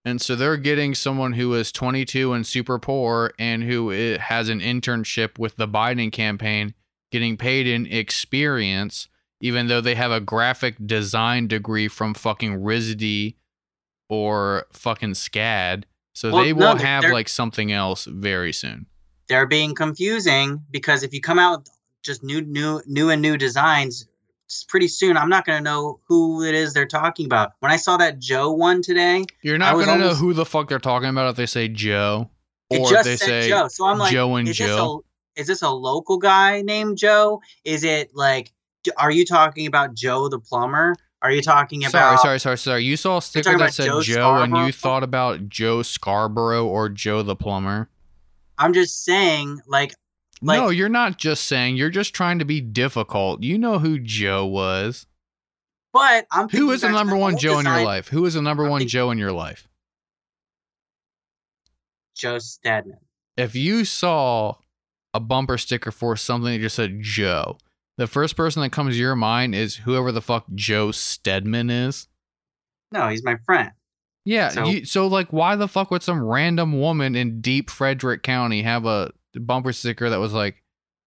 And 0.04 0.20
so 0.20 0.36
they're 0.36 0.56
getting 0.56 0.94
someone 0.94 1.34
who 1.34 1.52
is 1.54 1.72
22 1.72 2.32
and 2.32 2.46
super 2.46 2.78
poor 2.78 3.32
and 3.38 3.62
who 3.64 3.90
has 3.90 4.48
an 4.48 4.60
internship 4.60 5.38
with 5.38 5.56
the 5.56 5.68
Biden 5.68 6.10
campaign 6.10 6.74
getting 7.10 7.36
paid 7.36 7.66
in 7.66 7.86
experience, 7.86 9.08
even 9.40 9.66
though 9.66 9.80
they 9.80 9.94
have 9.94 10.12
a 10.12 10.20
graphic 10.20 10.76
design 10.86 11.46
degree 11.46 11.88
from 11.88 12.14
fucking 12.14 12.54
RISD 12.54 13.34
or 14.08 14.66
fucking 14.72 15.12
SCAD. 15.14 15.84
So 16.12 16.32
Well, 16.32 16.44
they 16.44 16.52
will 16.52 16.74
they're- 16.76 16.86
have 16.86 17.04
like 17.04 17.28
something 17.28 17.70
else 17.72 18.04
very 18.04 18.52
soon. 18.52 18.86
they're 19.28 19.46
being 19.46 19.74
confusing 19.74 20.64
because 20.70 21.02
if 21.02 21.12
you 21.12 21.20
come 21.20 21.38
out 21.38 21.58
with 21.60 21.68
just 22.02 22.22
new, 22.24 22.40
new, 22.40 22.80
new 22.86 23.10
and 23.10 23.20
new 23.20 23.36
designs, 23.36 24.06
pretty 24.68 24.88
soon 24.88 25.16
I'm 25.18 25.28
not 25.28 25.44
gonna 25.44 25.60
know 25.60 26.00
who 26.08 26.42
it 26.42 26.54
is 26.54 26.72
they're 26.72 26.86
talking 26.86 27.26
about. 27.26 27.52
When 27.60 27.70
I 27.70 27.76
saw 27.76 27.98
that 27.98 28.18
Joe 28.18 28.50
one 28.52 28.80
today, 28.80 29.26
You're 29.42 29.58
not 29.58 29.76
was 29.76 29.84
gonna 29.84 30.02
know 30.02 30.14
who 30.14 30.32
the 30.32 30.46
fuck 30.46 30.68
they're 30.70 30.78
talking 30.78 31.10
about 31.10 31.28
if 31.30 31.36
they 31.36 31.44
say 31.44 31.68
Joe 31.68 32.30
or 32.70 32.94
if 32.94 33.04
they 33.04 33.16
say 33.16 33.48
Joe. 33.50 33.68
So 33.68 33.84
I'm 33.86 33.98
like, 33.98 34.12
Joe 34.12 34.36
and 34.36 34.48
is 34.48 34.56
Joe. 34.56 34.64
This 34.66 34.76
a, 35.36 35.40
is 35.42 35.46
this 35.48 35.62
a 35.62 35.68
local 35.70 36.16
guy 36.16 36.62
named 36.62 36.96
Joe? 36.96 37.42
Is 37.64 37.84
it 37.84 38.12
like, 38.14 38.50
are 38.96 39.10
you 39.10 39.26
talking 39.26 39.66
about 39.66 39.92
Joe 39.94 40.30
the 40.30 40.38
plumber? 40.40 40.94
Are 41.20 41.33
you 41.33 41.42
talking 41.42 41.85
about? 41.85 42.20
sorry, 42.20 42.38
sorry, 42.38 42.38
sorry. 42.38 42.59
Sorry. 42.59 42.85
You 42.85 42.96
saw 42.96 43.18
a 43.18 43.22
sticker 43.22 43.59
that 43.59 43.74
said 43.74 43.87
Joe 43.87 44.02
Joe, 44.02 44.42
and 44.42 44.57
you 44.57 44.72
thought 44.72 45.02
about 45.02 45.48
Joe 45.48 45.83
Scarborough 45.83 46.66
or 46.66 46.88
Joe 46.88 47.22
the 47.22 47.35
plumber. 47.35 47.88
I'm 48.57 48.72
just 48.72 49.04
saying, 49.04 49.61
like, 49.66 49.94
Like- 50.40 50.61
no, 50.61 50.68
you're 50.68 50.88
not 50.88 51.18
just 51.18 51.44
saying. 51.44 51.76
You're 51.76 51.90
just 51.90 52.14
trying 52.14 52.38
to 52.38 52.44
be 52.44 52.61
difficult. 52.61 53.42
You 53.42 53.59
know 53.59 53.78
who 53.81 53.98
Joe 53.98 54.46
was. 54.46 55.07
but 55.92 56.26
I'm. 56.31 56.48
who 56.48 56.70
is 56.70 56.83
the 56.83 56.90
number 56.90 57.16
one 57.16 57.37
Joe 57.37 57.59
in 57.59 57.66
your 57.66 57.83
life? 57.85 58.09
Who 58.09 58.24
is 58.24 58.35
the 58.35 58.42
number 58.42 58.64
I'm 58.64 58.70
one 58.70 58.87
Joe 58.87 59.11
in 59.11 59.18
your 59.18 59.33
life? 59.33 59.66
Joe 62.16 62.38
Stedman. 62.38 62.98
If 63.37 63.54
you 63.54 63.85
saw 63.85 64.54
a 65.14 65.20
bumper 65.20 65.59
sticker 65.59 65.90
for 65.90 66.16
something 66.16 66.52
that 66.52 66.61
just 66.61 66.76
said 66.76 67.00
Joe, 67.00 67.59
the 67.98 68.06
first 68.06 68.37
person 68.37 68.62
that 68.62 68.70
comes 68.70 68.94
to 68.94 68.98
your 68.98 69.16
mind 69.16 69.54
is 69.54 69.76
whoever 69.76 70.11
the 70.12 70.22
fuck 70.22 70.46
Joe 70.54 70.90
Stedman 70.92 71.68
is. 71.68 72.08
No, 72.92 73.08
he's 73.08 73.22
my 73.24 73.37
friend. 73.44 73.72
Yeah. 74.24 74.48
So- 74.48 74.64
you, 74.64 74.84
so 74.87 75.06
like, 75.08 75.32
why 75.32 75.56
the 75.56 75.68
fuck 75.68 75.90
would 75.90 76.02
some 76.02 76.22
random 76.22 76.80
woman 76.80 77.14
in 77.14 77.40
deep 77.40 77.68
Frederick 77.68 78.22
County 78.22 78.62
have 78.62 78.87
a 78.87 79.12
bumper 79.34 79.72
sticker 79.72 80.08
that 80.08 80.20
was 80.20 80.32
like, 80.32 80.62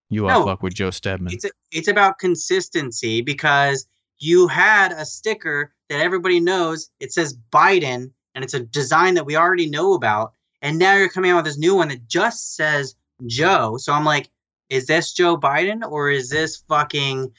"You 0.09 0.27
all 0.27 0.41
No, 0.41 0.45
fuck 0.45 0.61
with 0.61 0.75
Joe 0.75 0.91
Stedman"? 0.91 1.33
It's 1.33 1.45
a, 1.45 1.49
it's 1.71 1.87
about 1.87 2.19
consistency 2.19 3.21
because 3.21 3.87
you 4.19 4.47
had 4.47 4.91
a 4.91 5.05
sticker 5.05 5.73
that 5.89 6.01
everybody 6.01 6.39
knows. 6.39 6.89
It 6.99 7.13
says 7.13 7.37
Biden, 7.51 8.11
and 8.35 8.43
it's 8.43 8.53
a 8.53 8.59
design 8.59 9.15
that 9.15 9.25
we 9.25 9.35
already 9.35 9.69
know 9.69 9.93
about. 9.93 10.33
And 10.61 10.77
now 10.77 10.95
you're 10.95 11.09
coming 11.09 11.31
out 11.31 11.37
with 11.37 11.45
this 11.45 11.57
new 11.57 11.75
one 11.75 11.87
that 11.87 12.07
just 12.07 12.55
says 12.55 12.95
Joe. 13.25 13.77
So 13.77 13.93
I'm 13.93 14.05
like, 14.05 14.29
is 14.71 14.87
this 14.87 15.11
Joe 15.11 15.37
Biden 15.37 15.83
or 15.87 16.09
is 16.09 16.29
this 16.29 16.63
fucking 16.69 17.31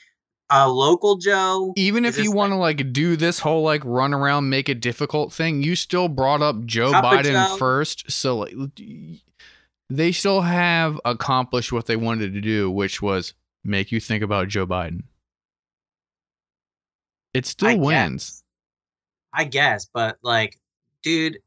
a 0.50 0.68
local 0.68 1.16
Joe? 1.16 1.72
Even 1.76 2.04
Is 2.04 2.18
if 2.18 2.22
you 2.22 2.30
this 2.30 2.36
want 2.36 2.52
to 2.52 2.56
like 2.56 2.92
do 2.92 3.16
this 3.16 3.38
whole 3.40 3.62
like 3.62 3.82
run 3.86 4.12
around 4.12 4.50
make 4.50 4.68
it 4.68 4.80
difficult 4.80 5.32
thing, 5.32 5.62
you 5.62 5.74
still 5.74 6.08
brought 6.08 6.42
up 6.42 6.62
Joe 6.66 6.92
Biden 6.92 7.48
Joe. 7.48 7.56
first. 7.56 8.10
So 8.10 8.40
like, 8.40 8.54
they 9.88 10.12
still 10.12 10.42
have 10.42 11.00
accomplished 11.06 11.72
what 11.72 11.86
they 11.86 11.96
wanted 11.96 12.34
to 12.34 12.42
do, 12.42 12.70
which 12.70 13.00
was 13.00 13.32
make 13.64 13.90
you 13.90 13.98
think 13.98 14.22
about 14.22 14.48
Joe 14.48 14.66
Biden. 14.66 15.04
It 17.32 17.46
still 17.46 17.70
I 17.70 17.74
wins. 17.76 18.26
guess. 18.30 18.42
I 19.32 19.44
guess, 19.44 19.88
but 19.92 20.18
like, 20.22 20.58
dude, 21.02 21.38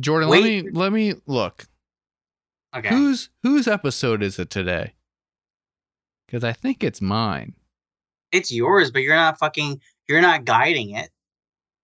Jordan, 0.00 0.30
let 0.30 0.42
me 0.42 0.70
let 0.70 0.92
me 0.94 1.12
look. 1.26 1.66
okay. 2.74 2.88
Whose 2.88 3.28
whose 3.42 3.68
episode 3.68 4.22
is 4.22 4.38
it 4.38 4.48
today? 4.48 4.94
Because 6.26 6.44
I 6.44 6.52
think 6.52 6.82
it's 6.82 7.00
mine. 7.00 7.54
it's 8.32 8.50
yours, 8.52 8.90
but 8.90 9.02
you're 9.02 9.14
not 9.16 9.38
fucking. 9.38 9.80
You're 10.08 10.20
not 10.20 10.44
guiding 10.44 10.90
it. 10.90 11.10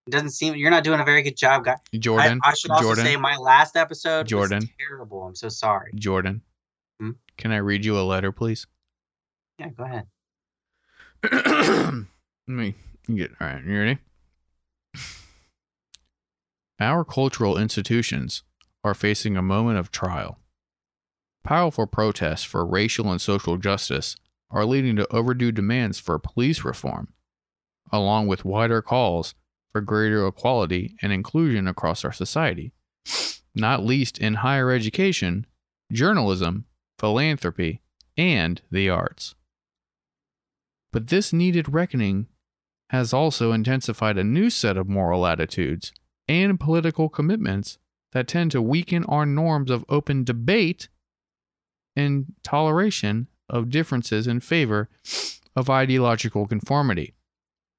It 0.07 0.11
doesn't 0.11 0.31
seem 0.31 0.55
you're 0.57 0.71
not 0.71 0.83
doing 0.85 0.99
a 1.01 1.05
very 1.05 1.23
good 1.23 1.37
job, 1.37 1.65
guy. 1.65 1.77
Jordan. 1.97 2.41
I, 2.43 2.51
I 2.51 2.55
should 2.55 2.71
also 2.73 2.83
Jordan. 2.85 3.05
say 3.05 3.17
my 3.17 3.37
last 3.37 3.77
episode 3.77 4.27
Jordan. 4.27 4.61
was 4.61 4.69
terrible. 4.79 5.23
I'm 5.23 5.35
so 5.37 5.49
sorry. 5.49 5.93
Jordan. 5.95 6.43
Hmm? 7.01 7.11
Can 7.37 7.53
I 7.53 7.59
read 7.59 7.85
you 7.85 7.97
a 7.99 8.03
letter, 8.03 8.33
please? 8.33 8.67
Yeah, 9.59 9.69
go 9.71 9.85
ahead. 9.85 10.07
Let 11.33 12.05
me 12.49 12.75
get 13.15 13.31
all 13.41 13.47
right. 13.47 13.65
You 13.65 13.79
ready? 13.79 13.99
Our 16.81 17.05
cultural 17.05 17.57
institutions 17.59 18.43
are 18.83 18.95
facing 18.95 19.37
a 19.37 19.43
moment 19.43 19.79
of 19.79 19.93
trial. 19.93 20.39
Powerful 21.45 21.87
protests 21.87 22.43
for 22.45 22.67
racial 22.67 23.11
and 23.11 23.21
social 23.21 23.57
justice 23.57 24.17
are 24.53 24.67
leading 24.67 24.97
to 24.97 25.11
overdue 25.13 25.51
demands 25.51 25.99
for 25.99 26.19
police 26.19 26.63
reform, 26.63 27.09
along 27.91 28.27
with 28.29 28.45
wider 28.45 28.83
calls 28.83 29.35
for 29.73 29.81
greater 29.81 30.27
equality 30.27 30.95
and 31.03 31.13
inclusion 31.13 31.67
across 31.67 32.05
our 32.05 32.13
society, 32.13 32.73
not 33.55 33.85
least 33.85 34.19
in 34.19 34.35
higher 34.35 34.71
education, 34.71 35.47
journalism, 35.91 36.67
philanthropy, 36.99 37.81
and 38.17 38.61
the 38.71 38.89
arts. 38.89 39.35
But 40.93 41.09
this 41.09 41.33
needed 41.33 41.73
reckoning 41.73 42.27
has 42.91 43.15
also 43.15 43.53
intensified 43.53 44.19
a 44.19 44.25
new 44.25 44.51
set 44.51 44.77
of 44.77 44.87
moral 44.87 45.27
attitudes 45.27 45.93
and 46.29 46.61
political 46.61 47.09
commitments 47.09 47.79
that 48.13 48.29
tend 48.29 48.51
to 48.51 48.61
weaken 48.61 49.05
our 49.05 49.25
norms 49.25 49.71
of 49.71 49.87
open 49.89 50.25
debate 50.25 50.89
and 51.97 52.35
toleration 52.43 53.29
of 53.53 53.71
differences 53.71 54.27
in 54.27 54.41
favor 54.41 54.89
of 55.55 55.71
ideological 55.71 56.47
conformity. 56.49 57.15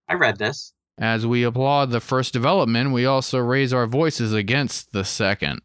I 0.07 0.13
read 0.13 0.37
this. 0.37 0.73
As 0.97 1.25
we 1.25 1.43
applaud 1.43 1.89
the 1.89 1.99
first 1.99 2.33
development, 2.33 2.91
we 2.91 3.05
also 3.05 3.39
raise 3.39 3.73
our 3.73 3.87
voices 3.87 4.31
against 4.31 4.93
the 4.93 5.03
second. 5.03 5.61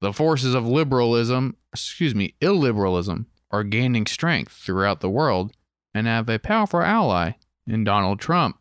The 0.00 0.12
forces 0.12 0.54
of 0.54 0.66
liberalism, 0.66 1.56
excuse 1.72 2.14
me, 2.14 2.34
illiberalism, 2.40 3.26
are 3.50 3.64
gaining 3.64 4.06
strength 4.06 4.52
throughout 4.52 5.00
the 5.00 5.10
world 5.10 5.52
and 5.92 6.06
have 6.06 6.28
a 6.28 6.38
powerful 6.38 6.80
ally 6.80 7.32
in 7.66 7.82
Donald 7.82 8.20
Trump, 8.20 8.58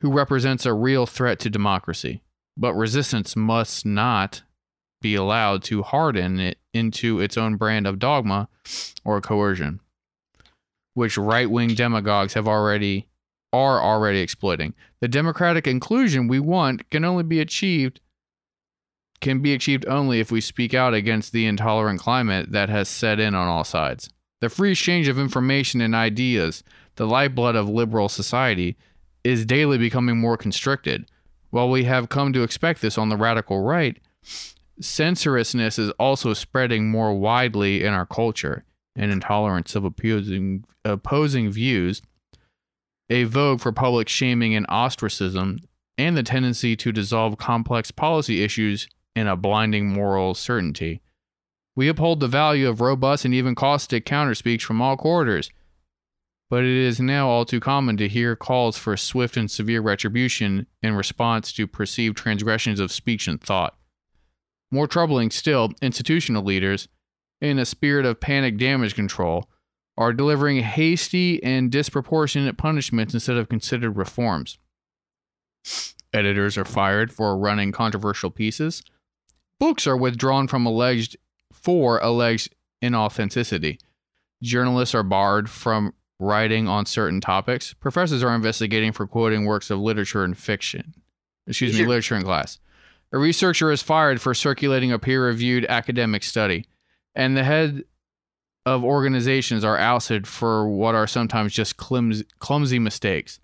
who 0.00 0.12
represents 0.12 0.66
a 0.66 0.74
real 0.74 1.06
threat 1.06 1.38
to 1.40 1.50
democracy. 1.50 2.22
But 2.56 2.74
resistance 2.74 3.36
must 3.36 3.86
not 3.86 4.42
be 5.00 5.14
allowed 5.14 5.62
to 5.64 5.82
harden 5.82 6.40
it 6.40 6.58
into 6.72 7.20
its 7.20 7.36
own 7.36 7.56
brand 7.56 7.86
of 7.86 7.98
dogma 7.98 8.48
or 9.04 9.20
coercion, 9.20 9.80
which 10.94 11.16
right 11.16 11.50
wing 11.50 11.74
demagogues 11.74 12.34
have 12.34 12.48
already 12.48 13.06
are 13.52 13.80
already 13.80 14.20
exploiting. 14.20 14.74
The 15.00 15.08
democratic 15.08 15.66
inclusion 15.66 16.28
we 16.28 16.40
want 16.40 16.88
can 16.90 17.04
only 17.04 17.22
be 17.22 17.40
achieved 17.40 18.00
can 19.20 19.40
be 19.40 19.52
achieved 19.52 19.84
only 19.88 20.20
if 20.20 20.30
we 20.30 20.40
speak 20.40 20.74
out 20.74 20.94
against 20.94 21.32
the 21.32 21.46
intolerant 21.46 22.00
climate 22.00 22.52
that 22.52 22.68
has 22.68 22.88
set 22.88 23.18
in 23.18 23.34
on 23.34 23.48
all 23.48 23.64
sides. 23.64 24.08
The 24.40 24.48
free 24.48 24.70
exchange 24.70 25.08
of 25.08 25.18
information 25.18 25.80
and 25.80 25.94
ideas, 25.94 26.62
the 26.94 27.06
lifeblood 27.06 27.56
of 27.56 27.68
liberal 27.68 28.08
society, 28.08 28.76
is 29.24 29.44
daily 29.44 29.78
becoming 29.78 30.18
more 30.18 30.36
constricted. 30.36 31.10
While 31.50 31.70
we 31.70 31.84
have 31.84 32.08
come 32.08 32.32
to 32.32 32.42
expect 32.42 32.80
this 32.80 32.96
on 32.96 33.08
the 33.08 33.16
radical 33.16 33.62
right, 33.62 33.98
censorousness 34.80 35.78
is 35.78 35.90
also 35.98 36.34
spreading 36.34 36.90
more 36.90 37.14
widely 37.14 37.84
in 37.84 37.92
our 37.92 38.06
culture, 38.06 38.64
and 38.96 39.12
intolerance 39.12 39.74
of 39.74 39.84
opposing, 39.84 40.64
opposing 40.84 41.50
views 41.50 42.02
a 43.10 43.24
vogue 43.24 43.60
for 43.60 43.72
public 43.72 44.08
shaming 44.08 44.54
and 44.54 44.66
ostracism, 44.68 45.58
and 45.96 46.16
the 46.16 46.22
tendency 46.22 46.76
to 46.76 46.92
dissolve 46.92 47.38
complex 47.38 47.90
policy 47.90 48.44
issues 48.44 48.86
in 49.16 49.26
a 49.26 49.36
blinding 49.36 49.88
moral 49.88 50.34
certainty. 50.34 51.00
We 51.74 51.88
uphold 51.88 52.20
the 52.20 52.28
value 52.28 52.68
of 52.68 52.80
robust 52.80 53.24
and 53.24 53.32
even 53.32 53.54
caustic 53.54 54.04
counterspeech 54.04 54.62
from 54.62 54.82
all 54.82 54.96
quarters, 54.96 55.50
but 56.50 56.64
it 56.64 56.76
is 56.76 57.00
now 57.00 57.28
all 57.28 57.44
too 57.44 57.60
common 57.60 57.96
to 57.98 58.08
hear 58.08 58.36
calls 58.36 58.76
for 58.76 58.96
swift 58.96 59.36
and 59.36 59.50
severe 59.50 59.80
retribution 59.80 60.66
in 60.82 60.94
response 60.94 61.52
to 61.54 61.66
perceived 61.66 62.16
transgressions 62.16 62.80
of 62.80 62.92
speech 62.92 63.26
and 63.28 63.40
thought. 63.40 63.77
More 64.70 64.86
troubling 64.86 65.30
still, 65.30 65.72
institutional 65.80 66.42
leaders, 66.42 66.88
in 67.40 67.58
a 67.58 67.64
spirit 67.64 68.04
of 68.04 68.20
panic 68.20 68.58
damage 68.58 68.94
control, 68.94 69.48
are 69.96 70.12
delivering 70.12 70.62
hasty 70.62 71.42
and 71.42 71.72
disproportionate 71.72 72.56
punishments 72.56 73.14
instead 73.14 73.36
of 73.36 73.48
considered 73.48 73.96
reforms. 73.96 74.58
Editors 76.12 76.56
are 76.56 76.64
fired 76.64 77.12
for 77.12 77.36
running 77.36 77.72
controversial 77.72 78.30
pieces. 78.30 78.82
Books 79.58 79.86
are 79.86 79.96
withdrawn 79.96 80.46
from 80.46 80.66
alleged 80.66 81.16
for 81.52 81.98
alleged 81.98 82.54
inauthenticity. 82.82 83.78
Journalists 84.42 84.94
are 84.94 85.02
barred 85.02 85.50
from 85.50 85.94
writing 86.20 86.68
on 86.68 86.86
certain 86.86 87.20
topics. 87.20 87.74
Professors 87.74 88.22
are 88.22 88.34
investigating 88.34 88.92
for 88.92 89.06
quoting 89.06 89.44
works 89.44 89.70
of 89.70 89.80
literature 89.80 90.24
and 90.24 90.38
fiction. 90.38 90.94
Excuse 91.46 91.78
me, 91.78 91.86
literature 91.86 92.16
in 92.16 92.22
class. 92.22 92.58
A 93.12 93.18
researcher 93.18 93.72
is 93.72 93.82
fired 93.82 94.20
for 94.20 94.34
circulating 94.34 94.92
a 94.92 94.98
peer-reviewed 94.98 95.64
academic 95.66 96.22
study, 96.22 96.66
and 97.14 97.36
the 97.36 97.44
head 97.44 97.84
of 98.66 98.84
organizations 98.84 99.64
are 99.64 99.78
ousted 99.78 100.26
for 100.26 100.68
what 100.68 100.94
are 100.94 101.06
sometimes 101.06 101.54
just 101.54 101.78
clumsy, 101.78 102.26
clumsy 102.38 102.78
mistakes. 102.78 103.40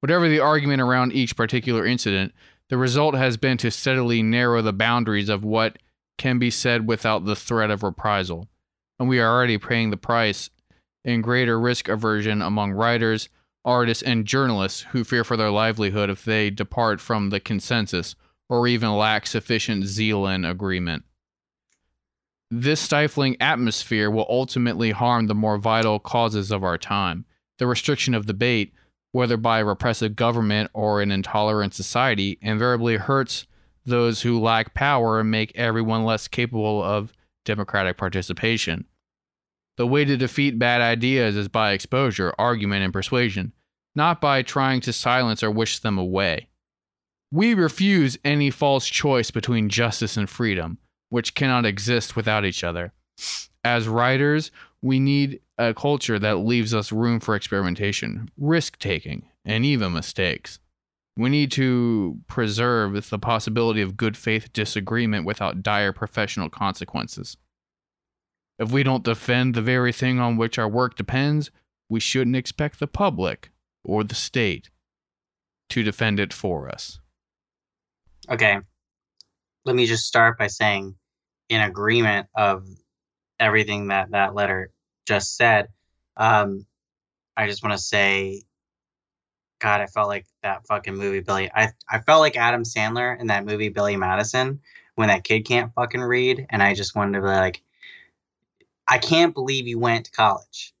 Whatever 0.00 0.28
the 0.28 0.40
argument 0.40 0.82
around 0.82 1.12
each 1.12 1.36
particular 1.36 1.86
incident, 1.86 2.32
the 2.68 2.76
result 2.76 3.14
has 3.14 3.36
been 3.36 3.56
to 3.58 3.70
steadily 3.70 4.22
narrow 4.22 4.60
the 4.60 4.72
boundaries 4.72 5.28
of 5.28 5.44
what 5.44 5.78
can 6.18 6.38
be 6.38 6.50
said 6.50 6.88
without 6.88 7.24
the 7.24 7.36
threat 7.36 7.70
of 7.70 7.82
reprisal. 7.82 8.48
and 8.98 9.08
we 9.08 9.20
are 9.20 9.30
already 9.30 9.58
paying 9.58 9.90
the 9.90 9.96
price 9.96 10.50
in 11.04 11.20
greater 11.20 11.60
risk 11.60 11.88
aversion 11.88 12.42
among 12.42 12.72
writers, 12.72 13.28
artists, 13.64 14.02
and 14.02 14.26
journalists 14.26 14.80
who 14.90 15.04
fear 15.04 15.22
for 15.22 15.36
their 15.36 15.50
livelihood 15.50 16.10
if 16.10 16.24
they 16.24 16.50
depart 16.50 17.00
from 17.00 17.30
the 17.30 17.38
consensus 17.38 18.16
or 18.48 18.66
even 18.66 18.92
lack 18.92 19.26
sufficient 19.26 19.84
zeal 19.84 20.26
in 20.26 20.44
agreement. 20.44 21.04
This 22.50 22.80
stifling 22.80 23.36
atmosphere 23.40 24.10
will 24.10 24.26
ultimately 24.28 24.92
harm 24.92 25.26
the 25.26 25.34
more 25.34 25.58
vital 25.58 25.98
causes 25.98 26.52
of 26.52 26.62
our 26.62 26.78
time. 26.78 27.24
The 27.58 27.66
restriction 27.66 28.14
of 28.14 28.26
debate, 28.26 28.72
whether 29.10 29.36
by 29.36 29.58
a 29.58 29.64
repressive 29.64 30.14
government 30.14 30.70
or 30.72 31.00
an 31.02 31.10
intolerant 31.10 31.74
society, 31.74 32.38
invariably 32.40 32.96
hurts 32.96 33.46
those 33.84 34.22
who 34.22 34.40
lack 34.40 34.74
power 34.74 35.20
and 35.20 35.30
make 35.30 35.52
everyone 35.56 36.04
less 36.04 36.28
capable 36.28 36.82
of 36.82 37.12
democratic 37.44 37.96
participation. 37.96 38.84
The 39.76 39.86
way 39.86 40.04
to 40.04 40.16
defeat 40.16 40.58
bad 40.58 40.80
ideas 40.80 41.36
is 41.36 41.48
by 41.48 41.72
exposure, 41.72 42.32
argument, 42.38 42.84
and 42.84 42.92
persuasion, 42.92 43.52
not 43.94 44.20
by 44.20 44.42
trying 44.42 44.80
to 44.82 44.92
silence 44.92 45.42
or 45.42 45.50
wish 45.50 45.80
them 45.80 45.98
away. 45.98 46.48
We 47.32 47.54
refuse 47.54 48.18
any 48.24 48.50
false 48.50 48.86
choice 48.86 49.30
between 49.30 49.68
justice 49.68 50.16
and 50.16 50.30
freedom, 50.30 50.78
which 51.10 51.34
cannot 51.34 51.66
exist 51.66 52.14
without 52.14 52.44
each 52.44 52.62
other. 52.62 52.92
As 53.64 53.88
writers, 53.88 54.50
we 54.80 55.00
need 55.00 55.40
a 55.58 55.74
culture 55.74 56.18
that 56.18 56.36
leaves 56.36 56.72
us 56.72 56.92
room 56.92 57.18
for 57.18 57.34
experimentation, 57.34 58.30
risk 58.38 58.78
taking, 58.78 59.28
and 59.44 59.64
even 59.64 59.92
mistakes. 59.92 60.60
We 61.16 61.30
need 61.30 61.50
to 61.52 62.18
preserve 62.28 63.08
the 63.08 63.18
possibility 63.18 63.80
of 63.80 63.96
good 63.96 64.16
faith 64.16 64.52
disagreement 64.52 65.24
without 65.24 65.62
dire 65.62 65.92
professional 65.92 66.50
consequences. 66.50 67.36
If 68.58 68.70
we 68.70 68.82
don't 68.82 69.04
defend 69.04 69.54
the 69.54 69.62
very 69.62 69.92
thing 69.92 70.20
on 70.20 70.36
which 70.36 70.58
our 70.58 70.68
work 70.68 70.96
depends, 70.96 71.50
we 71.88 72.00
shouldn't 72.00 72.36
expect 72.36 72.78
the 72.78 72.86
public 72.86 73.50
or 73.82 74.04
the 74.04 74.14
state 74.14 74.70
to 75.70 75.82
defend 75.82 76.20
it 76.20 76.32
for 76.32 76.68
us. 76.68 77.00
Okay. 78.28 78.58
Let 79.64 79.76
me 79.76 79.86
just 79.86 80.06
start 80.06 80.38
by 80.38 80.46
saying, 80.48 80.94
in 81.48 81.60
agreement 81.60 82.28
of 82.34 82.66
everything 83.38 83.88
that 83.88 84.10
that 84.10 84.34
letter 84.34 84.72
just 85.06 85.36
said, 85.36 85.68
um, 86.16 86.66
I 87.36 87.46
just 87.46 87.62
want 87.62 87.76
to 87.76 87.82
say, 87.82 88.42
God, 89.60 89.80
I 89.80 89.86
felt 89.86 90.08
like 90.08 90.26
that 90.42 90.66
fucking 90.66 90.96
movie 90.96 91.20
Billy. 91.20 91.50
I 91.54 91.70
I 91.90 92.00
felt 92.00 92.20
like 92.20 92.36
Adam 92.36 92.62
Sandler 92.62 93.18
in 93.18 93.28
that 93.28 93.44
movie 93.44 93.68
Billy 93.68 93.96
Madison 93.96 94.60
when 94.96 95.08
that 95.08 95.24
kid 95.24 95.42
can't 95.42 95.72
fucking 95.74 96.00
read, 96.00 96.46
and 96.50 96.62
I 96.62 96.74
just 96.74 96.96
wanted 96.96 97.18
to 97.18 97.20
be 97.22 97.28
like, 97.28 97.62
I 98.88 98.98
can't 98.98 99.34
believe 99.34 99.66
you 99.66 99.78
went 99.78 100.06
to 100.06 100.12
college 100.12 100.74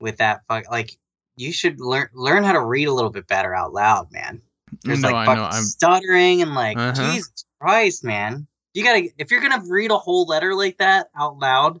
with 0.00 0.18
that 0.18 0.42
fuck. 0.48 0.70
Like, 0.70 0.96
you 1.36 1.52
should 1.52 1.80
learn 1.80 2.08
learn 2.12 2.44
how 2.44 2.52
to 2.52 2.64
read 2.64 2.88
a 2.88 2.92
little 2.92 3.10
bit 3.10 3.26
better 3.26 3.54
out 3.54 3.72
loud, 3.72 4.12
man. 4.12 4.42
There's 4.82 5.00
No, 5.00 5.10
like 5.10 5.28
I 5.28 5.34
know, 5.34 5.44
I'm- 5.44 5.62
stuttering 5.64 6.42
and 6.42 6.54
like 6.54 6.76
Uh-huh. 6.78 7.12
Jesus 7.12 7.44
Christ, 7.60 8.04
man. 8.04 8.46
You 8.74 8.84
gotta 8.84 9.08
if 9.18 9.30
you're 9.30 9.40
gonna 9.42 9.62
read 9.68 9.90
a 9.90 9.98
whole 9.98 10.24
letter 10.24 10.54
like 10.54 10.78
that 10.78 11.08
out 11.18 11.38
loud, 11.38 11.80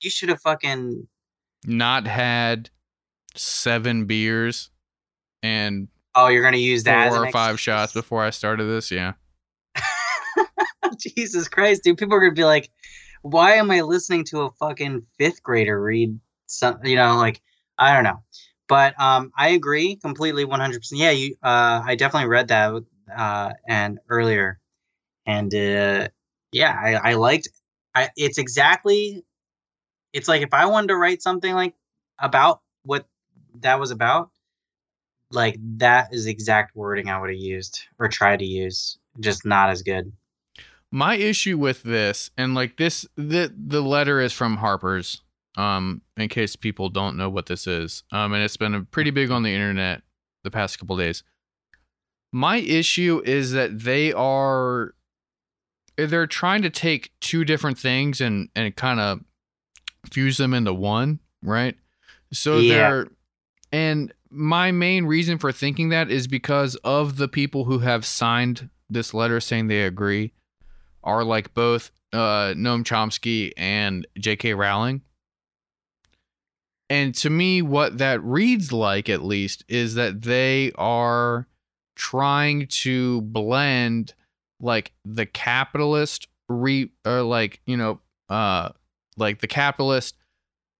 you 0.00 0.10
should 0.10 0.28
have 0.30 0.40
fucking 0.42 1.06
Not 1.64 2.06
had 2.06 2.70
seven 3.36 4.06
beers 4.06 4.70
and 5.42 5.88
oh 6.16 6.26
you're 6.28 6.42
gonna 6.42 6.56
use 6.56 6.82
that 6.84 7.10
four 7.10 7.24
or 7.26 7.30
five 7.30 7.54
excuse? 7.54 7.60
shots 7.74 7.92
before 7.92 8.24
I 8.24 8.30
started 8.30 8.64
this. 8.64 8.90
Yeah. 8.90 9.12
Jesus 10.98 11.48
Christ, 11.48 11.84
dude. 11.84 11.98
People 11.98 12.14
are 12.14 12.20
gonna 12.20 12.32
be 12.32 12.44
like, 12.44 12.70
why 13.22 13.54
am 13.54 13.70
I 13.70 13.82
listening 13.82 14.24
to 14.26 14.42
a 14.42 14.50
fucking 14.52 15.02
fifth 15.18 15.42
grader 15.42 15.80
read 15.80 16.18
some 16.46 16.78
you 16.84 16.96
know, 16.96 17.16
like 17.16 17.40
I 17.78 17.94
don't 17.94 18.04
know. 18.04 18.22
But 18.68 19.00
um 19.00 19.32
I 19.36 19.48
agree 19.50 19.96
completely 19.96 20.44
one 20.44 20.60
hundred 20.60 20.80
percent. 20.80 21.00
Yeah, 21.00 21.10
you 21.10 21.36
uh 21.42 21.82
I 21.84 21.94
definitely 21.96 22.28
read 22.28 22.48
that 22.48 22.84
uh 23.16 23.52
and 23.66 23.98
earlier. 24.08 24.60
And 25.26 25.54
uh 25.54 26.08
yeah, 26.52 26.78
I, 26.80 27.10
I 27.10 27.14
liked 27.14 27.48
I 27.94 28.10
it's 28.16 28.38
exactly 28.38 29.24
it's 30.12 30.28
like 30.28 30.42
if 30.42 30.54
I 30.54 30.66
wanted 30.66 30.88
to 30.88 30.96
write 30.96 31.22
something 31.22 31.52
like 31.54 31.74
about 32.18 32.60
what 32.84 33.06
that 33.60 33.80
was 33.80 33.90
about, 33.90 34.30
like 35.30 35.56
that 35.78 36.12
is 36.12 36.26
exact 36.26 36.76
wording 36.76 37.08
I 37.08 37.20
would 37.20 37.30
have 37.30 37.38
used 37.38 37.80
or 37.98 38.08
tried 38.08 38.38
to 38.40 38.46
use. 38.46 38.98
Just 39.20 39.44
not 39.44 39.70
as 39.70 39.82
good. 39.82 40.12
My 40.90 41.16
issue 41.16 41.58
with 41.58 41.82
this, 41.82 42.30
and 42.36 42.54
like 42.54 42.76
this, 42.76 43.06
the 43.16 43.52
the 43.54 43.82
letter 43.82 44.20
is 44.20 44.32
from 44.32 44.58
Harper's. 44.58 45.22
Um, 45.58 46.02
in 46.16 46.28
case 46.28 46.54
people 46.56 46.88
don't 46.88 47.16
know 47.16 47.28
what 47.28 47.46
this 47.46 47.66
is, 47.66 48.04
um, 48.12 48.32
and 48.32 48.42
it's 48.42 48.56
been 48.56 48.86
pretty 48.86 49.10
big 49.10 49.30
on 49.32 49.42
the 49.42 49.52
internet 49.52 50.02
the 50.44 50.50
past 50.52 50.78
couple 50.78 50.96
days. 50.96 51.24
My 52.32 52.58
issue 52.58 53.20
is 53.24 53.52
that 53.52 53.80
they 53.80 54.12
are 54.12 54.94
they're 55.96 56.28
trying 56.28 56.62
to 56.62 56.70
take 56.70 57.10
two 57.20 57.44
different 57.44 57.76
things 57.78 58.20
and 58.20 58.48
and 58.54 58.74
kind 58.76 59.00
of 59.00 59.20
fuse 60.12 60.36
them 60.36 60.54
into 60.54 60.72
one, 60.72 61.18
right? 61.42 61.74
So 62.32 62.58
Yeah. 62.60 62.68
they're 62.68 63.06
and 63.72 64.12
my 64.30 64.70
main 64.70 65.06
reason 65.06 65.38
for 65.38 65.50
thinking 65.52 65.88
that 65.88 66.10
is 66.10 66.28
because 66.28 66.76
of 66.84 67.16
the 67.16 67.28
people 67.28 67.64
who 67.64 67.80
have 67.80 68.04
signed 68.06 68.68
this 68.88 69.12
letter 69.12 69.40
saying 69.40 69.66
they 69.66 69.82
agree 69.82 70.32
are 71.02 71.24
like 71.24 71.52
both 71.54 71.90
uh, 72.12 72.54
Noam 72.54 72.84
Chomsky 72.84 73.52
and 73.56 74.06
J.K. 74.18 74.54
Rowling. 74.54 75.02
And 76.90 77.14
to 77.16 77.30
me, 77.30 77.60
what 77.60 77.98
that 77.98 78.22
reads 78.22 78.72
like, 78.72 79.08
at 79.08 79.22
least, 79.22 79.64
is 79.68 79.94
that 79.94 80.22
they 80.22 80.72
are 80.76 81.46
trying 81.96 82.66
to 82.68 83.20
blend 83.22 84.14
like 84.60 84.92
the 85.04 85.26
capitalist 85.26 86.28
re 86.48 86.90
or 87.04 87.22
like 87.22 87.60
you 87.66 87.76
know 87.76 88.00
uh 88.28 88.68
like 89.16 89.40
the 89.40 89.46
capitalist 89.46 90.16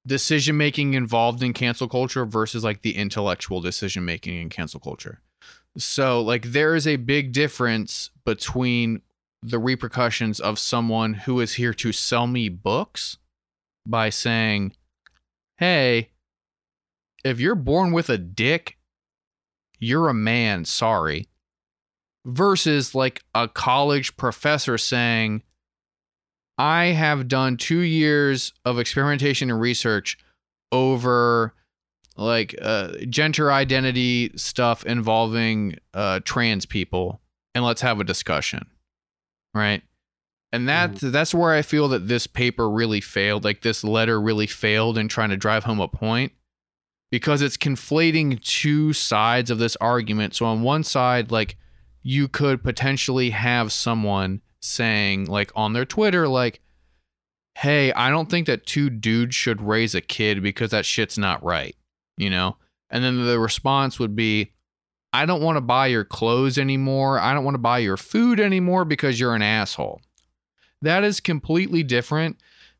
decision 0.07 0.57
making 0.57 0.95
involved 0.95 1.43
in 1.43 1.53
cancel 1.53 1.89
culture 1.89 2.25
versus 2.25 2.65
like 2.65 2.83
the 2.83 2.97
intellectual 2.97 3.61
decision 3.61 4.05
making 4.05 4.41
in 4.41 4.49
cancel 4.49 4.81
culture. 4.81 5.21
So 5.77 6.23
like 6.23 6.53
there 6.53 6.75
is 6.75 6.87
a 6.87 6.97
big 6.97 7.33
difference 7.33 8.11
between 8.25 9.03
the 9.43 9.59
repercussions 9.59 10.41
of 10.41 10.59
someone 10.59 11.15
who 11.15 11.41
is 11.41 11.55
here 11.55 11.75
to 11.75 11.93
sell 11.93 12.27
me 12.27 12.49
books 12.49 13.19
by 13.87 14.11
saying, 14.11 14.73
"Hey, 15.59 16.11
if 17.25 17.41
you're 17.41 17.55
born 17.55 17.93
with 17.93 18.09
a 18.09 18.19
dick, 18.19 18.79
you're 19.79 20.09
a 20.09 20.15
man, 20.15 20.65
sorry." 20.65 21.29
Versus 22.25 22.95
like 22.95 23.23
a 23.35 23.49
college 23.49 24.17
professor 24.17 24.77
saying, 24.77 25.43
I 26.59 26.87
have 26.87 27.29
done 27.29 27.57
two 27.57 27.79
years 27.81 28.53
of 28.65 28.79
experimentation 28.81 29.49
and 29.49 29.61
research 29.61 30.19
over 30.73 31.55
like 32.17 32.57
uh, 32.61 32.95
gender 33.09 33.53
identity 33.53 34.33
stuff 34.35 34.85
involving 34.85 35.77
uh, 35.95 36.19
trans 36.25 36.67
people, 36.67 37.21
and 37.55 37.65
let's 37.65 37.81
have 37.81 38.01
a 38.01 38.05
discussion, 38.05 38.67
right? 39.55 39.83
And 40.53 40.69
that 40.69 40.93
mm-hmm. 40.93 41.11
that's 41.11 41.35
where 41.35 41.53
I 41.53 41.63
feel 41.63 41.89
that 41.89 42.09
this 42.09 42.27
paper 42.27 42.71
really 42.71 43.01
failed. 43.01 43.45
Like 43.45 43.63
this 43.63 43.85
letter 43.85 44.21
really 44.21 44.47
failed 44.47 44.97
in 44.97 45.09
trying 45.09 45.31
to 45.31 45.37
drive 45.37 45.65
home 45.65 45.81
a 45.81 45.89
point 45.89 46.33
because 47.11 47.43
it's 47.43 47.57
conflating 47.57 48.43
two 48.43 48.93
sides 48.93 49.51
of 49.51 49.59
this 49.59 49.77
argument. 49.77 50.35
So 50.35 50.47
on 50.47 50.63
one 50.63 50.85
side, 50.85 51.31
like 51.31 51.57
you 52.03 52.29
could 52.29 52.63
potentially 52.63 53.31
have 53.31 53.73
someone 53.73 54.41
saying 54.61 55.27
like 55.27 55.53
on 55.55 55.73
their 55.73 55.85
Twitter 55.85 56.27
like 56.27 56.61
hey, 57.59 57.93
I 57.93 58.09
don't 58.11 58.31
think 58.31 58.47
that 58.47 58.67
two 58.67 58.89
dudes 58.89 59.35
should 59.35 59.61
raise 59.61 59.93
a 59.93 60.01
kid 60.01 60.45
because 60.45 60.71
that 60.71 60.87
shit's 60.87 61.19
not 61.19 61.43
right, 61.43 61.75
you 62.17 62.31
know? 62.31 62.57
And 62.89 63.03
then 63.03 63.27
the 63.27 63.41
response 63.41 63.99
would 63.99 64.15
be 64.15 64.53
I 65.13 65.27
don't 65.27 65.43
want 65.43 65.57
to 65.57 65.63
buy 65.63 65.89
your 65.89 66.05
clothes 66.05 66.57
anymore. 66.57 67.19
I 67.19 67.35
don't 67.35 67.45
want 67.45 67.55
to 67.55 67.59
buy 67.59 67.79
your 67.79 67.97
food 67.97 68.39
anymore 68.39 68.85
because 68.85 69.19
you're 69.19 69.35
an 69.35 69.43
asshole. 69.43 70.01
That 70.83 71.05
is 71.05 71.20
completely 71.20 71.83
different 71.83 72.39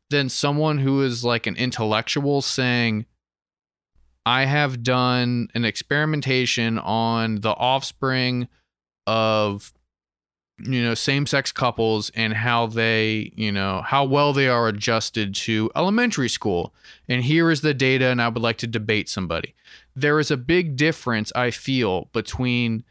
than 0.09 0.29
someone 0.29 0.79
who 0.79 1.01
is 1.03 1.23
like 1.23 1.47
an 1.47 1.55
intellectual 1.55 2.41
saying, 2.41 3.05
I 4.25 4.45
have 4.45 4.83
done 4.83 5.49
an 5.53 5.65
experimentation 5.65 6.77
on 6.79 7.41
the 7.41 7.51
offspring 7.51 8.47
of 9.07 9.73
you 10.61 10.83
know 10.83 10.93
same-sex 10.93 11.53
couples 11.53 12.11
and 12.15 12.33
how 12.33 12.67
they 12.67 13.31
you 13.37 13.49
know 13.49 13.81
how 13.81 14.03
well 14.03 14.33
they 14.33 14.49
are 14.49 14.67
adjusted 14.67 15.33
to 15.33 15.71
elementary 15.75 16.29
school. 16.29 16.73
And 17.07 17.23
here 17.23 17.49
is 17.49 17.61
the 17.61 17.73
data 17.73 18.07
and 18.07 18.21
i 18.21 18.27
would 18.27 18.43
like 18.43 18.57
to 18.57 18.67
debate 18.67 19.09
somebody. 19.09 19.55
There 19.95 20.19
is 20.19 20.31
a 20.31 20.37
big 20.37 20.75
difference 20.75 21.31
i 21.35 21.49
feel 21.49 22.09
between 22.13 22.83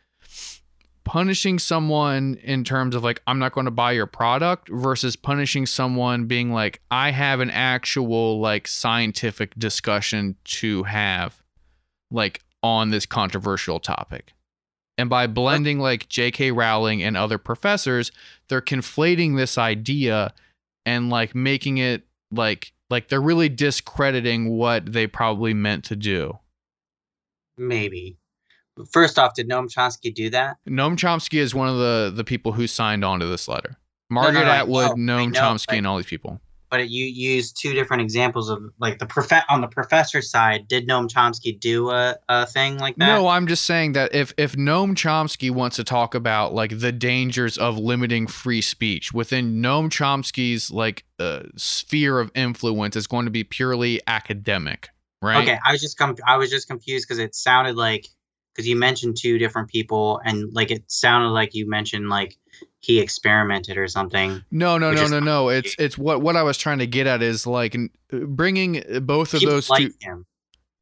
punishing 1.08 1.58
someone 1.58 2.38
in 2.42 2.62
terms 2.64 2.94
of 2.94 3.02
like 3.02 3.22
I'm 3.26 3.38
not 3.38 3.52
going 3.52 3.64
to 3.64 3.70
buy 3.70 3.92
your 3.92 4.04
product 4.04 4.68
versus 4.68 5.16
punishing 5.16 5.64
someone 5.64 6.26
being 6.26 6.52
like 6.52 6.82
I 6.90 7.12
have 7.12 7.40
an 7.40 7.48
actual 7.50 8.40
like 8.40 8.68
scientific 8.68 9.54
discussion 9.58 10.36
to 10.44 10.82
have 10.82 11.42
like 12.10 12.42
on 12.62 12.90
this 12.90 13.06
controversial 13.06 13.80
topic. 13.80 14.34
And 14.98 15.08
by 15.08 15.26
blending 15.28 15.78
like 15.78 16.10
J.K. 16.10 16.50
Rowling 16.50 17.02
and 17.02 17.16
other 17.16 17.38
professors, 17.38 18.12
they're 18.50 18.60
conflating 18.60 19.34
this 19.34 19.56
idea 19.56 20.34
and 20.84 21.08
like 21.08 21.34
making 21.34 21.78
it 21.78 22.02
like 22.30 22.72
like 22.90 23.08
they're 23.08 23.18
really 23.18 23.48
discrediting 23.48 24.50
what 24.50 24.92
they 24.92 25.06
probably 25.06 25.54
meant 25.54 25.84
to 25.84 25.96
do. 25.96 26.38
Maybe. 27.56 28.18
First 28.92 29.18
off, 29.18 29.34
did 29.34 29.48
Noam 29.48 29.72
Chomsky 29.72 30.14
do 30.14 30.30
that? 30.30 30.56
Noam 30.68 30.96
Chomsky 30.96 31.38
is 31.38 31.54
one 31.54 31.68
of 31.68 31.76
the 31.76 32.12
the 32.14 32.24
people 32.24 32.52
who 32.52 32.66
signed 32.66 33.04
on 33.04 33.20
to 33.20 33.26
this 33.26 33.48
letter. 33.48 33.76
no, 34.10 34.14
Margaret 34.14 34.46
I 34.46 34.58
Atwood, 34.58 34.92
Noam 34.92 35.32
know, 35.32 35.40
Chomsky, 35.40 35.66
but- 35.68 35.76
and 35.76 35.86
all 35.86 35.96
these 35.96 36.06
people. 36.06 36.40
But 36.70 36.90
you 36.90 37.06
used 37.06 37.58
two 37.58 37.72
different 37.72 38.02
examples 38.02 38.50
of 38.50 38.62
like 38.78 38.98
the 38.98 39.06
prof 39.06 39.32
on 39.48 39.62
the 39.62 39.68
professor 39.68 40.20
side. 40.20 40.68
Did 40.68 40.86
Noam 40.86 41.08
Chomsky 41.08 41.58
do 41.58 41.88
a, 41.88 42.14
a 42.28 42.44
thing 42.44 42.76
like 42.76 42.96
that? 42.96 43.06
No, 43.06 43.26
I'm 43.26 43.46
just 43.46 43.64
saying 43.64 43.94
that 43.94 44.14
if 44.14 44.34
if 44.36 44.54
Noam 44.54 44.90
Chomsky 44.90 45.50
wants 45.50 45.76
to 45.76 45.84
talk 45.84 46.14
about 46.14 46.52
like 46.52 46.78
the 46.78 46.92
dangers 46.92 47.56
of 47.56 47.78
limiting 47.78 48.26
free 48.26 48.60
speech 48.60 49.14
within 49.14 49.62
Noam 49.62 49.88
Chomsky's 49.88 50.70
like 50.70 51.04
uh, 51.18 51.44
sphere 51.56 52.20
of 52.20 52.30
influence 52.34 52.96
is 52.96 53.06
going 53.06 53.24
to 53.24 53.30
be 53.30 53.44
purely 53.44 54.02
academic, 54.06 54.90
right? 55.22 55.42
Okay, 55.42 55.58
I 55.64 55.72
was 55.72 55.80
just 55.80 55.96
com- 55.96 56.16
I 56.26 56.36
was 56.36 56.50
just 56.50 56.68
confused 56.68 57.08
because 57.08 57.18
it 57.18 57.34
sounded 57.34 57.76
like 57.76 58.06
because 58.58 58.66
you 58.66 58.74
mentioned 58.74 59.16
two 59.16 59.38
different 59.38 59.68
people 59.68 60.20
and 60.24 60.52
like 60.52 60.72
it 60.72 60.82
sounded 60.88 61.28
like 61.28 61.54
you 61.54 61.70
mentioned 61.70 62.08
like 62.08 62.36
he 62.80 62.98
experimented 62.98 63.78
or 63.78 63.86
something. 63.86 64.42
No, 64.50 64.78
no, 64.78 64.92
no, 64.92 65.06
no, 65.06 65.20
no. 65.20 65.48
It's 65.48 65.76
it's 65.78 65.96
what 65.96 66.22
what 66.22 66.34
I 66.34 66.42
was 66.42 66.58
trying 66.58 66.80
to 66.80 66.86
get 66.88 67.06
at 67.06 67.22
is 67.22 67.46
like 67.46 67.76
bringing 68.10 68.82
uh, 68.92 68.98
both 68.98 69.32
of 69.32 69.42
those 69.42 69.70
like 69.70 69.82
two 69.82 69.92
him. 70.00 70.26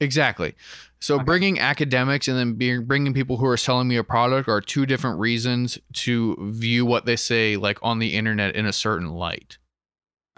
Exactly. 0.00 0.54
So 1.00 1.16
Okay. 1.16 1.24
bringing 1.24 1.60
academics 1.60 2.28
and 2.28 2.38
then 2.38 2.54
being, 2.54 2.86
bringing 2.86 3.12
people 3.12 3.36
who 3.36 3.46
are 3.46 3.58
selling 3.58 3.88
me 3.88 3.96
a 3.96 4.04
product 4.04 4.48
are 4.48 4.62
two 4.62 4.86
different 4.86 5.18
reasons 5.20 5.78
to 5.92 6.34
view 6.50 6.86
what 6.86 7.04
they 7.04 7.16
say 7.16 7.58
like 7.58 7.78
on 7.82 7.98
the 7.98 8.14
internet 8.14 8.56
in 8.56 8.64
a 8.64 8.72
certain 8.72 9.10
light. 9.10 9.58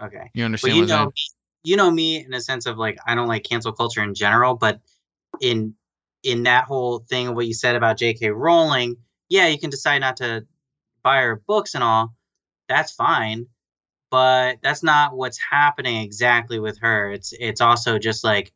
Okay. 0.03 0.29
You 0.33 0.41
Well, 0.41 0.45
understand 0.47 0.75
you 0.75 0.81
what 0.81 0.83
I'm 0.83 0.87
know, 0.89 0.95
saying? 0.97 1.07
me- 1.07 1.13
you 1.63 1.75
know 1.77 1.91
me 1.91 2.25
in 2.25 2.33
a 2.33 2.41
sense 2.41 2.65
of 2.65 2.77
like 2.77 2.97
I 3.07 3.15
don't 3.15 3.27
like 3.29 3.43
cancel 3.43 3.71
culture 3.71 4.03
in 4.03 4.13
general, 4.13 4.55
but 4.55 4.81
in 5.39 5.75
in 6.23 6.43
that 6.43 6.65
whole 6.65 6.99
thing 6.99 7.27
of 7.27 7.35
what 7.35 7.47
you 7.47 7.53
said 7.53 7.75
about 7.75 7.97
J.K. 7.97 8.29
Rowling, 8.29 8.97
yeah, 9.29 9.47
you 9.47 9.59
can 9.59 9.69
decide 9.69 9.99
not 9.99 10.17
to 10.17 10.45
buy 11.03 11.21
her 11.21 11.41
books 11.47 11.75
and 11.75 11.83
all. 11.83 12.13
That's 12.67 12.91
fine, 12.91 13.47
but 14.11 14.57
that's 14.61 14.83
not 14.83 15.15
what's 15.15 15.39
happening 15.51 16.01
exactly 16.01 16.59
with 16.59 16.79
her. 16.79 17.11
It's 17.11 17.33
it's 17.37 17.61
also 17.61 17.97
just 17.97 18.23
like 18.23 18.51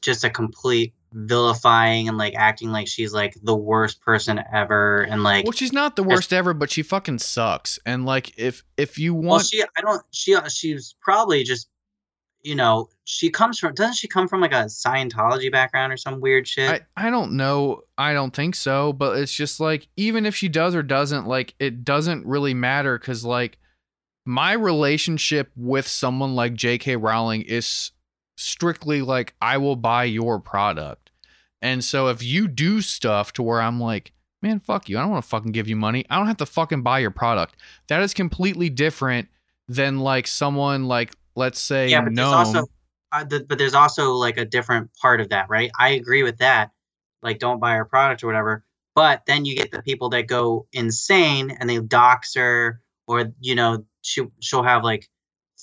just 0.00 0.24
a 0.24 0.30
complete 0.30 0.94
vilifying 1.12 2.08
and 2.08 2.16
like 2.16 2.34
acting 2.36 2.70
like 2.70 2.86
she's 2.86 3.12
like 3.12 3.34
the 3.42 3.54
worst 3.54 4.00
person 4.00 4.40
ever 4.52 5.02
and 5.02 5.22
like 5.22 5.44
Well, 5.44 5.52
she's 5.52 5.72
not 5.72 5.96
the 5.96 6.04
worst 6.04 6.32
ever, 6.32 6.54
but 6.54 6.70
she 6.70 6.82
fucking 6.82 7.18
sucks. 7.18 7.78
And 7.84 8.06
like 8.06 8.38
if 8.38 8.64
if 8.76 8.98
you 8.98 9.14
well 9.14 9.30
want 9.32 9.46
she 9.46 9.62
i 9.62 9.80
don't 9.80 10.02
she 10.12 10.36
she's 10.48 10.94
probably 11.00 11.44
just 11.44 11.68
you 12.42 12.54
know 12.54 12.88
she 13.04 13.30
comes 13.30 13.58
from 13.58 13.74
doesn't 13.74 13.94
she 13.94 14.08
come 14.08 14.26
from 14.26 14.40
like 14.40 14.52
a 14.52 14.64
scientology 14.64 15.52
background 15.52 15.92
or 15.92 15.96
some 15.96 16.20
weird 16.20 16.48
shit 16.48 16.82
I, 16.96 17.08
I 17.08 17.10
don't 17.10 17.32
know. 17.32 17.82
I 17.98 18.12
don't 18.12 18.34
think 18.34 18.54
so, 18.54 18.92
but 18.92 19.18
it's 19.18 19.32
just 19.32 19.60
like 19.60 19.88
even 19.96 20.26
if 20.26 20.34
she 20.34 20.48
does 20.48 20.74
or 20.74 20.82
doesn't, 20.82 21.26
like 21.26 21.54
it 21.58 21.84
doesn't 21.84 22.26
really 22.26 22.54
matter 22.54 22.98
because 22.98 23.24
like 23.24 23.58
my 24.24 24.52
relationship 24.52 25.50
with 25.56 25.86
someone 25.86 26.34
like 26.34 26.54
J.K. 26.54 26.96
Rowling 26.96 27.42
is 27.42 27.92
strictly 28.36 29.02
like 29.02 29.34
I 29.40 29.58
will 29.58 29.76
buy 29.76 30.04
your 30.04 30.38
product. 30.40 31.10
And 31.62 31.84
so 31.84 32.08
if 32.08 32.22
you 32.22 32.48
do 32.48 32.80
stuff 32.80 33.32
to 33.34 33.42
where 33.42 33.60
I'm 33.60 33.80
like, 33.80 34.12
man, 34.40 34.60
fuck 34.60 34.88
you. 34.88 34.96
I 34.98 35.02
don't 35.02 35.10
want 35.10 35.24
to 35.24 35.28
fucking 35.28 35.52
give 35.52 35.68
you 35.68 35.76
money. 35.76 36.06
I 36.08 36.16
don't 36.16 36.26
have 36.26 36.38
to 36.38 36.46
fucking 36.46 36.82
buy 36.82 37.00
your 37.00 37.10
product. 37.10 37.56
That 37.88 38.02
is 38.02 38.14
completely 38.14 38.70
different 38.70 39.28
than 39.68 40.00
like 40.00 40.26
someone 40.26 40.86
like 40.86 41.12
let's 41.34 41.60
say 41.60 41.88
yeah 41.88 42.00
but 42.00 42.12
Noam. 42.12 42.16
there's 42.16 42.32
also 42.32 42.66
uh, 43.12 43.24
the, 43.24 43.40
but 43.40 43.58
there's 43.58 43.74
also 43.74 44.12
like 44.12 44.36
a 44.36 44.44
different 44.44 44.90
part 45.00 45.20
of 45.20 45.28
that 45.30 45.48
right 45.48 45.70
i 45.78 45.90
agree 45.90 46.22
with 46.22 46.38
that 46.38 46.70
like 47.22 47.38
don't 47.38 47.60
buy 47.60 47.74
her 47.74 47.84
product 47.84 48.22
or 48.22 48.26
whatever 48.26 48.64
but 48.94 49.22
then 49.26 49.44
you 49.44 49.56
get 49.56 49.70
the 49.70 49.82
people 49.82 50.10
that 50.10 50.26
go 50.26 50.66
insane 50.72 51.50
and 51.50 51.68
they 51.68 51.78
dox 51.80 52.34
her 52.34 52.80
or 53.06 53.32
you 53.40 53.54
know 53.54 53.84
she, 54.02 54.22
she'll 54.40 54.62
have 54.62 54.84
like 54.84 55.08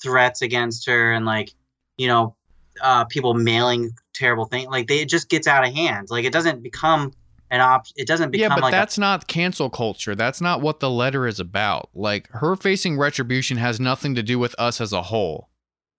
threats 0.02 0.42
against 0.42 0.86
her 0.88 1.12
and 1.14 1.26
like 1.26 1.52
you 1.98 2.08
know 2.08 2.36
uh 2.82 3.06
people 3.06 3.34
mailing 3.34 3.92
terrible 4.14 4.46
things 4.46 4.68
like 4.68 4.88
they 4.88 5.00
it 5.00 5.10
just 5.10 5.30
gets 5.30 5.48
out 5.48 5.68
of 5.68 5.74
hand 5.74 6.08
like 6.10 6.26
it 6.26 6.34
doesn't 6.34 6.62
become 6.62 7.12
an 7.50 7.62
op 7.62 7.86
it 7.96 8.08
doesn't 8.08 8.32
become 8.32 8.52
yeah, 8.52 8.56
but 8.56 8.64
like 8.64 8.74
a 8.74 8.76
that's 8.76 8.98
not 8.98 9.28
cancel 9.28 9.70
culture. 9.70 10.16
That's 10.16 10.42
not 10.42 10.62
what 10.62 10.80
the 10.80 10.90
letter 10.90 11.28
is 11.28 11.40
about. 11.40 11.90
Like 11.94 12.30
her 12.32 12.56
facing 12.56 12.98
retribution 12.98 13.58
has 13.58 13.80
nothing 13.80 14.16
to 14.16 14.24
do 14.24 14.38
with 14.38 14.56
us 14.60 14.82
as 14.82 14.94
a 14.94 15.04
whole. 15.04 15.50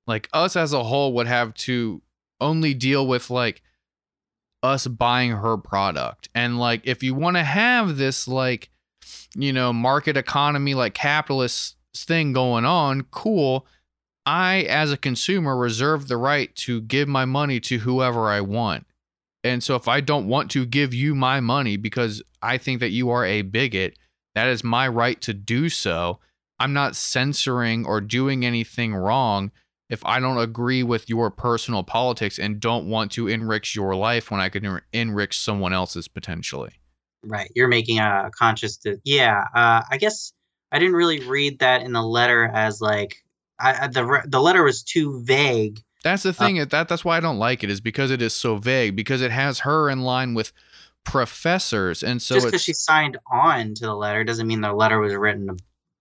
Like 0.09 0.29
us 0.33 0.57
as 0.57 0.73
a 0.73 0.83
whole 0.83 1.13
would 1.13 1.27
have 1.27 1.53
to 1.55 2.03
only 2.41 2.73
deal 2.73 3.07
with 3.07 3.29
like 3.29 3.63
us 4.63 4.87
buying 4.87 5.33
her 5.33 5.59
product. 5.59 6.31
And 6.35 6.59
like 6.59 6.81
if 6.85 7.03
you 7.03 7.15
want 7.15 7.37
to 7.37 7.45
have 7.45 7.99
this 7.99 8.27
like 8.27 8.71
you 9.37 9.53
know 9.53 9.73
market 9.73 10.17
economy 10.17 10.75
like 10.75 10.95
capitalist 10.95 11.77
thing 11.95 12.33
going 12.33 12.65
on, 12.65 13.03
cool. 13.11 13.67
I 14.25 14.63
as 14.63 14.93
a 14.93 14.97
consumer 14.97 15.57
reserve 15.57 16.09
the 16.09 16.17
right 16.17 16.55
to 16.57 16.81
give 16.81 17.09
my 17.09 17.25
money 17.25 17.61
to 17.61 17.79
whoever 17.79 18.29
I 18.29 18.41
want. 18.41 18.87
And 19.45 19.63
so 19.63 19.77
if 19.77 19.89
I 19.89 20.01
don't 20.01 20.27
want 20.27 20.51
to 20.53 20.67
give 20.67 20.93
you 20.93 21.15
my 21.15 21.41
money 21.41 21.77
because 21.77 22.23
I 22.43 22.59
think 22.59 22.81
that 22.81 22.91
you 22.91 23.11
are 23.11 23.25
a 23.25 23.43
bigot, 23.43 23.99
that 24.35 24.49
is 24.49 24.65
my 24.65 24.89
right 24.89 25.21
to 25.23 25.33
do 25.33 25.69
so. 25.69 26.19
I'm 26.59 26.73
not 26.73 26.97
censoring 26.97 27.87
or 27.87 28.01
doing 28.01 28.45
anything 28.45 28.95
wrong 28.95 29.53
if 29.89 30.05
I 30.05 30.21
don't 30.21 30.39
agree 30.39 30.83
with 30.83 31.09
your 31.09 31.31
personal 31.31 31.83
politics 31.83 32.39
and 32.39 32.61
don't 32.61 32.89
want 32.89 33.13
to 33.13 33.29
enrich 33.29 33.75
your 33.75 33.95
life 33.95 34.31
when 34.31 34.41
I 34.41 34.49
can 34.49 34.81
enrich 34.93 35.39
someone 35.39 35.73
else's 35.73 36.09
potentially. 36.09 36.73
Right. 37.25 37.51
You're 37.55 37.69
making 37.69 37.99
a 37.99 38.31
conscious. 38.39 38.77
De- 38.77 39.01
yeah. 39.05 39.45
Uh, 39.55 39.83
I 39.91 39.97
guess 39.99 40.33
I 40.71 40.79
didn't 40.79 40.95
really 40.95 41.21
read 41.21 41.61
that 41.61 41.83
in 41.83 41.93
the 41.93 42.03
letter 42.03 42.45
as 42.45 42.81
like 42.81 43.17
I, 43.59 43.89
the 43.89 44.05
re- 44.05 44.23
the 44.25 44.41
letter 44.41 44.63
was 44.63 44.83
too 44.83 45.23
vague. 45.25 45.81
That's 46.05 46.23
the 46.23 46.33
thing. 46.33 46.57
that 46.69 46.89
that's 46.89 47.05
why 47.05 47.17
I 47.17 47.21
don't 47.21 47.39
like 47.39 47.65
it 47.65 47.71
is 47.71 47.81
because 47.81 48.11
it 48.11 48.23
is 48.23 48.33
so 48.33 48.57
vague 48.57 48.95
because 48.95 49.21
it 49.21 49.33
has 49.33 49.61
her 49.61 49.91
in 49.91 50.03
line 50.03 50.35
with 50.35 50.53
professors 51.05 52.03
and 52.03 52.21
so 52.21 52.35
Just 52.37 52.47
because 52.47 52.63
she 52.63 52.73
signed 52.73 53.17
on 53.33 53.75
to 53.75 53.87
the 53.87 53.95
letter 53.95 54.23
doesn't 54.25 54.47
mean 54.47 54.61
the 54.61 54.73
letter 54.73 55.01
was 55.01 55.15
written 55.15 55.49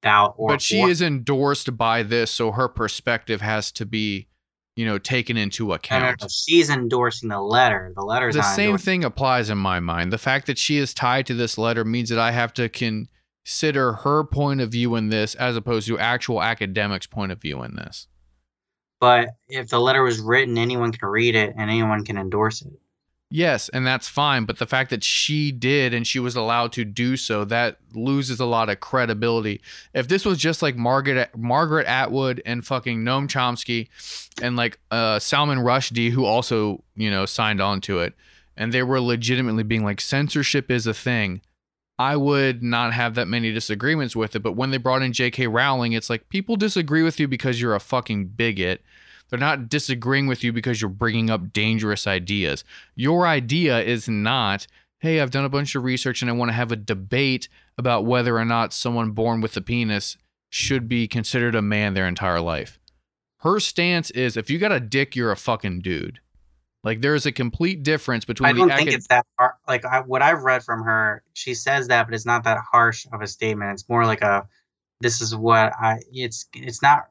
about 0.03 0.35
or. 0.37 0.49
but 0.49 0.61
she 0.61 0.81
for- 0.81 0.89
is 0.89 1.01
endorsed 1.01 1.75
by 1.77 2.03
this 2.03 2.31
so 2.31 2.51
her 2.51 2.67
perspective 2.67 3.41
has 3.41 3.71
to 3.73 3.85
be 3.85 4.27
you 4.75 4.85
know 4.85 4.97
taken 4.97 5.37
into 5.37 5.73
account 5.73 6.23
She's 6.29 6.69
endorsing 6.69 7.29
the 7.29 7.41
letter. 7.41 7.91
The 7.95 8.03
letter. 8.03 8.31
the 8.31 8.41
same 8.43 8.65
endorsing- 8.71 8.85
thing 8.85 9.03
applies 9.03 9.49
in 9.49 9.57
my 9.57 9.79
mind 9.79 10.13
the 10.13 10.17
fact 10.17 10.45
that 10.47 10.57
she 10.57 10.77
is 10.77 10.93
tied 10.93 11.25
to 11.27 11.33
this 11.33 11.57
letter 11.57 11.83
means 11.83 12.09
that 12.09 12.19
i 12.19 12.31
have 12.31 12.53
to 12.53 12.69
consider 12.69 13.93
her 13.93 14.23
point 14.23 14.61
of 14.61 14.71
view 14.71 14.95
in 14.95 15.09
this 15.09 15.33
as 15.35 15.55
opposed 15.55 15.87
to 15.87 15.97
actual 15.97 16.41
academics 16.41 17.07
point 17.07 17.31
of 17.31 17.41
view 17.41 17.63
in 17.63 17.75
this 17.75 18.07
But 18.99 19.29
if 19.47 19.69
the 19.69 19.79
letter 19.79 20.03
was 20.03 20.19
written, 20.19 20.57
anyone 20.57 20.91
can 20.91 21.07
read 21.09 21.35
it 21.35 21.53
and 21.57 21.69
anyone 21.69 22.03
can 22.03 22.17
endorse 22.17 22.61
it. 22.63 22.73
Yes, 23.29 23.67
and 23.69 23.85
that's 23.85 24.07
fine, 24.07 24.45
but 24.45 24.57
the 24.57 24.65
fact 24.65 24.89
that 24.89 25.03
she 25.03 25.51
did 25.51 25.93
and 25.93 26.07
she 26.07 26.17
was 26.17 26.37
allowed 26.37 26.71
to 26.73 26.85
do 26.85 27.17
so, 27.17 27.43
that 27.45 27.77
loses 27.93 28.39
a 28.39 28.45
lot 28.45 28.69
of 28.69 28.79
credibility. 28.79 29.59
If 29.93 30.07
this 30.07 30.23
was 30.23 30.37
just 30.37 30.61
like 30.61 30.77
Margaret 30.77 31.29
Margaret 31.35 31.87
Atwood 31.87 32.41
and 32.45 32.65
fucking 32.65 33.03
Noam 33.03 33.27
Chomsky 33.27 33.89
and 34.41 34.55
like 34.55 34.79
uh 34.91 35.19
Salman 35.19 35.59
Rushdie 35.59 36.11
who 36.11 36.23
also, 36.23 36.83
you 36.95 37.11
know, 37.11 37.25
signed 37.25 37.59
on 37.59 37.81
to 37.81 37.99
it 37.99 38.13
and 38.57 38.73
they 38.73 38.83
were 38.83 38.99
legitimately 38.99 39.63
being 39.63 39.83
like 39.83 40.01
censorship 40.01 40.71
is 40.71 40.87
a 40.87 40.93
thing, 40.93 41.41
I 41.99 42.15
would 42.15 42.63
not 42.63 42.93
have 42.93 43.15
that 43.15 43.27
many 43.27 43.51
disagreements 43.51 44.15
with 44.15 44.35
it, 44.35 44.39
but 44.43 44.55
when 44.55 44.71
they 44.71 44.77
brought 44.77 45.01
in 45.01 45.11
JK 45.11 45.51
Rowling, 45.51 45.93
it's 45.93 46.09
like 46.09 46.29
people 46.29 46.55
disagree 46.55 47.03
with 47.03 47.19
you 47.19 47.27
because 47.27 47.61
you're 47.61 47.75
a 47.75 47.79
fucking 47.79 48.27
bigot. 48.27 48.81
They're 49.29 49.39
not 49.39 49.69
disagreeing 49.69 50.27
with 50.27 50.43
you 50.43 50.53
because 50.53 50.81
you're 50.81 50.89
bringing 50.89 51.29
up 51.29 51.51
dangerous 51.53 52.07
ideas. 52.07 52.63
Your 52.95 53.27
idea 53.27 53.81
is 53.81 54.07
not, 54.07 54.67
hey, 54.99 55.19
I've 55.19 55.31
done 55.31 55.45
a 55.45 55.49
bunch 55.49 55.75
of 55.75 55.83
research 55.83 56.21
and 56.21 56.31
I 56.31 56.33
want 56.33 56.49
to 56.49 56.55
have 56.55 56.71
a 56.71 56.77
debate 56.77 57.49
about 57.77 58.05
whether 58.05 58.37
or 58.37 58.45
not 58.45 58.73
someone 58.73 59.11
born 59.11 59.41
with 59.41 59.55
a 59.57 59.61
penis 59.61 60.17
should 60.49 60.87
be 60.87 61.07
considered 61.07 61.55
a 61.55 61.61
man 61.61 61.93
their 61.93 62.07
entire 62.07 62.39
life. 62.39 62.79
Her 63.41 63.59
stance 63.59 64.09
is 64.11 64.37
if 64.37 64.49
you 64.49 64.57
got 64.57 64.71
a 64.71 64.79
dick, 64.79 65.15
you're 65.15 65.31
a 65.31 65.37
fucking 65.37 65.81
dude. 65.81 66.19
Like 66.83 67.01
there 67.01 67.15
is 67.15 67.25
a 67.25 67.31
complete 67.31 67.83
difference 67.83 68.23
between 68.23 68.49
I 68.49 68.53
don't 68.53 68.69
think 68.69 68.89
acad- 68.89 68.93
it's 68.93 69.07
that 69.07 69.25
far. 69.37 69.57
like 69.67 69.83
I, 69.83 69.99
what 70.01 70.21
I've 70.21 70.43
read 70.43 70.63
from 70.63 70.83
her, 70.83 71.21
she 71.33 71.53
says 71.53 71.89
that, 71.89 72.07
but 72.07 72.13
it's 72.13 72.25
not 72.25 72.43
that 72.45 72.59
harsh 72.71 73.05
of 73.11 73.21
a 73.21 73.27
statement. 73.27 73.73
It's 73.73 73.89
more 73.89 74.05
like 74.05 74.21
a, 74.21 74.47
this 75.01 75.19
is 75.19 75.35
what 75.35 75.73
I. 75.79 75.99
It's 76.11 76.47
it's 76.53 76.81
not 76.81 77.07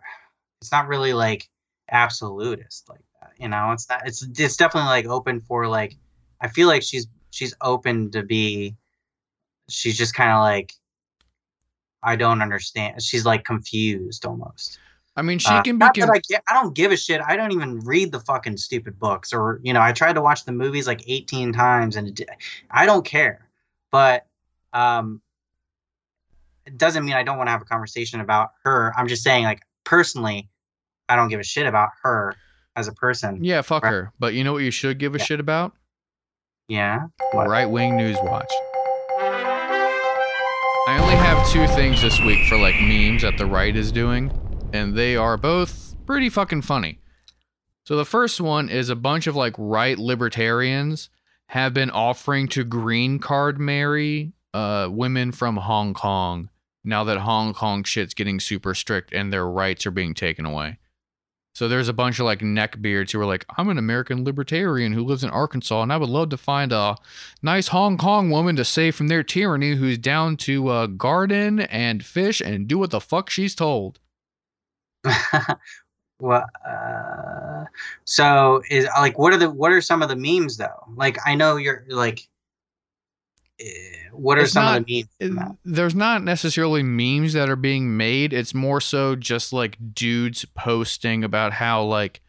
it's 0.62 0.72
not 0.72 0.88
really 0.88 1.12
like 1.12 1.48
absolutist 1.90 2.88
like 2.88 3.00
that. 3.20 3.32
You 3.38 3.48
know, 3.48 3.72
it's 3.72 3.88
not. 3.88 4.06
It's 4.06 4.22
it's 4.22 4.56
definitely 4.56 4.88
like 4.88 5.06
open 5.06 5.40
for 5.40 5.66
like. 5.66 5.96
I 6.40 6.48
feel 6.48 6.68
like 6.68 6.82
she's 6.82 7.06
she's 7.30 7.54
open 7.60 8.10
to 8.12 8.22
be. 8.22 8.76
She's 9.68 9.96
just 9.96 10.14
kind 10.14 10.30
of 10.32 10.40
like. 10.40 10.72
I 12.02 12.14
don't 12.16 12.40
understand. 12.42 13.02
She's 13.02 13.24
like 13.24 13.44
confused 13.44 14.24
almost. 14.26 14.78
I 15.16 15.22
mean, 15.22 15.38
she 15.38 15.48
Uh, 15.48 15.62
can 15.62 15.76
be. 15.76 15.84
not 15.84 15.94
that 15.94 16.10
I, 16.10 16.20
get, 16.28 16.42
I 16.46 16.52
don't 16.52 16.74
give 16.74 16.92
a 16.92 16.96
shit. 16.96 17.22
I 17.26 17.36
don't 17.36 17.50
even 17.52 17.80
read 17.80 18.12
the 18.12 18.20
fucking 18.20 18.58
stupid 18.58 18.98
books, 18.98 19.32
or 19.32 19.60
you 19.62 19.72
know, 19.72 19.80
I 19.80 19.92
tried 19.92 20.12
to 20.14 20.20
watch 20.20 20.44
the 20.44 20.52
movies 20.52 20.86
like 20.86 21.02
eighteen 21.08 21.52
times, 21.52 21.96
and 21.96 22.08
it, 22.08 22.28
I 22.70 22.84
don't 22.84 23.04
care. 23.04 23.48
But 23.90 24.26
um, 24.72 25.22
it 26.66 26.76
doesn't 26.76 27.04
mean 27.04 27.14
I 27.14 27.22
don't 27.22 27.38
want 27.38 27.46
to 27.48 27.52
have 27.52 27.62
a 27.62 27.66
conversation 27.66 28.20
about 28.20 28.50
her. 28.64 28.92
I'm 28.96 29.08
just 29.08 29.22
saying, 29.22 29.44
like 29.44 29.62
personally, 29.84 30.50
I 31.08 31.16
don't 31.16 31.28
give 31.28 31.40
a 31.40 31.44
shit 31.44 31.66
about 31.66 31.90
her 32.02 32.34
as 32.74 32.88
a 32.88 32.92
person. 32.92 33.42
yeah, 33.44 33.62
fuck 33.62 33.84
Right. 33.84 33.90
her. 33.92 34.12
But 34.18 34.34
you 34.34 34.44
know 34.44 34.52
what 34.52 34.62
you 34.62 34.70
should 34.70 34.98
give 34.98 35.14
a 35.14 35.18
Yeah. 35.18 35.24
shit 35.24 35.40
about? 35.40 35.72
Yeah. 36.68 37.06
Right 37.32 37.66
wing 37.66 37.96
news 37.96 38.16
watch. 38.22 38.50
I 40.88 40.98
only 41.00 41.16
have 41.16 41.48
two 41.50 41.66
things 41.68 42.00
this 42.02 42.20
week 42.20 42.46
for 42.48 42.56
like 42.58 42.74
memes 42.80 43.22
that 43.22 43.38
the 43.38 43.46
right 43.46 43.74
is 43.74 43.90
doing, 43.90 44.30
and 44.72 44.94
they 44.96 45.16
are 45.16 45.36
both 45.36 45.94
pretty 46.06 46.28
fucking 46.28 46.62
funny. 46.62 47.00
So 47.84 47.96
the 47.96 48.04
first 48.04 48.40
one 48.40 48.68
is 48.68 48.88
a 48.88 48.96
bunch 48.96 49.26
of 49.26 49.34
like 49.36 49.54
right 49.58 49.98
libertarians 49.98 51.08
have 51.48 51.72
been 51.74 51.90
offering 51.90 52.48
to 52.48 52.64
green 52.64 53.18
card 53.18 53.58
marry 53.58 54.32
uh, 54.54 54.88
women 54.90 55.32
from 55.32 55.56
Hong 55.56 55.94
Kong 55.94 56.50
now 56.84 57.04
that 57.04 57.18
Hong 57.18 57.52
Kong 57.54 57.82
shit's 57.84 58.14
getting 58.14 58.40
super 58.40 58.74
strict 58.74 59.12
and 59.12 59.32
their 59.32 59.46
rights 59.48 59.86
are 59.86 59.90
being 59.92 60.14
taken 60.14 60.44
away. 60.46 60.78
So 61.56 61.68
there's 61.68 61.88
a 61.88 61.94
bunch 61.94 62.18
of 62.18 62.26
like 62.26 62.40
neckbeards 62.40 63.12
who 63.12 63.20
are 63.20 63.24
like, 63.24 63.46
I'm 63.56 63.70
an 63.70 63.78
American 63.78 64.24
libertarian 64.24 64.92
who 64.92 65.02
lives 65.02 65.24
in 65.24 65.30
Arkansas 65.30 65.80
and 65.80 65.90
I 65.90 65.96
would 65.96 66.10
love 66.10 66.28
to 66.28 66.36
find 66.36 66.70
a 66.70 66.96
nice 67.40 67.68
Hong 67.68 67.96
Kong 67.96 68.28
woman 68.28 68.56
to 68.56 68.64
save 68.64 68.94
from 68.94 69.08
their 69.08 69.22
tyranny 69.22 69.74
who's 69.74 69.96
down 69.96 70.36
to 70.36 70.68
uh, 70.68 70.86
garden 70.86 71.60
and 71.60 72.04
fish 72.04 72.42
and 72.42 72.68
do 72.68 72.76
what 72.76 72.90
the 72.90 73.00
fuck 73.00 73.30
she's 73.30 73.54
told. 73.54 74.00
well, 76.20 76.44
uh, 76.68 77.64
so 78.04 78.60
is 78.68 78.86
like 78.98 79.18
what 79.18 79.32
are 79.32 79.38
the 79.38 79.48
what 79.48 79.72
are 79.72 79.80
some 79.80 80.02
of 80.02 80.10
the 80.10 80.16
memes 80.16 80.58
though? 80.58 80.84
Like 80.94 81.16
I 81.24 81.34
know 81.34 81.56
you're 81.56 81.86
like, 81.88 82.28
what 84.12 84.38
are 84.38 84.42
It's 84.42 84.52
some 84.52 84.64
not- 84.64 84.80
of 84.80 84.86
the 84.86 85.04
memes? 85.20 85.56
there's 85.64 85.94
not 85.94 86.22
necessarily 86.22 86.82
memes 86.82 87.32
that 87.32 87.48
are 87.48 87.56
being 87.56 87.96
made. 87.96 88.32
It's 88.32 88.54
more 88.54 88.80
so 88.80 89.16
just 89.16 89.52
like 89.52 89.76
dudes 89.94 90.44
posting 90.54 91.24
about 91.24 91.52
how 91.54 91.82
like 91.84 92.20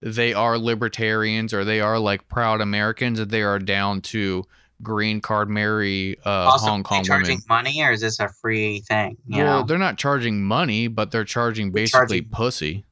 they 0.00 0.32
are 0.32 0.56
libertarians 0.58 1.52
or 1.52 1.64
they 1.64 1.80
are 1.80 1.98
like 1.98 2.28
proud 2.28 2.60
Americans 2.60 3.18
and 3.18 3.30
they 3.30 3.42
are 3.42 3.58
down 3.58 4.00
to 4.02 4.44
green 4.80 5.20
card 5.20 5.50
marry 5.50 6.16
uh, 6.24 6.30
also, 6.30 6.66
Hong 6.66 6.80
are 6.80 6.82
they 6.84 6.88
Kong 6.88 7.04
charging 7.04 7.28
women. 7.36 7.44
money 7.48 7.82
or 7.82 7.90
is 7.90 8.00
this 8.00 8.20
a 8.20 8.28
free 8.28 8.80
thing? 8.82 9.16
You 9.26 9.42
Well, 9.42 9.60
know? 9.60 9.66
they're 9.66 9.76
not 9.78 9.98
charging 9.98 10.44
money, 10.44 10.86
but 10.86 11.10
they're 11.10 11.24
charging 11.24 11.72
They're 11.72 11.82
basically 11.82 12.20
charging- 12.20 12.28
pussy. 12.30 12.84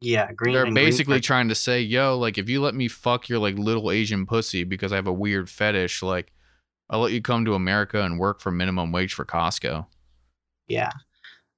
Yeah, 0.00 0.32
green. 0.32 0.54
They're 0.54 0.64
and 0.64 0.74
green 0.74 0.86
basically 0.86 1.20
trying 1.20 1.48
to 1.50 1.54
say, 1.54 1.82
yo, 1.82 2.18
like 2.18 2.38
if 2.38 2.48
you 2.48 2.60
let 2.62 2.74
me 2.74 2.88
fuck 2.88 3.28
your 3.28 3.38
like 3.38 3.56
little 3.56 3.90
Asian 3.92 4.26
pussy 4.26 4.64
because 4.64 4.92
I 4.92 4.96
have 4.96 5.06
a 5.06 5.12
weird 5.12 5.48
fetish, 5.48 6.02
like 6.02 6.32
I'll 6.90 7.00
let 7.00 7.12
you 7.12 7.22
come 7.22 7.44
to 7.46 7.54
America 7.54 8.02
and 8.02 8.18
work 8.18 8.40
for 8.40 8.50
minimum 8.50 8.92
wage 8.92 9.14
for 9.14 9.24
Costco. 9.24 9.86
yeah. 10.68 10.90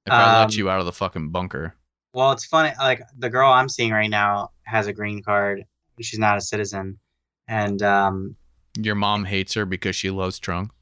If 0.05 0.13
I 0.13 0.23
Um, 0.23 0.41
let 0.41 0.55
you 0.55 0.69
out 0.69 0.79
of 0.79 0.85
the 0.85 0.91
fucking 0.93 1.29
bunker. 1.29 1.75
Well, 2.13 2.31
it's 2.33 2.45
funny. 2.45 2.73
Like 2.77 3.01
the 3.17 3.29
girl 3.29 3.51
I'm 3.51 3.69
seeing 3.69 3.91
right 3.91 4.09
now 4.09 4.51
has 4.63 4.87
a 4.87 4.93
green 4.93 5.23
card. 5.23 5.63
She's 6.01 6.19
not 6.19 6.37
a 6.37 6.41
citizen, 6.41 6.99
and 7.47 7.81
um, 7.81 8.35
Your 8.77 8.95
mom 8.95 9.25
hates 9.25 9.53
her 9.53 9.65
because 9.65 9.95
she 9.95 10.09
loves 10.09 10.39
Trump. 10.39 10.73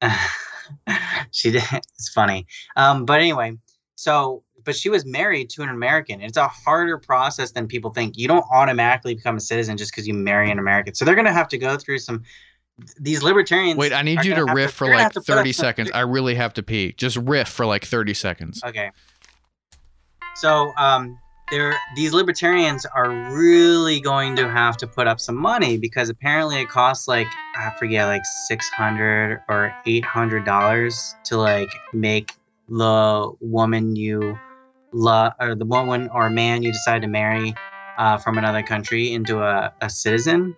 she 1.30 1.50
did. 1.50 1.62
It's 1.72 2.10
funny. 2.10 2.46
Um, 2.76 3.04
but 3.04 3.20
anyway, 3.20 3.56
so 3.96 4.44
but 4.64 4.76
she 4.76 4.90
was 4.90 5.06
married 5.06 5.50
to 5.50 5.62
an 5.62 5.68
American. 5.70 6.20
It's 6.20 6.36
a 6.36 6.48
harder 6.48 6.98
process 6.98 7.52
than 7.52 7.66
people 7.68 7.90
think. 7.90 8.16
You 8.16 8.28
don't 8.28 8.44
automatically 8.52 9.14
become 9.14 9.36
a 9.36 9.40
citizen 9.40 9.76
just 9.76 9.92
because 9.92 10.06
you 10.06 10.14
marry 10.14 10.50
an 10.50 10.58
American. 10.58 10.94
So 10.94 11.04
they're 11.04 11.14
gonna 11.14 11.32
have 11.32 11.48
to 11.48 11.58
go 11.58 11.76
through 11.76 11.98
some. 11.98 12.22
These 13.00 13.22
libertarians. 13.22 13.76
Wait, 13.76 13.92
I 13.92 14.02
need 14.02 14.24
you 14.24 14.34
to 14.34 14.44
riff 14.44 14.72
for 14.72 14.88
like 14.88 15.12
to 15.12 15.20
put 15.20 15.30
up 15.30 15.38
30 15.38 15.52
seconds. 15.52 15.90
I 15.92 16.00
really 16.00 16.34
have 16.34 16.54
to 16.54 16.62
pee. 16.62 16.92
Just 16.92 17.16
riff 17.16 17.48
for 17.48 17.66
like 17.66 17.84
30 17.84 18.14
seconds. 18.14 18.62
Okay. 18.64 18.90
So 20.36 20.72
um, 20.76 21.18
there, 21.50 21.74
these 21.96 22.12
libertarians 22.12 22.86
are 22.86 23.10
really 23.32 24.00
going 24.00 24.36
to 24.36 24.48
have 24.48 24.76
to 24.78 24.86
put 24.86 25.08
up 25.08 25.18
some 25.18 25.36
money 25.36 25.76
because 25.76 26.08
apparently 26.08 26.60
it 26.60 26.68
costs 26.68 27.08
like 27.08 27.26
I 27.56 27.72
forget 27.78 28.06
like 28.06 28.22
six 28.46 28.68
hundred 28.68 29.42
or 29.48 29.74
eight 29.86 30.04
hundred 30.04 30.44
dollars 30.44 31.16
to 31.24 31.38
like 31.38 31.70
make 31.92 32.32
the 32.68 33.32
woman 33.40 33.96
you 33.96 34.38
love 34.92 35.32
or 35.40 35.54
the 35.54 35.64
woman 35.64 36.08
or 36.12 36.30
man 36.30 36.62
you 36.62 36.72
decide 36.72 37.02
to 37.02 37.08
marry 37.08 37.54
uh, 37.96 38.16
from 38.18 38.38
another 38.38 38.62
country 38.62 39.12
into 39.12 39.42
a, 39.42 39.72
a 39.80 39.90
citizen. 39.90 40.56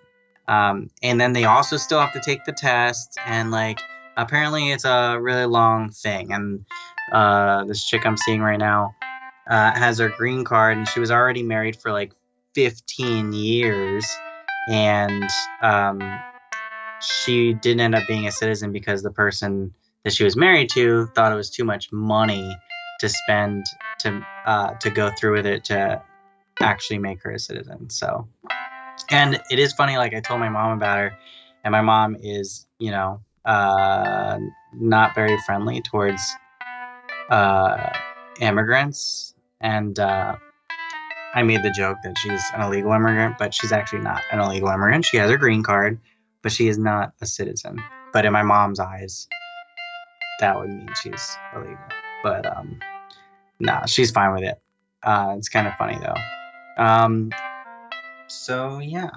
Um, 0.50 0.90
and 1.02 1.20
then 1.20 1.32
they 1.32 1.44
also 1.44 1.76
still 1.76 2.00
have 2.00 2.12
to 2.12 2.20
take 2.20 2.44
the 2.44 2.52
test 2.52 3.16
and 3.24 3.50
like 3.50 3.78
apparently 4.16 4.72
it's 4.72 4.84
a 4.84 5.16
really 5.20 5.46
long 5.46 5.90
thing 5.90 6.32
and 6.32 6.64
uh, 7.12 7.64
this 7.64 7.84
chick 7.84 8.04
I'm 8.04 8.16
seeing 8.16 8.40
right 8.40 8.58
now 8.58 8.94
uh, 9.50 9.72
has 9.72 9.98
her 9.98 10.08
green 10.08 10.44
card, 10.44 10.78
and 10.78 10.88
she 10.88 11.00
was 11.00 11.10
already 11.10 11.42
married 11.42 11.76
for 11.76 11.92
like 11.92 12.12
15 12.54 13.32
years, 13.32 14.06
and 14.68 15.28
um, 15.62 16.00
she 17.00 17.52
didn't 17.54 17.80
end 17.80 17.94
up 17.94 18.06
being 18.06 18.26
a 18.26 18.32
citizen 18.32 18.72
because 18.72 19.02
the 19.02 19.10
person 19.10 19.74
that 20.04 20.12
she 20.12 20.24
was 20.24 20.36
married 20.36 20.70
to 20.70 21.06
thought 21.14 21.32
it 21.32 21.36
was 21.36 21.50
too 21.50 21.64
much 21.64 21.90
money 21.92 22.56
to 23.00 23.08
spend 23.08 23.64
to 23.98 24.24
uh, 24.46 24.72
to 24.74 24.90
go 24.90 25.10
through 25.18 25.32
with 25.32 25.46
it 25.46 25.64
to 25.64 26.00
actually 26.62 26.98
make 26.98 27.22
her 27.22 27.32
a 27.32 27.38
citizen. 27.38 27.90
So, 27.90 28.28
and 29.10 29.40
it 29.50 29.58
is 29.58 29.72
funny. 29.72 29.96
Like 29.96 30.14
I 30.14 30.20
told 30.20 30.40
my 30.40 30.48
mom 30.48 30.76
about 30.76 30.98
her, 30.98 31.18
and 31.64 31.72
my 31.72 31.80
mom 31.80 32.16
is 32.20 32.66
you 32.78 32.90
know 32.90 33.20
uh, 33.44 34.38
not 34.74 35.14
very 35.14 35.36
friendly 35.46 35.80
towards 35.82 36.22
uh, 37.30 37.90
immigrants, 38.40 39.34
and 39.60 39.98
uh, 39.98 40.36
I 41.34 41.42
made 41.42 41.62
the 41.62 41.70
joke 41.70 41.98
that 42.02 42.16
she's 42.18 42.42
an 42.54 42.62
illegal 42.62 42.92
immigrant, 42.92 43.36
but 43.38 43.54
she's 43.54 43.72
actually 43.72 44.00
not 44.00 44.22
an 44.32 44.40
illegal 44.40 44.68
immigrant. 44.68 45.04
She 45.04 45.16
has 45.18 45.30
her 45.30 45.36
green 45.36 45.62
card, 45.62 45.98
but 46.42 46.52
she 46.52 46.68
is 46.68 46.78
not 46.78 47.12
a 47.20 47.26
citizen. 47.26 47.82
But 48.12 48.24
in 48.24 48.32
my 48.32 48.42
mom's 48.42 48.80
eyes, 48.80 49.28
that 50.40 50.58
would 50.58 50.68
mean 50.68 50.88
she's 51.00 51.36
illegal. 51.54 51.78
But 52.22 52.46
um, 52.46 52.80
nah, 53.60 53.86
she's 53.86 54.10
fine 54.10 54.32
with 54.34 54.42
it. 54.42 54.60
Uh, 55.02 55.34
it's 55.38 55.48
kind 55.48 55.66
of 55.66 55.74
funny 55.74 55.98
though. 55.98 56.82
Um, 56.82 57.30
so 58.30 58.78
yeah. 58.78 59.10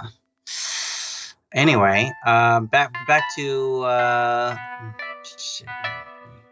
Anyway, 1.53 2.11
um, 2.25 2.65
back 2.65 2.91
back 3.07 3.23
to 3.35 3.83
uh, 3.83 4.57
shit. 5.23 5.67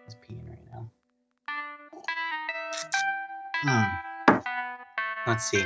Was 0.06 0.16
peeing 0.16 0.48
right 0.48 0.60
now. 0.72 0.92
Hmm. 3.64 4.42
Let's 5.28 5.50
see. 5.50 5.66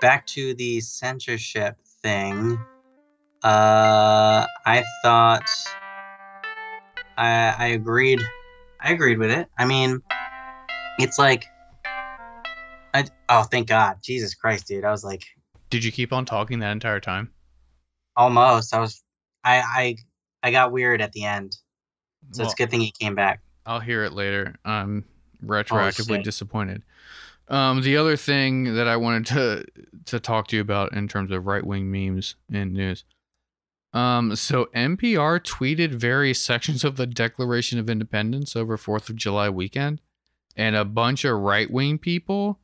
Back 0.00 0.26
to 0.28 0.54
the 0.54 0.80
censorship 0.80 1.76
thing. 2.02 2.58
Uh, 3.42 4.46
I 4.64 4.82
thought 5.02 5.48
I 7.18 7.54
I 7.58 7.66
agreed. 7.68 8.22
I 8.80 8.92
agreed 8.92 9.18
with 9.18 9.30
it. 9.30 9.48
I 9.58 9.66
mean, 9.66 10.02
it's 10.98 11.18
like, 11.18 11.44
I 12.94 13.04
oh 13.28 13.42
thank 13.42 13.68
God, 13.68 13.98
Jesus 14.02 14.34
Christ, 14.34 14.68
dude. 14.68 14.84
I 14.84 14.90
was 14.90 15.04
like 15.04 15.24
Did 15.70 15.84
you 15.84 15.92
keep 15.92 16.12
on 16.12 16.24
talking 16.24 16.60
that 16.60 16.72
entire 16.72 17.00
time? 17.00 17.30
almost. 18.16 18.74
I 18.74 18.80
was 18.80 19.02
I 19.44 19.58
I 19.60 19.96
I 20.42 20.50
got 20.50 20.72
weird 20.72 21.00
at 21.00 21.12
the 21.12 21.24
end, 21.24 21.56
so 22.32 22.42
it's 22.42 22.52
a 22.52 22.56
good 22.56 22.70
thing 22.70 22.80
he 22.80 22.92
came 22.98 23.14
back. 23.14 23.40
I'll 23.64 23.80
hear 23.80 24.04
it 24.04 24.12
later. 24.12 24.56
I'm 24.64 25.04
retroactively 25.44 26.16
shit. 26.16 26.24
disappointed. 26.24 26.82
Um, 27.48 27.82
the 27.82 27.96
other 27.96 28.16
thing 28.16 28.74
that 28.74 28.88
I 28.88 28.96
wanted 28.96 29.26
to 29.26 29.64
to 30.06 30.20
talk 30.20 30.48
to 30.48 30.56
you 30.56 30.62
about 30.62 30.92
in 30.92 31.08
terms 31.08 31.30
of 31.30 31.46
right 31.46 31.64
wing 31.64 31.90
memes 31.90 32.36
and 32.52 32.72
news. 32.72 33.04
Um, 33.92 34.36
so 34.36 34.68
NPR 34.74 35.40
tweeted 35.40 35.94
various 35.94 36.40
sections 36.40 36.84
of 36.84 36.96
the 36.96 37.06
Declaration 37.06 37.78
of 37.78 37.88
Independence 37.88 38.54
over 38.54 38.76
Fourth 38.76 39.08
of 39.08 39.16
July 39.16 39.48
weekend, 39.48 40.00
and 40.56 40.76
a 40.76 40.84
bunch 40.84 41.24
of 41.24 41.38
right 41.38 41.70
wing 41.70 41.98
people 41.98 42.58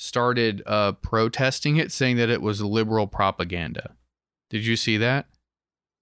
started 0.00 0.62
uh, 0.64 0.92
protesting 0.92 1.76
it, 1.76 1.92
saying 1.92 2.16
that 2.16 2.30
it 2.30 2.40
was 2.40 2.62
liberal 2.62 3.06
propaganda. 3.06 3.94
Did 4.48 4.64
you 4.64 4.74
see 4.74 4.96
that? 4.96 5.26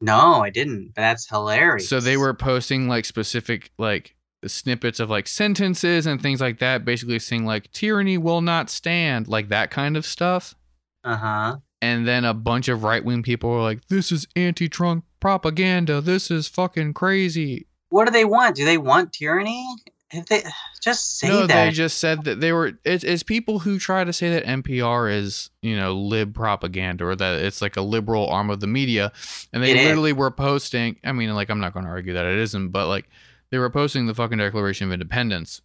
No, 0.01 0.41
I 0.41 0.51
didn't. 0.51 0.93
That's 0.95 1.29
hilarious. 1.29 1.89
So 1.89 1.99
they 1.99 2.17
were 2.17 2.33
posting 2.33 2.87
like 2.87 3.05
specific 3.05 3.73
like 3.77 4.15
snippets 4.47 5.01
of 5.01 5.11
like 5.11 5.27
sentences 5.27 6.07
and 6.07 6.23
things 6.23 6.41
like 6.41 6.61
that, 6.61 6.85
basically 6.85 7.19
saying 7.19 7.45
like 7.45 7.73
tyranny 7.73 8.17
will 8.17 8.41
not 8.41 8.71
stand, 8.71 9.27
like 9.27 9.49
that 9.49 9.73
kind 9.73 9.97
of 9.97 10.07
stuff. 10.07 10.55
Uh 11.03 11.17
huh. 11.17 11.57
And 11.83 12.07
then 12.07 12.25
a 12.25 12.35
bunch 12.35 12.69
of 12.69 12.85
right 12.85 13.05
wing 13.05 13.25
people 13.25 13.51
were 13.51 13.63
like, 13.63 13.87
"This 13.89 14.13
is 14.13 14.29
anti-Trump 14.37 15.05
propaganda. 15.19 16.01
This 16.01 16.31
is 16.31 16.47
fucking 16.47 16.95
crazy." 16.95 17.67
What 17.91 18.05
do 18.05 18.13
they 18.13 18.25
want? 18.25 18.55
Do 18.55 18.65
they 18.65 18.79
want 18.79 19.13
tyranny? 19.13 19.67
They 20.13 20.43
just 20.83 21.19
say 21.19 21.29
that. 21.29 21.33
no, 21.33 21.47
that. 21.47 21.65
they 21.67 21.71
just 21.71 21.99
said 21.99 22.25
that 22.25 22.41
they 22.41 22.53
were. 22.53 22.73
It's, 22.85 23.05
it's 23.05 23.23
people 23.23 23.59
who 23.61 23.79
try 23.79 24.05
to 24.05 24.13
say 24.13 24.31
that 24.31 24.45
NPR 24.45 25.13
is, 25.13 25.51
you 25.63 25.77
know, 25.77 25.95
lib 25.95 26.35
propaganda 26.35 27.05
or 27.07 27.15
that 27.17 27.43
it's 27.43 27.61
like 27.61 27.77
a 27.77 27.83
liberal 27.83 28.27
arm 28.29 28.49
of 28.51 28.61
the 28.61 28.67
media, 28.67 29.13
and 29.53 29.63
they 29.63 29.71
It 29.73 29.77
is. 29.77 29.85
literally 29.85 30.13
were 30.13 30.31
posting. 30.31 30.97
I 31.05 31.13
mean, 31.13 31.35
like 31.35 31.51
I'm 31.51 31.61
not 31.61 31.75
going 31.75 31.85
to 31.85 31.91
argue 31.91 32.15
that 32.15 32.25
it 32.25 32.39
isn't, 32.39 32.69
but 32.71 32.89
like 32.89 33.07
they 33.51 33.59
were 33.59 33.71
posting 33.71 34.07
the 34.07 34.15
fucking 34.15 34.39
Declaration 34.39 34.87
of 34.89 34.93
Independence, 34.95 35.61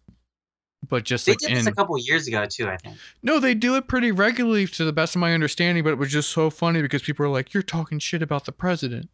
but 0.88 1.04
just 1.04 1.24
they 1.24 1.32
like 1.32 1.38
did 1.38 1.48
in 1.50 1.54
this 1.56 1.66
a 1.66 1.72
couple 1.72 1.96
years 1.98 2.28
ago 2.28 2.44
too. 2.46 2.68
I 2.68 2.76
think. 2.76 2.96
no, 3.22 3.40
they 3.40 3.54
do 3.54 3.76
it 3.76 3.88
pretty 3.88 4.12
regularly 4.12 4.66
to 4.66 4.84
the 4.84 4.92
best 4.92 5.14
of 5.16 5.20
my 5.20 5.32
understanding, 5.32 5.84
but 5.84 5.90
it 5.90 5.98
was 5.98 6.12
just 6.12 6.28
so 6.30 6.50
funny 6.50 6.82
because 6.82 7.00
people 7.02 7.24
are 7.24 7.30
like, 7.30 7.54
"You're 7.54 7.62
talking 7.62 7.98
shit 7.98 8.20
about 8.20 8.44
the 8.44 8.52
president. 8.52 9.08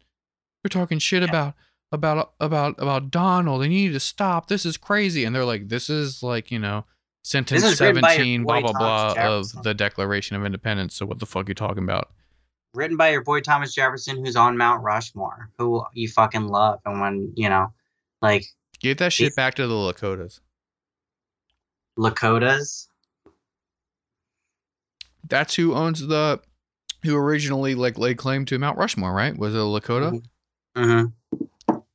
You're 0.63 0.69
talking 0.69 0.99
shit 0.99 1.23
about 1.23 1.53
about 1.91 2.33
about 2.39 2.75
about 2.79 3.11
Donald, 3.11 3.63
and 3.63 3.73
you 3.73 3.87
need 3.87 3.93
to 3.93 3.99
stop. 3.99 4.47
This 4.47 4.65
is 4.65 4.77
crazy." 4.77 5.23
And 5.25 5.35
they're 5.35 5.45
like, 5.45 5.69
"This 5.69 5.89
is 5.89 6.23
like 6.23 6.51
you 6.51 6.59
know." 6.59 6.85
Sentence 7.23 7.63
is 7.63 7.79
written 7.79 8.01
by 8.01 8.13
your 8.13 8.17
seventeen, 8.17 8.43
blah 8.43 8.55
boy 8.55 8.61
blah 8.61 8.71
blah, 8.71 9.13
Thomas 9.13 9.13
of 9.13 9.43
Jefferson. 9.43 9.61
the 9.61 9.73
Declaration 9.75 10.35
of 10.35 10.43
Independence. 10.43 10.95
So 10.95 11.05
what 11.05 11.19
the 11.19 11.27
fuck 11.27 11.47
you 11.49 11.53
talking 11.53 11.83
about? 11.83 12.09
Written 12.73 12.97
by 12.97 13.09
your 13.09 13.23
boy 13.23 13.41
Thomas 13.41 13.75
Jefferson, 13.75 14.25
who's 14.25 14.35
on 14.35 14.57
Mount 14.57 14.81
Rushmore, 14.81 15.51
who 15.59 15.85
you 15.93 16.07
fucking 16.07 16.47
love, 16.47 16.79
and 16.83 16.99
when 16.99 17.31
you 17.35 17.47
know, 17.47 17.71
like 18.23 18.45
Give 18.81 18.97
that 18.97 19.13
shit 19.13 19.35
back 19.35 19.53
to 19.55 19.67
the 19.67 19.73
Lakotas. 19.75 20.39
Lakotas. 21.97 22.87
That's 25.27 25.53
who 25.53 25.75
owns 25.75 26.07
the, 26.07 26.41
who 27.03 27.15
originally 27.15 27.75
like 27.75 27.99
laid 27.99 28.17
claim 28.17 28.43
to 28.45 28.57
Mount 28.57 28.79
Rushmore, 28.79 29.13
right? 29.13 29.37
Was 29.37 29.53
it 29.53 29.59
Lakota? 29.59 30.23
Mm-hmm. 30.75 31.05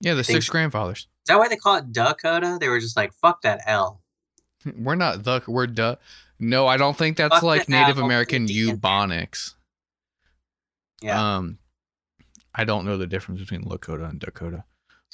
Yeah, 0.07 0.15
the 0.15 0.23
six 0.23 0.49
grandfathers. 0.49 0.99
Is 0.99 1.07
that 1.27 1.37
why 1.37 1.49
they 1.49 1.57
call 1.57 1.75
it 1.79 1.91
Dakota? 1.91 2.59
They 2.61 2.69
were 2.69 2.79
just 2.79 2.97
like, 2.97 3.13
fuck 3.15 3.43
that 3.43 3.63
L. 3.67 4.01
We're 4.79 4.95
not 4.95 5.25
the 5.25 5.43
we're 5.49 5.67
duh. 5.67 5.97
No, 6.39 6.69
I 6.69 6.77
don't 6.77 6.97
think 6.97 7.17
that's 7.17 7.35
Fuck 7.35 7.43
like 7.43 7.69
Native 7.69 7.97
apple, 7.97 8.05
American 8.05 8.47
Ebonics. 8.47 9.55
Yeah. 11.03 11.37
Um, 11.37 11.59
I 12.55 12.65
don't 12.65 12.85
know 12.85 12.97
the 12.97 13.07
difference 13.07 13.41
between 13.41 13.65
Lakota 13.65 14.09
and 14.09 14.21
Dakota. 14.21 14.63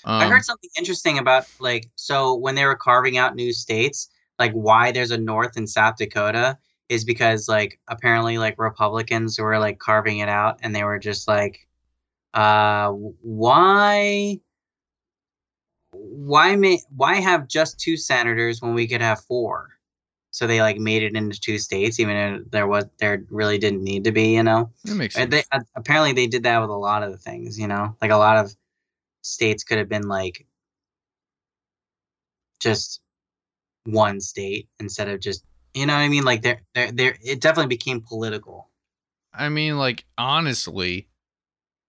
I 0.05 0.25
Um, 0.25 0.31
heard 0.31 0.45
something 0.45 0.71
interesting 0.77 1.19
about 1.19 1.47
like 1.59 1.91
so 1.95 2.35
when 2.35 2.55
they 2.55 2.67
were 2.67 2.77
carving 2.77 3.17
out 3.17 3.35
new 3.35 3.53
states, 3.53 4.11
like 4.39 4.53
why 4.53 4.93
there's 4.93 5.11
a 5.11 5.19
North 5.19 5.57
and 5.57 5.69
South 5.69 5.97
Dakota 5.97 6.59
is 6.91 7.05
because 7.05 7.49
like 7.49 7.81
apparently 7.89 8.37
like 8.37 8.59
Republicans 8.59 9.39
were 9.39 9.59
like 9.59 9.79
carving 9.79 10.19
it 10.19 10.29
out 10.29 10.59
and 10.63 10.75
they 10.75 10.85
were 10.85 10.99
just 10.99 11.29
like, 11.29 11.67
uh, 12.35 12.91
why, 12.91 14.41
why 16.27 16.57
may 16.57 16.81
why 16.95 17.17
have 17.17 17.49
just 17.49 17.79
two 17.79 17.97
senators 17.97 18.63
when 18.63 18.75
we 18.75 18.87
could 18.87 19.01
have 19.01 19.21
four? 19.21 19.71
So 20.31 20.47
they 20.47 20.61
like 20.63 20.79
made 20.79 21.03
it 21.03 21.15
into 21.15 21.39
two 21.39 21.59
states, 21.59 22.01
even 22.01 22.17
though 22.17 22.45
there 22.51 22.67
was 22.67 22.87
there 22.99 23.25
really 23.31 23.59
didn't 23.59 23.83
need 23.83 24.05
to 24.05 24.13
be, 24.13 24.35
you 24.35 24.43
know. 24.43 24.71
that 24.85 24.95
makes 24.95 25.15
sense. 25.15 25.31
they 25.31 25.43
apparently 25.77 26.13
they 26.13 26.27
did 26.27 26.45
that 26.45 26.61
with 26.61 26.71
a 26.71 26.75
lot 26.75 27.03
of 27.03 27.13
the 27.13 27.19
things, 27.19 27.59
you 27.59 27.67
know, 27.67 27.97
like 28.01 28.11
a 28.11 28.17
lot 28.17 28.39
of 28.39 28.55
states 29.23 29.63
could 29.65 29.79
have 29.79 29.89
been 29.89 30.09
like 30.09 30.47
just 32.61 33.01
one 33.85 34.21
state 34.21 34.69
instead 34.81 35.09
of 35.09 35.21
just 35.21 35.45
you 35.75 35.87
know 35.87 35.95
what 35.95 36.01
I 36.01 36.09
mean. 36.09 36.25
Like 36.25 36.43
there, 36.43 36.63
there, 36.75 36.93
there. 36.93 37.17
It 37.23 37.41
definitely 37.41 37.75
became 37.75 38.01
political. 38.01 38.69
I 39.35 39.49
mean, 39.49 39.79
like 39.79 40.05
honestly, 40.19 41.09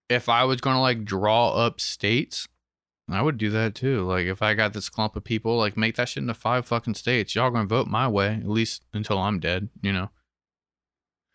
if 0.10 0.30
I 0.30 0.46
was 0.46 0.62
gonna 0.62 0.82
like 0.82 1.04
draw 1.04 1.52
up 1.52 1.82
states, 1.82 2.48
I 3.10 3.22
would 3.22 3.38
do 3.38 3.50
that 3.50 3.76
too. 3.76 4.04
Like 4.04 4.26
if 4.26 4.42
I 4.42 4.54
got 4.54 4.74
this 4.74 4.90
clump 4.90 5.16
of 5.16 5.24
people, 5.24 5.58
like 5.58 5.76
make 5.76 5.96
that 5.98 6.10
shit 6.10 6.22
into 6.22 6.34
five 6.34 6.66
fucking 6.66 6.96
states. 6.96 7.36
Y'all 7.36 7.52
gonna 7.52 7.68
vote 7.68 7.88
my 7.88 8.08
way, 8.08 8.36
at 8.36 8.48
least 8.48 8.84
until 8.94 9.18
I'm 9.18 9.40
dead. 9.40 9.70
You 9.82 9.92
know. 9.92 10.10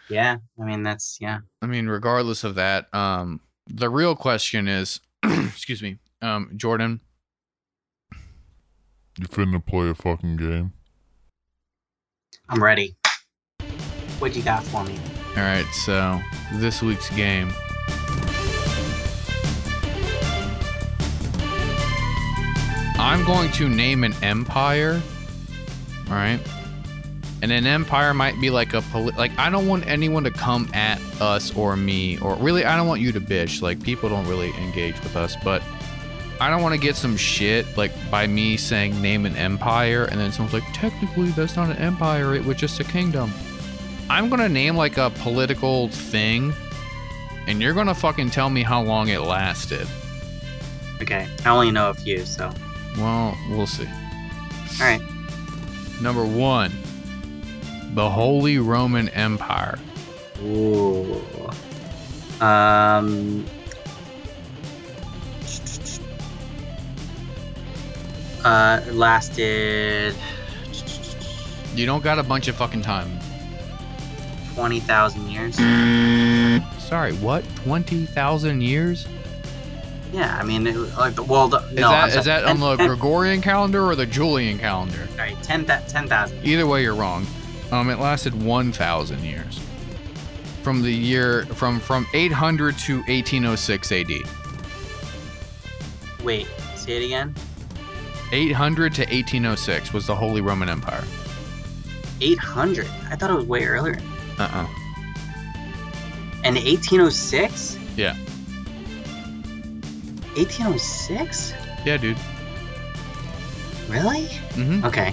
Yeah, 0.08 0.38
I 0.60 0.64
mean 0.64 0.82
that's 0.82 1.18
yeah. 1.20 1.40
I 1.60 1.66
mean, 1.66 1.86
regardless 1.86 2.42
of 2.42 2.54
that, 2.54 2.92
um, 2.94 3.40
the 3.66 3.90
real 3.90 4.16
question 4.16 4.66
is, 4.66 5.00
excuse 5.22 5.82
me, 5.82 5.98
um, 6.22 6.50
Jordan, 6.56 7.00
You 9.18 9.26
finna 9.26 9.64
play 9.64 9.90
a 9.90 9.94
fucking 9.94 10.36
game? 10.36 10.72
I'm 12.48 12.62
ready. 12.62 12.96
What 14.20 14.34
you 14.34 14.42
got 14.42 14.64
for 14.64 14.84
me? 14.84 14.98
All 15.36 15.42
right, 15.42 15.66
so 15.66 16.18
this 16.54 16.82
week's 16.82 17.10
game. 17.10 17.52
I'm 22.99 23.24
going 23.24 23.51
to 23.53 23.68
name 23.68 24.05
an 24.05 24.14
empire. 24.22 25.01
All 26.09 26.14
right. 26.14 26.40
And 27.40 27.53
an 27.53 27.66
empire 27.66 28.12
might 28.12 28.40
be 28.40 28.51
like 28.51 28.74
a 28.74 28.82
poli- 28.82 29.14
like 29.14 29.30
I 29.38 29.49
don't 29.51 29.68
want 29.68 29.86
anyone 29.86 30.24
to 30.24 30.30
come 30.30 30.68
at 30.74 31.01
us 31.20 31.55
or 31.57 31.76
me 31.76 32.18
or 32.18 32.34
really 32.34 32.64
I 32.64 32.76
don't 32.76 32.88
want 32.88 33.01
you 33.01 33.12
to 33.12 33.20
bitch. 33.20 33.62
Like 33.62 33.80
people 33.82 34.09
don't 34.09 34.26
really 34.26 34.51
engage 34.55 35.01
with 35.03 35.14
us, 35.14 35.36
but 35.44 35.62
I 36.40 36.51
don't 36.51 36.62
want 36.62 36.74
to 36.74 36.80
get 36.80 36.96
some 36.96 37.16
shit 37.16 37.76
like 37.76 37.92
by 38.11 38.26
me 38.26 38.57
saying 38.57 39.01
name 39.01 39.26
an 39.26 39.36
empire 39.36 40.05
and 40.05 40.20
then 40.20 40.32
someone's 40.32 40.55
like 40.55 40.72
technically 40.72 41.30
that's 41.30 41.55
not 41.55 41.70
an 41.70 41.76
empire, 41.76 42.34
it 42.34 42.44
was 42.44 42.57
just 42.57 42.80
a 42.80 42.84
kingdom. 42.84 43.32
I'm 44.11 44.28
gonna 44.28 44.49
name 44.49 44.74
like 44.74 44.96
a 44.96 45.11
political 45.11 45.88
thing, 45.88 46.55
and 47.46 47.61
you're 47.61 47.74
gonna 47.74 47.94
fucking 47.94 48.30
tell 48.30 48.49
me 48.51 48.62
how 48.62 48.82
long 48.82 49.09
it 49.09 49.20
lasted. 49.20 49.86
Okay, 51.03 51.28
I 51.44 51.51
only 51.51 51.70
know 51.70 51.90
a 51.90 51.94
few, 51.94 52.24
so 52.24 52.51
Well, 52.99 53.36
we'll 53.51 53.66
see. 53.66 53.86
all 53.86 54.86
right. 54.86 55.01
Number 56.03 56.24
one, 56.24 56.72
the 57.94 58.09
Holy 58.11 58.59
Roman 58.59 59.09
Empire. 59.11 59.78
Ooh. 60.44 61.20
Um. 62.40 63.44
Uh, 68.44 68.80
it 68.86 68.94
lasted 68.94 70.14
You 71.74 71.86
don't 71.86 72.03
got 72.05 72.18
a 72.18 72.22
bunch 72.22 72.46
of 72.49 72.55
fucking 72.57 72.82
time. 72.82 73.18
twenty 74.55 74.80
thousand 74.80 75.28
years. 75.28 75.57
Sorry, 76.78 77.12
what? 77.14 77.44
Twenty 77.64 78.07
thousand 78.07 78.62
years? 78.62 79.07
Yeah, 80.12 80.38
I 80.40 80.42
mean, 80.42 80.66
it, 80.66 80.76
like 80.96 81.14
the 81.14 81.22
well, 81.22 81.48
the, 81.48 81.59
Is 81.59 81.74
no, 81.74 81.90
that 81.90 82.16
is 82.16 82.24
that 82.24 82.44
on 82.44 82.61
the 82.61 82.76
10 82.76 82.86
Gregorian 82.86 83.42
calendar 83.42 83.84
or 83.84 83.94
the 83.94 84.06
Julian 84.06 84.59
calendar? 84.59 85.06
Sorry, 85.16 85.36
ten 85.42 85.66
ten 85.66 86.09
thousand. 86.09 86.44
Either 86.44 86.66
way, 86.66 86.82
you're 86.82 86.94
wrong. 86.94 87.26
Um, 87.70 87.90
it 87.90 87.98
lasted 87.98 88.34
one 88.42 88.72
thousand 88.72 89.22
years. 89.22 89.61
From 90.62 90.82
the 90.82 90.92
year 90.92 91.44
from 91.46 91.78
from 91.80 92.06
800 92.14 92.76
to 92.78 92.96
1806 92.96 93.92
AD. 93.92 94.11
Wait, 96.24 96.46
say 96.74 97.02
it 97.02 97.06
again. 97.06 97.34
800 98.32 98.94
to 98.94 99.02
1806 99.02 99.92
was 99.92 100.06
the 100.06 100.14
Holy 100.14 100.40
Roman 100.40 100.68
Empire. 100.68 101.04
Eight 102.20 102.38
hundred. 102.38 102.88
I 103.11 103.16
thought 103.16 103.30
it 103.30 103.34
was 103.34 103.46
way 103.46 103.64
earlier. 103.64 103.98
Uh-uh. 104.38 104.66
And 106.44 106.56
eighteen 106.56 107.00
oh 107.00 107.11
six. 107.11 107.78
Yeah. 107.96 108.16
Eighteen 110.39 110.66
oh 110.66 110.76
six. 110.76 111.53
Yeah, 111.84 111.97
dude. 111.97 112.16
Really? 113.89 114.26
Mm-hmm. 114.55 114.84
Okay. 114.84 115.11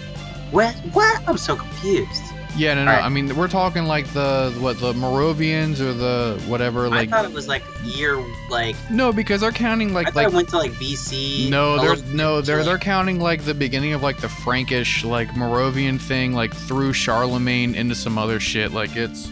What? 0.51 0.75
What? 0.93 1.21
I'm 1.27 1.37
so 1.37 1.55
confused. 1.55 2.21
Yeah, 2.55 2.73
no, 2.75 2.85
no. 2.85 2.91
Alright. 2.91 3.05
I 3.05 3.09
mean, 3.09 3.35
we're 3.35 3.49
talking 3.49 3.85
like 3.85 4.07
the 4.13 4.55
what 4.59 4.79
the 4.79 4.93
Moravians 4.93 5.81
or 5.81 5.93
the 5.93 6.41
whatever. 6.47 6.87
Like, 6.87 7.09
I 7.09 7.11
thought 7.11 7.25
it 7.25 7.33
was 7.33 7.47
like 7.47 7.63
year 7.83 8.23
like. 8.49 8.75
no, 8.89 9.11
because 9.11 9.41
they're 9.41 9.51
counting 9.51 9.91
I 9.91 9.93
like 9.93 10.05
thought 10.07 10.15
like 10.15 10.27
it 10.27 10.33
went 10.33 10.49
to 10.49 10.57
like 10.57 10.71
BC. 10.73 11.49
no, 11.49 11.77
they're 11.81 12.05
no, 12.13 12.41
they're 12.41 12.63
they're 12.63 12.77
counting 12.77 13.19
like 13.19 13.43
the 13.43 13.53
beginning 13.53 13.93
of 13.93 14.03
like 14.03 14.21
the 14.21 14.29
Frankish 14.29 15.03
like 15.03 15.35
Moravian 15.35 15.99
thing, 15.99 16.33
like 16.33 16.53
through 16.53 16.93
Charlemagne 16.93 17.75
into 17.75 17.95
some 17.95 18.17
other 18.17 18.39
shit. 18.39 18.71
Like 18.71 18.95
it's 18.95 19.29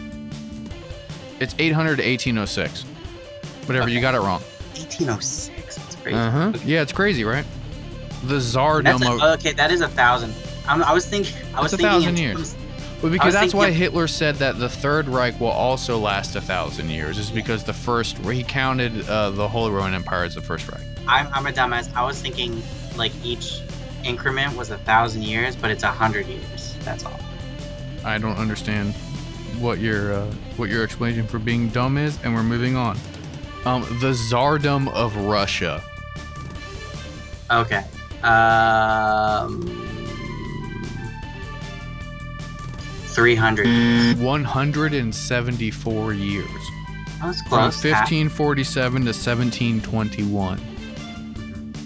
it's 1.40 1.56
800 1.60 1.98
to 1.98 2.04
1806. 2.04 2.84
Whatever, 3.68 3.90
you 3.90 4.02
got 4.02 4.16
it 4.16 4.20
wrong. 4.20 4.42
1806. 4.74 5.53
Crazy. 6.04 6.18
Uh 6.18 6.30
huh. 6.30 6.54
Yeah, 6.66 6.82
it's 6.82 6.92
crazy, 6.92 7.24
right? 7.24 7.46
The 8.26 8.40
Tsar 8.40 8.82
That's 8.84 9.04
a, 9.04 9.34
okay, 9.34 9.54
that 9.54 9.72
is 9.72 9.82
a 9.82 9.88
thousand. 9.88 10.34
I'm, 10.68 10.84
I 10.84 10.94
was 10.94 11.06
thinking. 11.06 11.36
I 11.56 11.62
was 11.62 11.72
thinking 11.72 11.88
a 11.88 11.92
thousand 11.92 12.18
years. 12.18 12.56
Well, 13.02 13.12
because 13.12 13.34
that's 13.34 13.54
why 13.54 13.72
Hitler 13.72 14.08
said 14.08 14.36
that 14.36 14.60
the 14.60 14.70
Third 14.70 15.10
Reich 15.10 15.40
will 15.40 15.48
also 15.48 15.98
last 15.98 16.36
a 16.36 16.42
thousand 16.42 16.90
years, 16.90 17.18
is 17.18 17.30
because 17.30 17.64
the 17.64 17.74
first 17.74 18.18
he 18.18 18.44
counted 18.44 19.08
uh, 19.10 19.32
the 19.32 19.48
Holy 19.48 19.72
Roman 19.72 19.94
Empire 19.94 20.24
as 20.24 20.36
the 20.36 20.42
First 20.42 20.72
Reich. 20.72 20.82
I'm, 21.08 21.28
I'm 21.34 21.48
a 21.48 21.52
dumbass. 21.52 21.94
I 21.96 22.06
was 22.06 22.22
thinking 22.22 22.62
like 22.96 23.12
each 23.24 23.62
increment 24.06 24.56
was 24.56 24.72
a 24.72 24.78
thousand 24.80 25.24
years, 25.24 25.56
but 25.56 25.72
it's 25.72 25.84
a 25.84 25.92
hundred 25.92 26.28
years. 26.28 26.76
That's 26.84 27.06
all. 27.06 27.20
I 28.06 28.18
don't 28.18 28.38
understand 28.38 28.94
what 29.60 29.80
your 29.80 30.14
uh, 30.14 30.26
what 30.56 30.70
your 30.70 30.84
explanation 30.84 31.28
for 31.28 31.40
being 31.40 31.70
dumb 31.70 31.98
is, 31.98 32.18
and 32.24 32.34
we're 32.34 32.44
moving 32.44 32.76
on. 32.76 32.98
Um, 33.66 33.82
the 34.00 34.12
Tsardom 34.12 34.90
of 34.94 35.16
Russia. 35.16 35.82
Okay. 37.52 37.84
Um. 38.24 39.80
300. 43.08 44.18
174 44.20 46.14
years. 46.14 46.48
That 47.20 47.28
was 47.28 47.42
close. 47.44 47.62
Half- 47.84 48.10
1547 48.10 49.06
to 49.06 49.14
1721. 49.14 50.58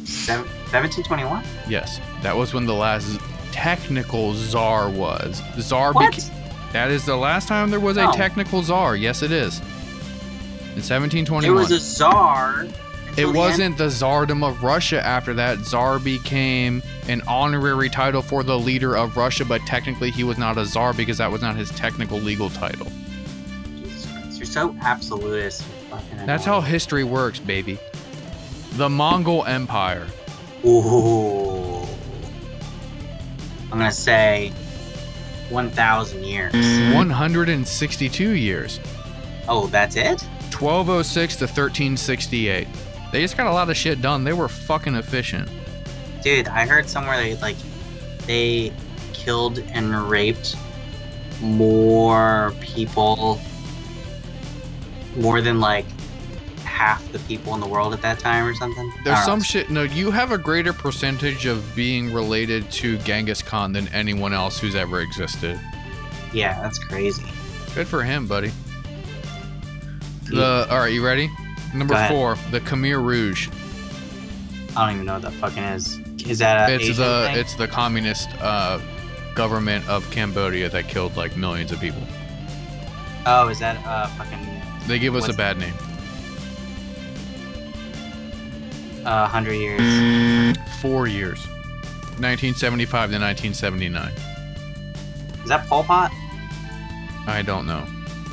seven- 0.05 0.45
1721? 0.71 1.43
Yes, 1.67 1.99
that 2.23 2.35
was 2.35 2.53
when 2.53 2.65
the 2.65 2.73
last 2.73 3.19
technical 3.51 4.33
czar 4.35 4.89
was. 4.89 5.41
Czar 5.59 5.91
What? 5.93 6.13
beca- 6.13 6.31
That 6.73 6.91
is 6.91 7.05
the 7.05 7.15
last 7.15 7.47
time 7.47 7.69
there 7.71 7.79
was 7.79 7.97
a 7.97 8.03
No. 8.05 8.11
technical 8.11 8.61
czar. 8.63 8.95
Yes, 8.95 9.21
it 9.23 9.31
is. 9.31 9.59
In 10.75 10.81
1721. 10.83 11.43
It 11.45 11.49
1721. 11.49 11.55
was 11.57 11.71
a 11.71 11.79
czar. 11.79 12.67
It 13.17 13.21
until 13.25 13.33
the 13.33 13.39
end. 13.39 13.49
wasn't 13.49 13.77
the 13.77 13.87
Tsardom 13.87 14.47
of 14.47 14.63
Russia 14.63 15.03
after 15.05 15.33
that. 15.33 15.59
Tsar 15.65 15.97
became 15.99 16.83
an 17.07 17.21
honorary 17.27 17.89
title 17.89 18.21
for 18.21 18.43
the 18.43 18.57
leader 18.57 18.95
of 18.95 19.17
Russia, 19.17 19.43
but 19.43 19.61
technically 19.65 20.11
he 20.11 20.23
was 20.23 20.37
not 20.37 20.57
a 20.57 20.65
czar 20.65 20.93
because 20.93 21.17
that 21.17 21.31
was 21.31 21.41
not 21.41 21.55
his 21.55 21.71
technical 21.71 22.19
legal 22.19 22.49
title. 22.51 22.87
Jesus 23.79 24.05
Christ, 24.11 24.37
You're 24.37 24.45
so 24.45 24.75
absolutist. 24.81 25.63
fucking 25.89 26.25
That's 26.25 26.45
how 26.45 26.61
history 26.61 27.03
works, 27.03 27.39
baby. 27.39 27.79
The 28.73 28.89
Mongol 28.89 29.43
Empire. 29.45 30.05
Ooh. 30.63 31.81
I'm 33.71 33.79
gonna 33.79 33.91
say 33.91 34.51
1,000 35.49 36.23
years. 36.23 36.53
Mm. 36.53 36.93
162 36.95 38.29
years. 38.31 38.79
Oh, 39.49 39.67
that's 39.67 39.95
it? 39.95 40.21
1206 40.51 41.35
to 41.37 41.45
1368. 41.45 42.67
They 43.11 43.21
just 43.21 43.37
got 43.37 43.47
a 43.47 43.51
lot 43.51 43.69
of 43.69 43.77
shit 43.77 44.01
done. 44.01 44.23
They 44.23 44.33
were 44.33 44.49
fucking 44.49 44.95
efficient. 44.95 45.49
Dude, 46.23 46.47
I 46.47 46.65
heard 46.65 46.89
somewhere 46.89 47.17
they 47.17 47.35
like 47.37 47.55
they 48.25 48.73
killed 49.13 49.59
and 49.59 50.09
raped 50.09 50.55
more 51.41 52.53
people, 52.59 53.39
more 55.15 55.41
than 55.41 55.59
like 55.59 55.85
half 56.63 57.11
the 57.11 57.19
people 57.19 57.53
in 57.55 57.59
the 57.59 57.67
world 57.67 57.93
at 57.93 58.01
that 58.01 58.19
time 58.19 58.45
or 58.45 58.53
something. 58.53 58.91
There's 59.03 59.23
some 59.23 59.39
know. 59.39 59.43
shit. 59.43 59.69
No, 59.69 59.83
you 59.83 60.11
have 60.11 60.31
a 60.31 60.37
greater 60.37 60.73
percentage 60.73 61.45
of 61.45 61.63
being 61.75 62.13
related 62.13 62.69
to 62.71 62.97
Genghis 62.99 63.41
Khan 63.41 63.71
than 63.73 63.87
anyone 63.89 64.33
else 64.33 64.59
who's 64.59 64.75
ever 64.75 65.01
existed. 65.01 65.59
Yeah, 66.33 66.61
that's 66.61 66.77
crazy. 66.77 67.25
Good 67.73 67.87
for 67.87 68.03
him, 68.03 68.27
buddy. 68.27 68.51
The 70.29 70.67
all 70.69 70.79
right, 70.79 70.91
you 70.91 71.03
ready? 71.05 71.29
Number 71.73 71.95
four, 72.07 72.35
the 72.51 72.59
Khmer 72.61 73.03
Rouge. 73.03 73.49
I 74.75 74.85
don't 74.85 74.95
even 74.95 75.05
know 75.05 75.13
what 75.13 75.23
that 75.23 75.33
fucking 75.33 75.63
is. 75.63 75.99
Is 76.27 76.39
that 76.39 76.69
a 76.69 76.73
It's 76.73 76.83
Asian 76.83 76.95
the 76.97 77.25
thing? 77.27 77.37
it's 77.37 77.55
the 77.55 77.67
communist 77.67 78.29
uh, 78.41 78.79
government 79.35 79.87
of 79.89 80.09
Cambodia 80.11 80.69
that 80.69 80.87
killed 80.87 81.15
like 81.17 81.35
millions 81.37 81.71
of 81.71 81.79
people. 81.79 82.01
Oh, 83.25 83.49
is 83.49 83.59
that 83.59 83.75
uh 83.85 84.07
fucking 84.07 84.39
They 84.87 84.99
give 84.99 85.15
us 85.15 85.27
a 85.29 85.33
bad 85.33 85.57
name. 85.57 85.73
uh 89.05 89.27
hundred 89.27 89.53
years? 89.55 90.57
Four 90.81 91.07
years, 91.07 91.39
1975 92.19 93.11
to 93.11 93.19
1979. 93.19 94.11
Is 95.43 95.49
that 95.49 95.67
Pol 95.67 95.83
Pot? 95.83 96.11
I 97.25 97.41
don't 97.41 97.65
know. 97.65 97.85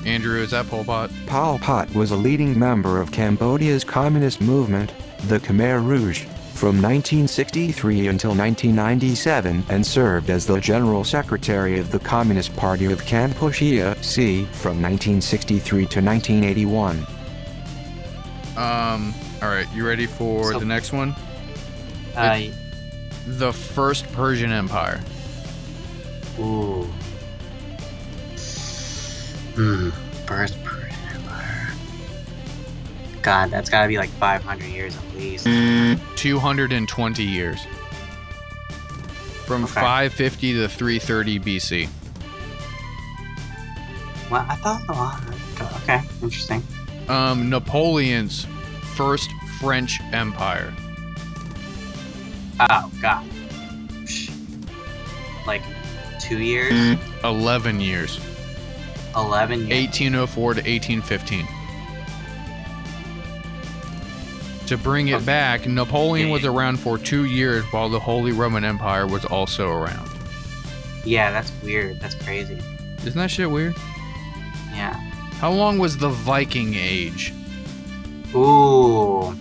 Andrew, 0.07 0.43
is 0.43 0.51
that 0.51 0.69
Pol 0.69 0.85
Pot? 0.85 1.11
Pol 1.27 1.59
Pot 1.59 1.93
was 1.95 2.11
a 2.11 2.17
leading 2.17 2.59
member 2.59 3.01
of 3.01 3.11
Cambodia's 3.11 3.85
communist 3.85 4.41
movement, 4.41 4.93
the 5.29 5.39
Khmer 5.39 5.85
Rouge, 5.85 6.25
from 6.53 6.81
1963 6.81 8.09
until 8.09 8.31
1997 8.31 9.65
and 9.71 9.85
served 9.87 10.31
as 10.31 10.47
the 10.47 10.61
General 10.61 11.05
Secretary 11.05 11.79
of 11.79 11.91
the 11.91 11.99
Communist 11.99 12.55
Party 12.55 12.87
of 12.93 13.03
Kampuchea 13.03 14.03
C 14.05 14.45
from 14.53 14.81
1963 14.83 15.87
to 15.87 16.01
1981. 16.03 17.07
Um. 18.57 19.15
All 19.43 19.49
right, 19.49 19.67
you 19.75 19.85
ready 19.87 20.07
for 20.07 20.53
So- 20.53 20.59
the 20.61 20.65
next 20.65 20.93
one? 20.93 21.15
Uh, 22.17 22.41
The 23.27 23.53
First 23.53 24.11
Persian 24.13 24.53
Empire. 24.53 25.01
ooh. 26.39 26.89
Hmm. 29.55 29.91
First. 30.27 30.57
God, 33.23 33.51
that's 33.51 33.71
gotta 33.71 33.89
be 33.89 33.97
like 33.97 34.11
500 34.11 34.67
years 34.67 34.97
at 34.97 35.17
least. 35.17 35.47
220 36.17 37.23
years. 37.23 37.67
From 39.47 39.65
Okay. 39.65 39.73
550 39.75 40.53
to 40.55 40.69
330 40.69 41.39
BC. 41.41 41.89
Well, 44.31 44.45
I 44.49 44.57
thought. 44.57 44.83
Oh, 44.89 45.79
okay, 45.83 46.03
interesting. 46.23 46.63
Um, 47.09 47.49
Napoleon's 47.51 48.47
First 48.95 49.31
French 49.59 50.01
Empire. 50.13 50.73
Oh 52.61 52.91
God. 53.01 53.25
Like 55.47 55.63
two 56.21 56.39
years, 56.39 56.99
11 57.23 57.81
years. 57.81 58.19
11 59.17 59.61
years. 59.67 59.71
1804 59.71 60.55
to 60.55 60.61
1815. 60.61 61.47
To 64.67 64.79
bring 64.79 65.09
it 65.09 65.15
Okay. 65.17 65.25
back, 65.25 65.67
Napoleon 65.67 66.31
was 66.31 66.45
around 66.45 66.79
for 66.79 66.97
two 66.97 67.25
years 67.27 67.65
while 67.67 67.91
the 67.91 68.01
Holy 68.01 68.33
Roman 68.33 68.65
Empire 68.65 69.07
was 69.07 69.25
also 69.27 69.69
around. 69.71 70.09
Yeah, 71.05 71.31
that's 71.31 71.53
weird. 71.63 72.01
That's 72.01 72.15
crazy. 72.15 72.59
Isn't 73.05 73.15
that 73.21 73.31
shit 73.31 73.51
weird? 73.51 73.75
Yeah. 74.75 74.95
How 75.39 75.53
long 75.53 75.79
was 75.79 75.99
the 75.99 76.09
Viking 76.09 76.75
Age? 76.77 77.35
Ooh. 78.35 79.37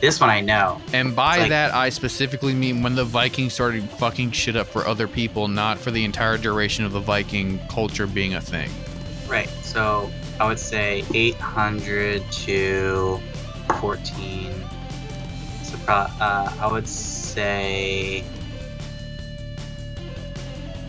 This 0.00 0.20
one 0.20 0.28
I 0.28 0.40
know. 0.40 0.80
And 0.92 1.14
by 1.14 1.38
Like- 1.38 1.48
that, 1.50 1.72
I 1.72 1.88
specifically 1.90 2.52
mean 2.52 2.82
when 2.82 2.96
the 2.96 3.04
Vikings 3.04 3.54
started 3.54 3.88
fucking 3.98 4.32
shit 4.32 4.56
up 4.56 4.66
for 4.66 4.86
other 4.86 5.06
people, 5.06 5.46
not 5.46 5.78
for 5.78 5.92
the 5.92 6.04
entire 6.04 6.36
duration 6.36 6.84
of 6.84 6.92
the 6.92 7.00
Viking 7.00 7.60
culture 7.70 8.06
being 8.08 8.34
a 8.34 8.40
thing. 8.40 8.68
Right. 9.28 9.48
So 9.62 10.10
I 10.40 10.46
would 10.46 10.58
say 10.58 11.04
800 11.14 12.22
to 12.30 13.20
14. 13.80 14.52
So 15.62 15.76
pro- 15.84 15.94
uh, 15.94 16.52
I 16.60 16.66
would 16.70 16.86
say. 16.88 18.24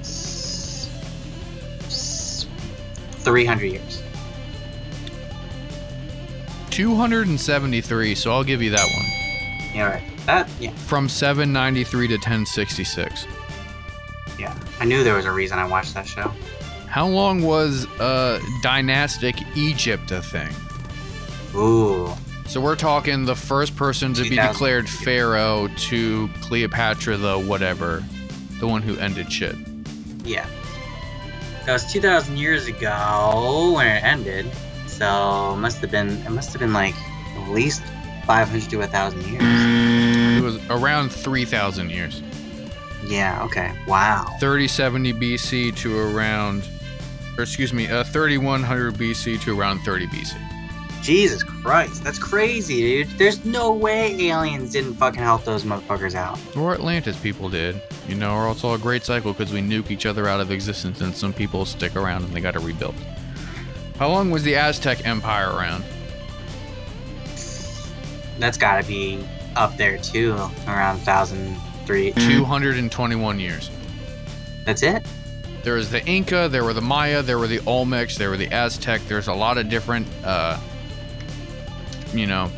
s- 0.01 0.89
s- 1.88 2.45
300 3.23 3.65
years. 3.71 4.01
273, 6.71 8.15
so 8.15 8.31
I'll 8.33 8.43
give 8.43 8.61
you 8.61 8.69
that 8.71 8.86
one. 8.95 9.05
Yeah, 9.73 9.86
right. 9.89 10.03
That, 10.25 10.49
yeah, 10.59 10.71
From 10.71 11.07
793 11.07 12.07
to 12.09 12.13
1066. 12.15 13.25
yeah. 14.38 14.53
I 14.79 14.86
knew 14.86 15.03
there 15.03 15.15
was 15.15 15.25
a 15.25 15.31
reason 15.31 15.57
I 15.57 15.65
watched 15.65 15.93
that 15.93 16.05
show. 16.07 16.33
How 16.96 17.08
long 17.08 17.41
was 17.41 17.86
uh, 18.00 18.39
dynastic 18.62 19.36
Egypt 19.54 20.12
a 20.12 20.22
thing? 20.22 20.56
Ooh. 21.54 22.10
So 22.46 22.62
we're 22.62 22.78
talking 22.78 23.26
the 23.26 23.36
first 23.36 23.76
person 23.76 24.14
to 24.14 24.24
be 24.24 24.38
declared 24.38 24.88
pharaoh 24.88 25.68
to 25.76 26.30
Cleopatra 26.39 27.18
the 27.18 27.38
whatever, 27.38 28.02
the 28.62 28.68
one 28.70 28.82
who 28.82 28.98
ended 28.98 29.30
shit. 29.30 29.58
Yeah. 30.24 30.48
That 31.66 31.74
was 31.74 31.91
2,000 31.91 32.38
years 32.38 32.68
ago 32.68 33.74
when 33.76 33.88
it 33.88 34.02
ended. 34.02 34.50
So 34.88 35.52
it 35.52 35.58
must 35.58 35.80
have 35.80 35.91
been, 35.91 36.12
it 36.26 36.32
must 36.32 36.54
have 36.54 36.62
been 36.62 36.72
like 36.72 36.96
at 36.96 37.50
least 37.50 37.84
500 38.26 38.70
to 38.70 38.78
1,000 38.78 39.22
years. 39.28 40.38
It 40.38 40.41
was 40.41 40.66
around 40.70 41.10
3,000 41.10 41.89
years. 41.89 42.22
Yeah, 43.06 43.43
okay. 43.43 43.74
Wow. 43.86 44.28
3070 44.39 45.14
BC 45.14 45.76
to 45.76 46.00
around, 46.00 46.64
or 47.38 47.43
excuse 47.43 47.73
me, 47.73 47.88
uh, 47.88 48.03
3100 48.03 48.95
BC 48.95 49.41
to 49.41 49.59
around 49.59 49.79
30 49.79 50.07
BC. 50.07 50.55
Jesus 51.05 51.43
Christ, 51.43 52.03
that's 52.03 52.17
crazy, 52.17 53.03
dude. 53.03 53.09
There's 53.19 53.45
no 53.45 53.71
way 53.71 54.15
aliens 54.29 54.71
didn't 54.71 54.95
fucking 54.95 55.21
help 55.21 55.43
those 55.43 55.63
motherfuckers 55.63 56.15
out. 56.15 56.39
Or 56.57 56.73
Atlantis 56.73 57.15
people 57.17 57.47
did. 57.47 57.79
You 58.07 58.15
know, 58.15 58.36
or 58.36 58.49
it's 58.49 58.63
all 58.63 58.73
a 58.73 58.79
great 58.79 59.03
cycle 59.03 59.31
because 59.31 59.53
we 59.53 59.61
nuke 59.61 59.91
each 59.91 60.07
other 60.07 60.27
out 60.27 60.39
of 60.39 60.49
existence 60.49 61.01
and 61.01 61.15
some 61.15 61.31
people 61.31 61.63
stick 61.65 61.95
around 61.95 62.23
and 62.23 62.33
they 62.33 62.41
got 62.41 62.55
to 62.55 62.59
rebuild. 62.59 62.95
How 63.99 64.09
long 64.09 64.31
was 64.31 64.41
the 64.41 64.55
Aztec 64.55 65.05
Empire 65.05 65.51
around? 65.51 65.83
That's 68.39 68.57
got 68.57 68.81
to 68.81 68.88
be 68.88 69.23
up 69.55 69.77
there 69.77 69.97
too, 69.99 70.33
around 70.67 70.97
1003. 71.05 72.13
221 72.13 73.39
years. 73.39 73.69
That's 74.65 74.81
it? 74.81 75.05
There 75.66 75.74
was 75.74 75.89
the 75.89 76.05
Inca, 76.05 76.47
there 76.47 76.63
were 76.63 76.74
the 76.74 76.82
Maya, 76.82 77.24
there 77.24 77.39
were 77.39 77.47
the 77.47 77.57
Olmecs, 77.61 78.18
there 78.18 78.30
were 78.30 78.38
the 78.38 78.51
Aztec. 78.53 79.01
There's 79.07 79.28
a 79.28 79.34
lot 79.34 79.57
of 79.57 79.68
different, 79.68 80.05
uh, 80.24 80.59
you 82.13 82.28
know, 82.28 82.51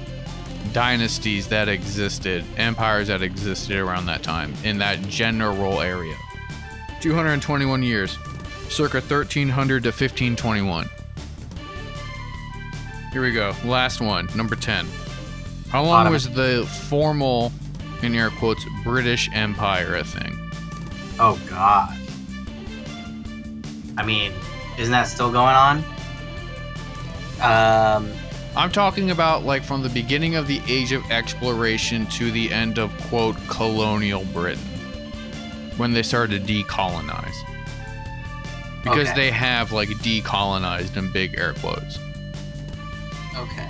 dynasties 0.73 1.47
that 1.47 1.69
existed, 1.69 2.43
empires 2.57 3.07
that 3.07 3.21
existed 3.21 3.77
around 3.77 4.07
that 4.07 4.23
time 4.23 4.53
in 4.65 4.77
that 4.79 5.01
general 5.03 5.79
area. 5.79 6.17
221 6.99 7.81
years, 7.81 8.17
circa 8.67 8.99
1300 8.99 9.83
to 9.83 9.89
1521. 9.89 10.89
Here 13.13 13.21
we 13.21 13.31
go. 13.31 13.55
Last 13.63 14.01
one, 14.01 14.27
number 14.35 14.57
10. 14.57 14.85
How 15.69 15.81
long 15.81 16.11
was 16.11 16.29
the 16.29 16.69
formal, 16.89 17.53
in 18.03 18.13
air 18.15 18.31
quotes, 18.31 18.65
British 18.83 19.29
Empire 19.31 19.95
a 19.95 20.03
thing? 20.03 20.37
Oh, 21.21 21.41
God. 21.49 21.97
I 23.97 24.03
mean, 24.05 24.31
isn't 24.77 24.91
that 24.91 25.07
still 25.07 25.31
going 25.31 25.55
on? 25.55 25.77
Um, 27.41 28.11
I'm 28.55 28.71
talking 28.71 29.11
about 29.11 29.43
like 29.43 29.63
from 29.63 29.81
the 29.83 29.89
beginning 29.89 30.35
of 30.35 30.47
the 30.47 30.61
age 30.67 30.91
of 30.91 31.03
exploration 31.11 32.05
to 32.07 32.31
the 32.31 32.51
end 32.51 32.79
of 32.79 32.91
quote 33.09 33.35
colonial 33.47 34.23
Britain 34.25 34.63
when 35.77 35.93
they 35.93 36.01
started 36.03 36.45
to 36.47 36.53
decolonize. 36.63 37.33
Because 38.83 39.09
Okay. 39.09 39.15
they 39.15 39.31
have 39.31 39.71
like 39.71 39.89
decolonized 39.89 40.95
in 40.97 41.11
big 41.11 41.37
air 41.37 41.53
quotes. 41.53 41.99
okay. 43.35 43.69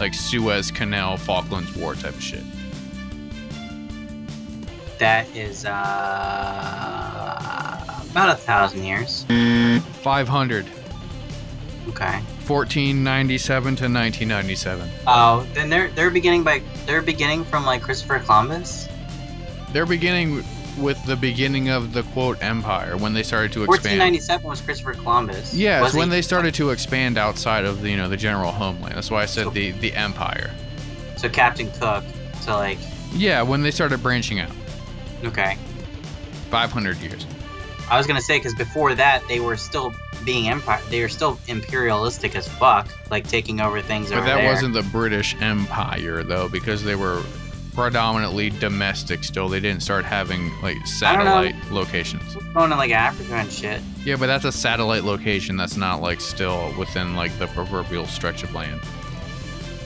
Like 0.00 0.14
Suez 0.14 0.70
Canal, 0.70 1.16
Falklands 1.16 1.74
War 1.74 1.94
type 1.94 2.14
of 2.14 2.22
shit. 2.22 2.44
That 4.98 5.26
is, 5.34 5.64
uh, 5.64 5.74
about 8.10 8.30
a 8.30 8.36
thousand 8.36 8.84
years. 8.84 9.24
500, 10.02 10.66
Okay. 11.88 12.20
1497 12.46 13.62
to 13.76 13.84
1997. 13.84 14.88
Oh, 15.06 15.46
then 15.54 15.68
they're 15.68 15.88
they're 15.90 16.10
beginning 16.10 16.42
by 16.44 16.62
they're 16.86 17.02
beginning 17.02 17.44
from 17.44 17.64
like 17.66 17.82
Christopher 17.82 18.18
Columbus. 18.20 18.88
They're 19.72 19.86
beginning 19.86 20.44
with 20.78 21.02
the 21.06 21.16
beginning 21.16 21.68
of 21.70 21.92
the 21.92 22.02
quote 22.04 22.42
empire 22.42 22.96
when 22.96 23.12
they 23.12 23.22
started 23.22 23.52
to 23.52 23.64
expand. 23.64 23.98
1497 23.98 24.48
was 24.48 24.60
Christopher 24.60 24.94
Columbus. 24.94 25.52
Yeah, 25.54 25.84
it's 25.84 25.94
when 25.94 26.08
he? 26.08 26.16
they 26.16 26.22
started 26.22 26.54
to 26.54 26.70
expand 26.70 27.18
outside 27.18 27.64
of 27.64 27.82
the 27.82 27.90
you 27.90 27.96
know 27.96 28.08
the 28.08 28.16
general 28.16 28.52
homeland. 28.52 28.94
That's 28.96 29.10
why 29.10 29.22
I 29.22 29.26
said 29.26 29.44
So- 29.44 29.50
the 29.50 29.72
the 29.72 29.92
empire. 29.94 30.50
So 31.16 31.28
Captain 31.28 31.70
Cook. 31.72 32.04
So 32.40 32.56
like, 32.56 32.78
Yeah, 33.12 33.42
when 33.42 33.62
they 33.62 33.70
started 33.72 34.02
branching 34.02 34.38
out, 34.40 34.52
okay. 35.24 35.56
500 36.50 36.96
years. 36.98 37.26
I 37.90 37.96
was 37.96 38.06
gonna 38.06 38.20
say 38.20 38.38
because 38.38 38.54
before 38.54 38.94
that 38.94 39.26
they 39.28 39.40
were 39.40 39.56
still 39.56 39.94
being 40.24 40.48
empire. 40.48 40.80
They 40.90 41.00
were 41.00 41.08
still 41.08 41.38
imperialistic 41.48 42.34
as 42.36 42.46
fuck, 42.48 42.88
like 43.10 43.26
taking 43.28 43.60
over 43.60 43.80
things 43.80 44.10
But 44.10 44.18
over 44.18 44.26
that 44.26 44.36
there. 44.36 44.52
wasn't 44.52 44.74
the 44.74 44.82
British 44.82 45.34
Empire 45.40 46.22
though, 46.22 46.48
because 46.48 46.82
they 46.84 46.96
were 46.96 47.22
predominantly 47.74 48.50
domestic 48.50 49.22
still. 49.22 49.48
They 49.48 49.60
didn't 49.60 49.82
start 49.82 50.04
having 50.04 50.50
like 50.60 50.76
I 50.76 51.14
don't 51.14 51.24
know. 51.24 51.30
satellite 51.44 51.70
locations. 51.70 52.34
going 52.52 52.70
to 52.70 52.76
like 52.76 52.90
Africa 52.90 53.34
and 53.34 53.50
shit. 53.52 53.80
Yeah, 54.04 54.16
but 54.16 54.26
that's 54.26 54.44
a 54.44 54.50
satellite 54.52 55.04
location. 55.04 55.56
That's 55.56 55.76
not 55.76 56.02
like 56.02 56.20
still 56.20 56.74
within 56.76 57.14
like 57.14 57.36
the 57.38 57.46
proverbial 57.48 58.06
stretch 58.06 58.42
of 58.42 58.52
land. 58.52 58.80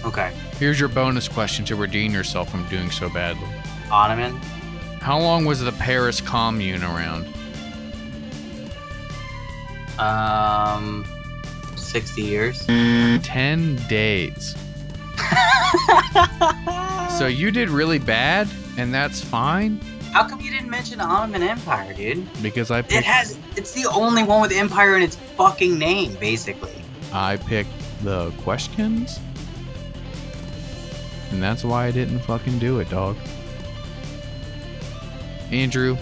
Okay. 0.04 0.32
Here's 0.58 0.80
your 0.80 0.88
bonus 0.88 1.28
question 1.28 1.64
to 1.66 1.76
redeem 1.76 2.12
yourself 2.12 2.50
from 2.50 2.66
doing 2.68 2.90
so 2.90 3.08
badly. 3.10 3.46
Ottoman. 3.90 4.34
How 5.00 5.18
long 5.18 5.44
was 5.44 5.60
the 5.60 5.72
Paris 5.72 6.20
Commune 6.20 6.82
around? 6.82 7.26
Um, 9.98 11.04
60 11.76 12.22
years. 12.22 12.66
10 12.66 13.76
days. 13.88 14.56
So 17.18 17.26
you 17.26 17.50
did 17.50 17.68
really 17.68 17.98
bad, 17.98 18.48
and 18.78 18.92
that's 18.92 19.22
fine 19.22 19.78
How 20.12 20.26
come 20.26 20.40
you 20.40 20.50
didn't 20.50 20.70
mention 20.70 21.00
Ottoman 21.00 21.42
Empire, 21.42 21.92
dude? 21.92 22.26
because 22.42 22.70
I 22.70 22.80
It 22.80 23.04
has. 23.04 23.38
It's 23.54 23.72
the 23.72 23.88
only 23.90 24.22
one 24.22 24.40
with 24.40 24.50
empire 24.50 24.96
in 24.96 25.02
its 25.02 25.16
fucking 25.36 25.78
name, 25.78 26.14
basically. 26.14 26.72
I 27.12 27.36
picked 27.36 27.70
the 28.02 28.30
questions. 28.42 29.20
And 31.30 31.42
that's 31.42 31.64
why 31.64 31.86
I 31.86 31.90
didn't 31.90 32.20
fucking 32.20 32.58
do 32.58 32.80
it, 32.80 32.88
dog. 32.90 33.16
Andrew, 35.50 35.96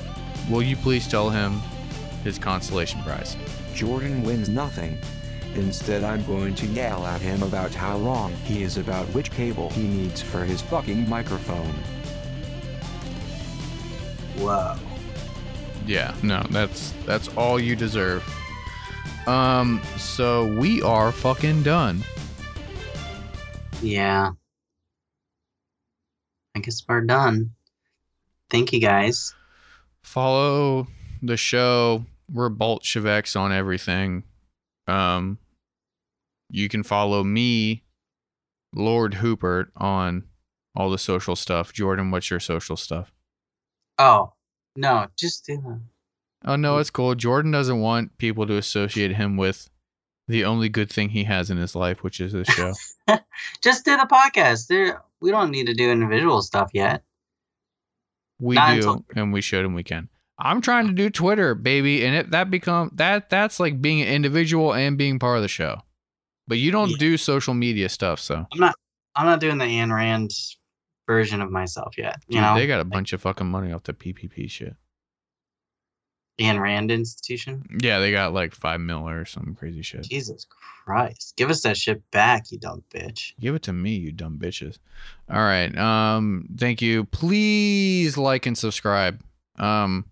will 0.49 0.63
you 0.63 0.77
please 0.77 1.07
tell 1.09 1.29
him 1.29 1.61
his 2.25 2.39
consolation 2.39 3.03
prize? 3.03 3.37
Jordan 3.75 4.23
wins 4.23 4.49
nothing. 4.49 4.99
Instead, 5.55 6.05
I'm 6.05 6.25
going 6.27 6.55
to 6.57 6.67
yell 6.67 7.07
at 7.07 7.21
him 7.21 7.43
about 7.43 7.75
how 7.75 7.99
wrong 7.99 8.33
he 8.45 8.63
is 8.63 8.77
about 8.77 9.07
which 9.09 9.31
cable 9.33 9.71
he 9.71 9.83
needs 9.83 10.23
for 10.23 10.45
his 10.45 10.61
fucking 10.63 11.09
microphone. 11.09 11.75
Wow. 14.39 14.79
Yeah, 15.87 16.15
no, 16.23 16.47
that's 16.51 16.93
that's 17.05 17.29
all 17.37 17.59
you 17.59 17.75
deserve. 17.75 18.23
Um, 19.27 19.83
so 19.97 20.47
we 20.57 20.83
are 20.83 21.13
fucking 21.13 21.63
done. 21.63 22.05
Yeah. 23.83 24.33
I 26.55 26.59
guess 26.61 26.83
we're 26.89 27.03
done. 27.03 27.53
Thank 28.51 28.73
you 28.73 28.81
guys. 28.81 29.35
Follow 30.03 30.87
the 31.23 31.37
show. 31.37 32.05
We're 32.33 32.49
Bolsheviks 32.49 33.35
on 33.37 33.53
everything. 33.53 34.25
Um, 34.87 35.39
you 36.49 36.69
can 36.69 36.83
follow 36.83 37.23
me, 37.25 37.85
Lord 38.75 39.15
Hoopert, 39.15 39.67
on 39.77 40.25
all 40.75 40.91
the 40.91 40.99
social 40.99 41.37
stuff. 41.37 41.73
Jordan, 41.73 42.11
what's 42.11 42.31
your 42.31 42.41
social 42.41 42.77
stuff? 42.77 43.13
Oh, 43.99 44.33
no, 44.77 45.07
just 45.19 45.45
do 45.47 45.57
that. 45.57 45.81
Oh 46.47 46.57
no, 46.57 46.79
it's 46.79 46.91
cool. 46.91 47.15
Jordan 47.15 47.51
doesn't 47.51 47.81
want 47.81 48.17
people 48.17 48.47
to 48.47 48.57
associate 48.57 49.15
him 49.17 49.37
with 49.37 49.69
the 50.27 50.45
only 50.45 50.69
good 50.69 50.91
thing 50.91 51.11
he 51.11 51.25
has 51.25 51.51
in 51.51 51.59
his 51.59 51.75
life, 51.75 52.03
which 52.03 52.21
is 52.21 52.33
this 52.33 52.49
show. 52.49 52.73
Just 53.63 53.85
do 53.85 53.97
the 53.97 54.07
podcast. 54.11 54.69
There, 54.69 55.03
we 55.21 55.33
don't 55.33 55.51
need 55.51 55.67
to 55.67 55.75
do 55.75 55.91
individual 55.91 56.41
stuff 56.41 56.71
yet. 56.73 57.03
We 58.39 58.55
Not 58.55 58.69
do, 58.69 58.75
until- 58.77 59.05
and 59.17 59.33
we 59.33 59.41
should, 59.41 59.65
and 59.65 59.75
we 59.75 59.83
can. 59.83 60.09
I'm 60.41 60.61
trying 60.61 60.87
to 60.89 60.93
do 60.93 61.11
Twitter, 61.11 61.55
baby, 61.55 62.05
and 62.05 62.15
it 62.17 62.31
that 62.31 62.51
become 62.51 62.91
that 62.95 63.31
that's 63.31 63.61
like 63.61 63.81
being 63.83 64.01
an 64.03 64.09
individual 64.09 64.73
and 64.75 64.97
being 64.99 65.19
part 65.19 65.37
of 65.37 65.43
the 65.43 65.49
show. 65.49 65.81
But 66.49 66.59
you 66.59 66.71
don't 66.71 66.91
Yeah. 66.91 66.97
do 66.99 67.17
social 67.17 67.55
media 67.55 67.89
stuff, 67.89 68.19
so 68.21 68.47
I'm 68.53 68.59
not. 68.59 68.75
I'm 69.15 69.27
not 69.27 69.41
doing 69.41 69.59
the 69.59 69.65
Ayn 69.65 69.95
Rand 69.95 70.31
version 71.07 71.41
of 71.43 71.51
myself 71.51 71.99
yet. 71.99 72.17
You 72.29 72.35
Dude, 72.35 72.43
know, 72.43 72.55
they 72.55 72.67
got 72.67 72.81
a 72.81 72.85
bunch 72.85 73.13
of 73.13 73.21
fucking 73.21 73.47
money 73.47 73.73
off 73.73 73.83
the 73.83 73.93
PPP 73.93 74.49
shit. 74.51 74.75
Ayn 76.41 76.59
Rand 76.61 76.91
Institution. 76.91 77.63
Yeah, 77.83 77.99
they 77.99 78.13
got 78.13 78.33
like 78.33 78.55
five 78.55 78.81
mil 78.81 79.07
or 79.07 79.25
some 79.27 79.55
crazy 79.59 79.83
shit. 79.83 80.05
Jesus 80.05 80.47
Christ, 80.85 81.35
give 81.37 81.51
us 81.51 81.61
that 81.63 81.77
shit 81.77 82.03
back, 82.13 82.51
you 82.51 82.59
dumb 82.59 82.83
bitch. 82.95 83.33
Give 83.39 83.55
it 83.55 83.63
to 83.65 83.73
me, 83.75 83.97
you 83.97 84.11
dumb 84.11 84.39
bitches. 84.39 84.79
All 85.31 85.41
right. 85.41 85.77
Um, 85.77 86.47
thank 86.57 86.81
you. 86.81 87.05
Please 87.05 88.17
like 88.17 88.47
and 88.47 88.57
subscribe. 88.57 89.21
Um, 89.59 90.07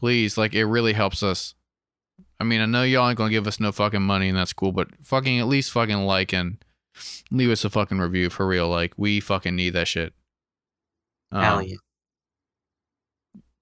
please, 0.00 0.36
like 0.38 0.54
it 0.54 0.64
really 0.64 0.94
helps 0.94 1.22
us. 1.22 1.54
I 2.40 2.44
mean, 2.44 2.60
I 2.62 2.66
know 2.66 2.82
y'all 2.82 3.08
ain't 3.08 3.18
gonna 3.18 3.30
give 3.30 3.46
us 3.46 3.60
no 3.60 3.70
fucking 3.70 4.02
money, 4.02 4.28
and 4.30 4.36
that's 4.38 4.52
cool, 4.54 4.72
but 4.72 4.88
fucking 5.04 5.38
at 5.38 5.46
least 5.46 5.70
fucking 5.72 5.98
like 5.98 6.32
and 6.32 6.56
leave 7.30 7.50
us 7.50 7.64
a 7.64 7.70
fucking 7.70 7.98
review 7.98 8.30
for 8.30 8.46
real. 8.46 8.68
Like 8.68 8.94
we 8.96 9.20
fucking 9.20 9.54
need 9.54 9.70
that 9.74 9.86
shit. 9.88 10.14
Um, 11.30 11.42
Hell 11.42 11.62
yeah. 11.62 11.76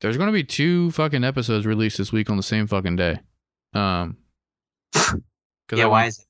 There's 0.00 0.16
gonna 0.16 0.32
be 0.32 0.44
two 0.44 0.90
fucking 0.92 1.24
episodes 1.24 1.66
released 1.66 1.98
this 1.98 2.12
week 2.12 2.30
on 2.30 2.36
the 2.36 2.42
same 2.42 2.66
fucking 2.68 2.96
day. 2.96 3.18
Um, 3.74 4.16
Yeah, 5.74 5.84
I 5.84 5.86
why 5.88 5.98
went- 6.02 6.08
is 6.08 6.18
it? 6.20 6.24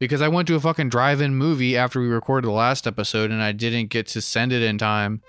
because 0.00 0.20
I 0.20 0.28
went 0.28 0.48
to 0.48 0.56
a 0.56 0.60
fucking 0.60 0.88
drive-in 0.88 1.34
movie 1.36 1.76
after 1.76 2.00
we 2.00 2.08
recorded 2.08 2.48
the 2.48 2.52
last 2.52 2.86
episode 2.88 3.30
and 3.30 3.40
I 3.40 3.52
didn't 3.52 3.86
get 3.86 4.08
to 4.08 4.20
send 4.20 4.52
it 4.52 4.60
in 4.60 4.76
time 4.76 5.22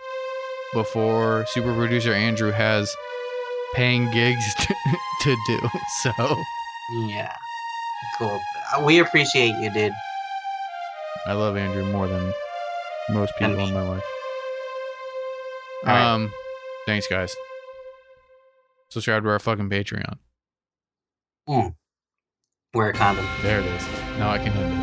before 0.73 1.45
super 1.49 1.73
producer 1.75 2.11
Andrew 2.11 2.49
has 2.51 2.93
paying 3.73 4.09
gigs 4.11 4.53
to, 4.59 4.75
to 5.21 5.35
do. 5.47 5.59
So, 6.01 6.11
Yeah. 7.07 7.35
Cool. 8.17 8.39
Uh, 8.75 8.83
We 8.83 8.99
appreciate 8.99 9.53
you, 9.61 9.71
dude. 9.73 9.93
I 11.25 11.33
love 11.33 11.55
Andrew 11.57 11.83
more 11.85 12.07
than 12.07 12.33
most 13.09 13.33
people 13.37 13.57
in 13.59 13.73
my 13.73 13.81
life. 13.87 14.03
Right. 15.85 16.01
Um, 16.13 16.31
thanks, 16.85 17.07
guys. 17.07 17.35
Subscribe 18.89 19.23
to 19.23 19.29
our 19.29 19.39
fucking 19.39 19.69
Patreon. 19.69 20.17
Wear 22.73 22.89
a 22.89 22.93
condom. 22.93 23.25
There 23.41 23.59
it 23.59 23.65
is. 23.65 23.87
Now 24.17 24.29
I 24.31 24.37
can 24.39 24.51
end 24.53 24.73
it. 24.73 24.82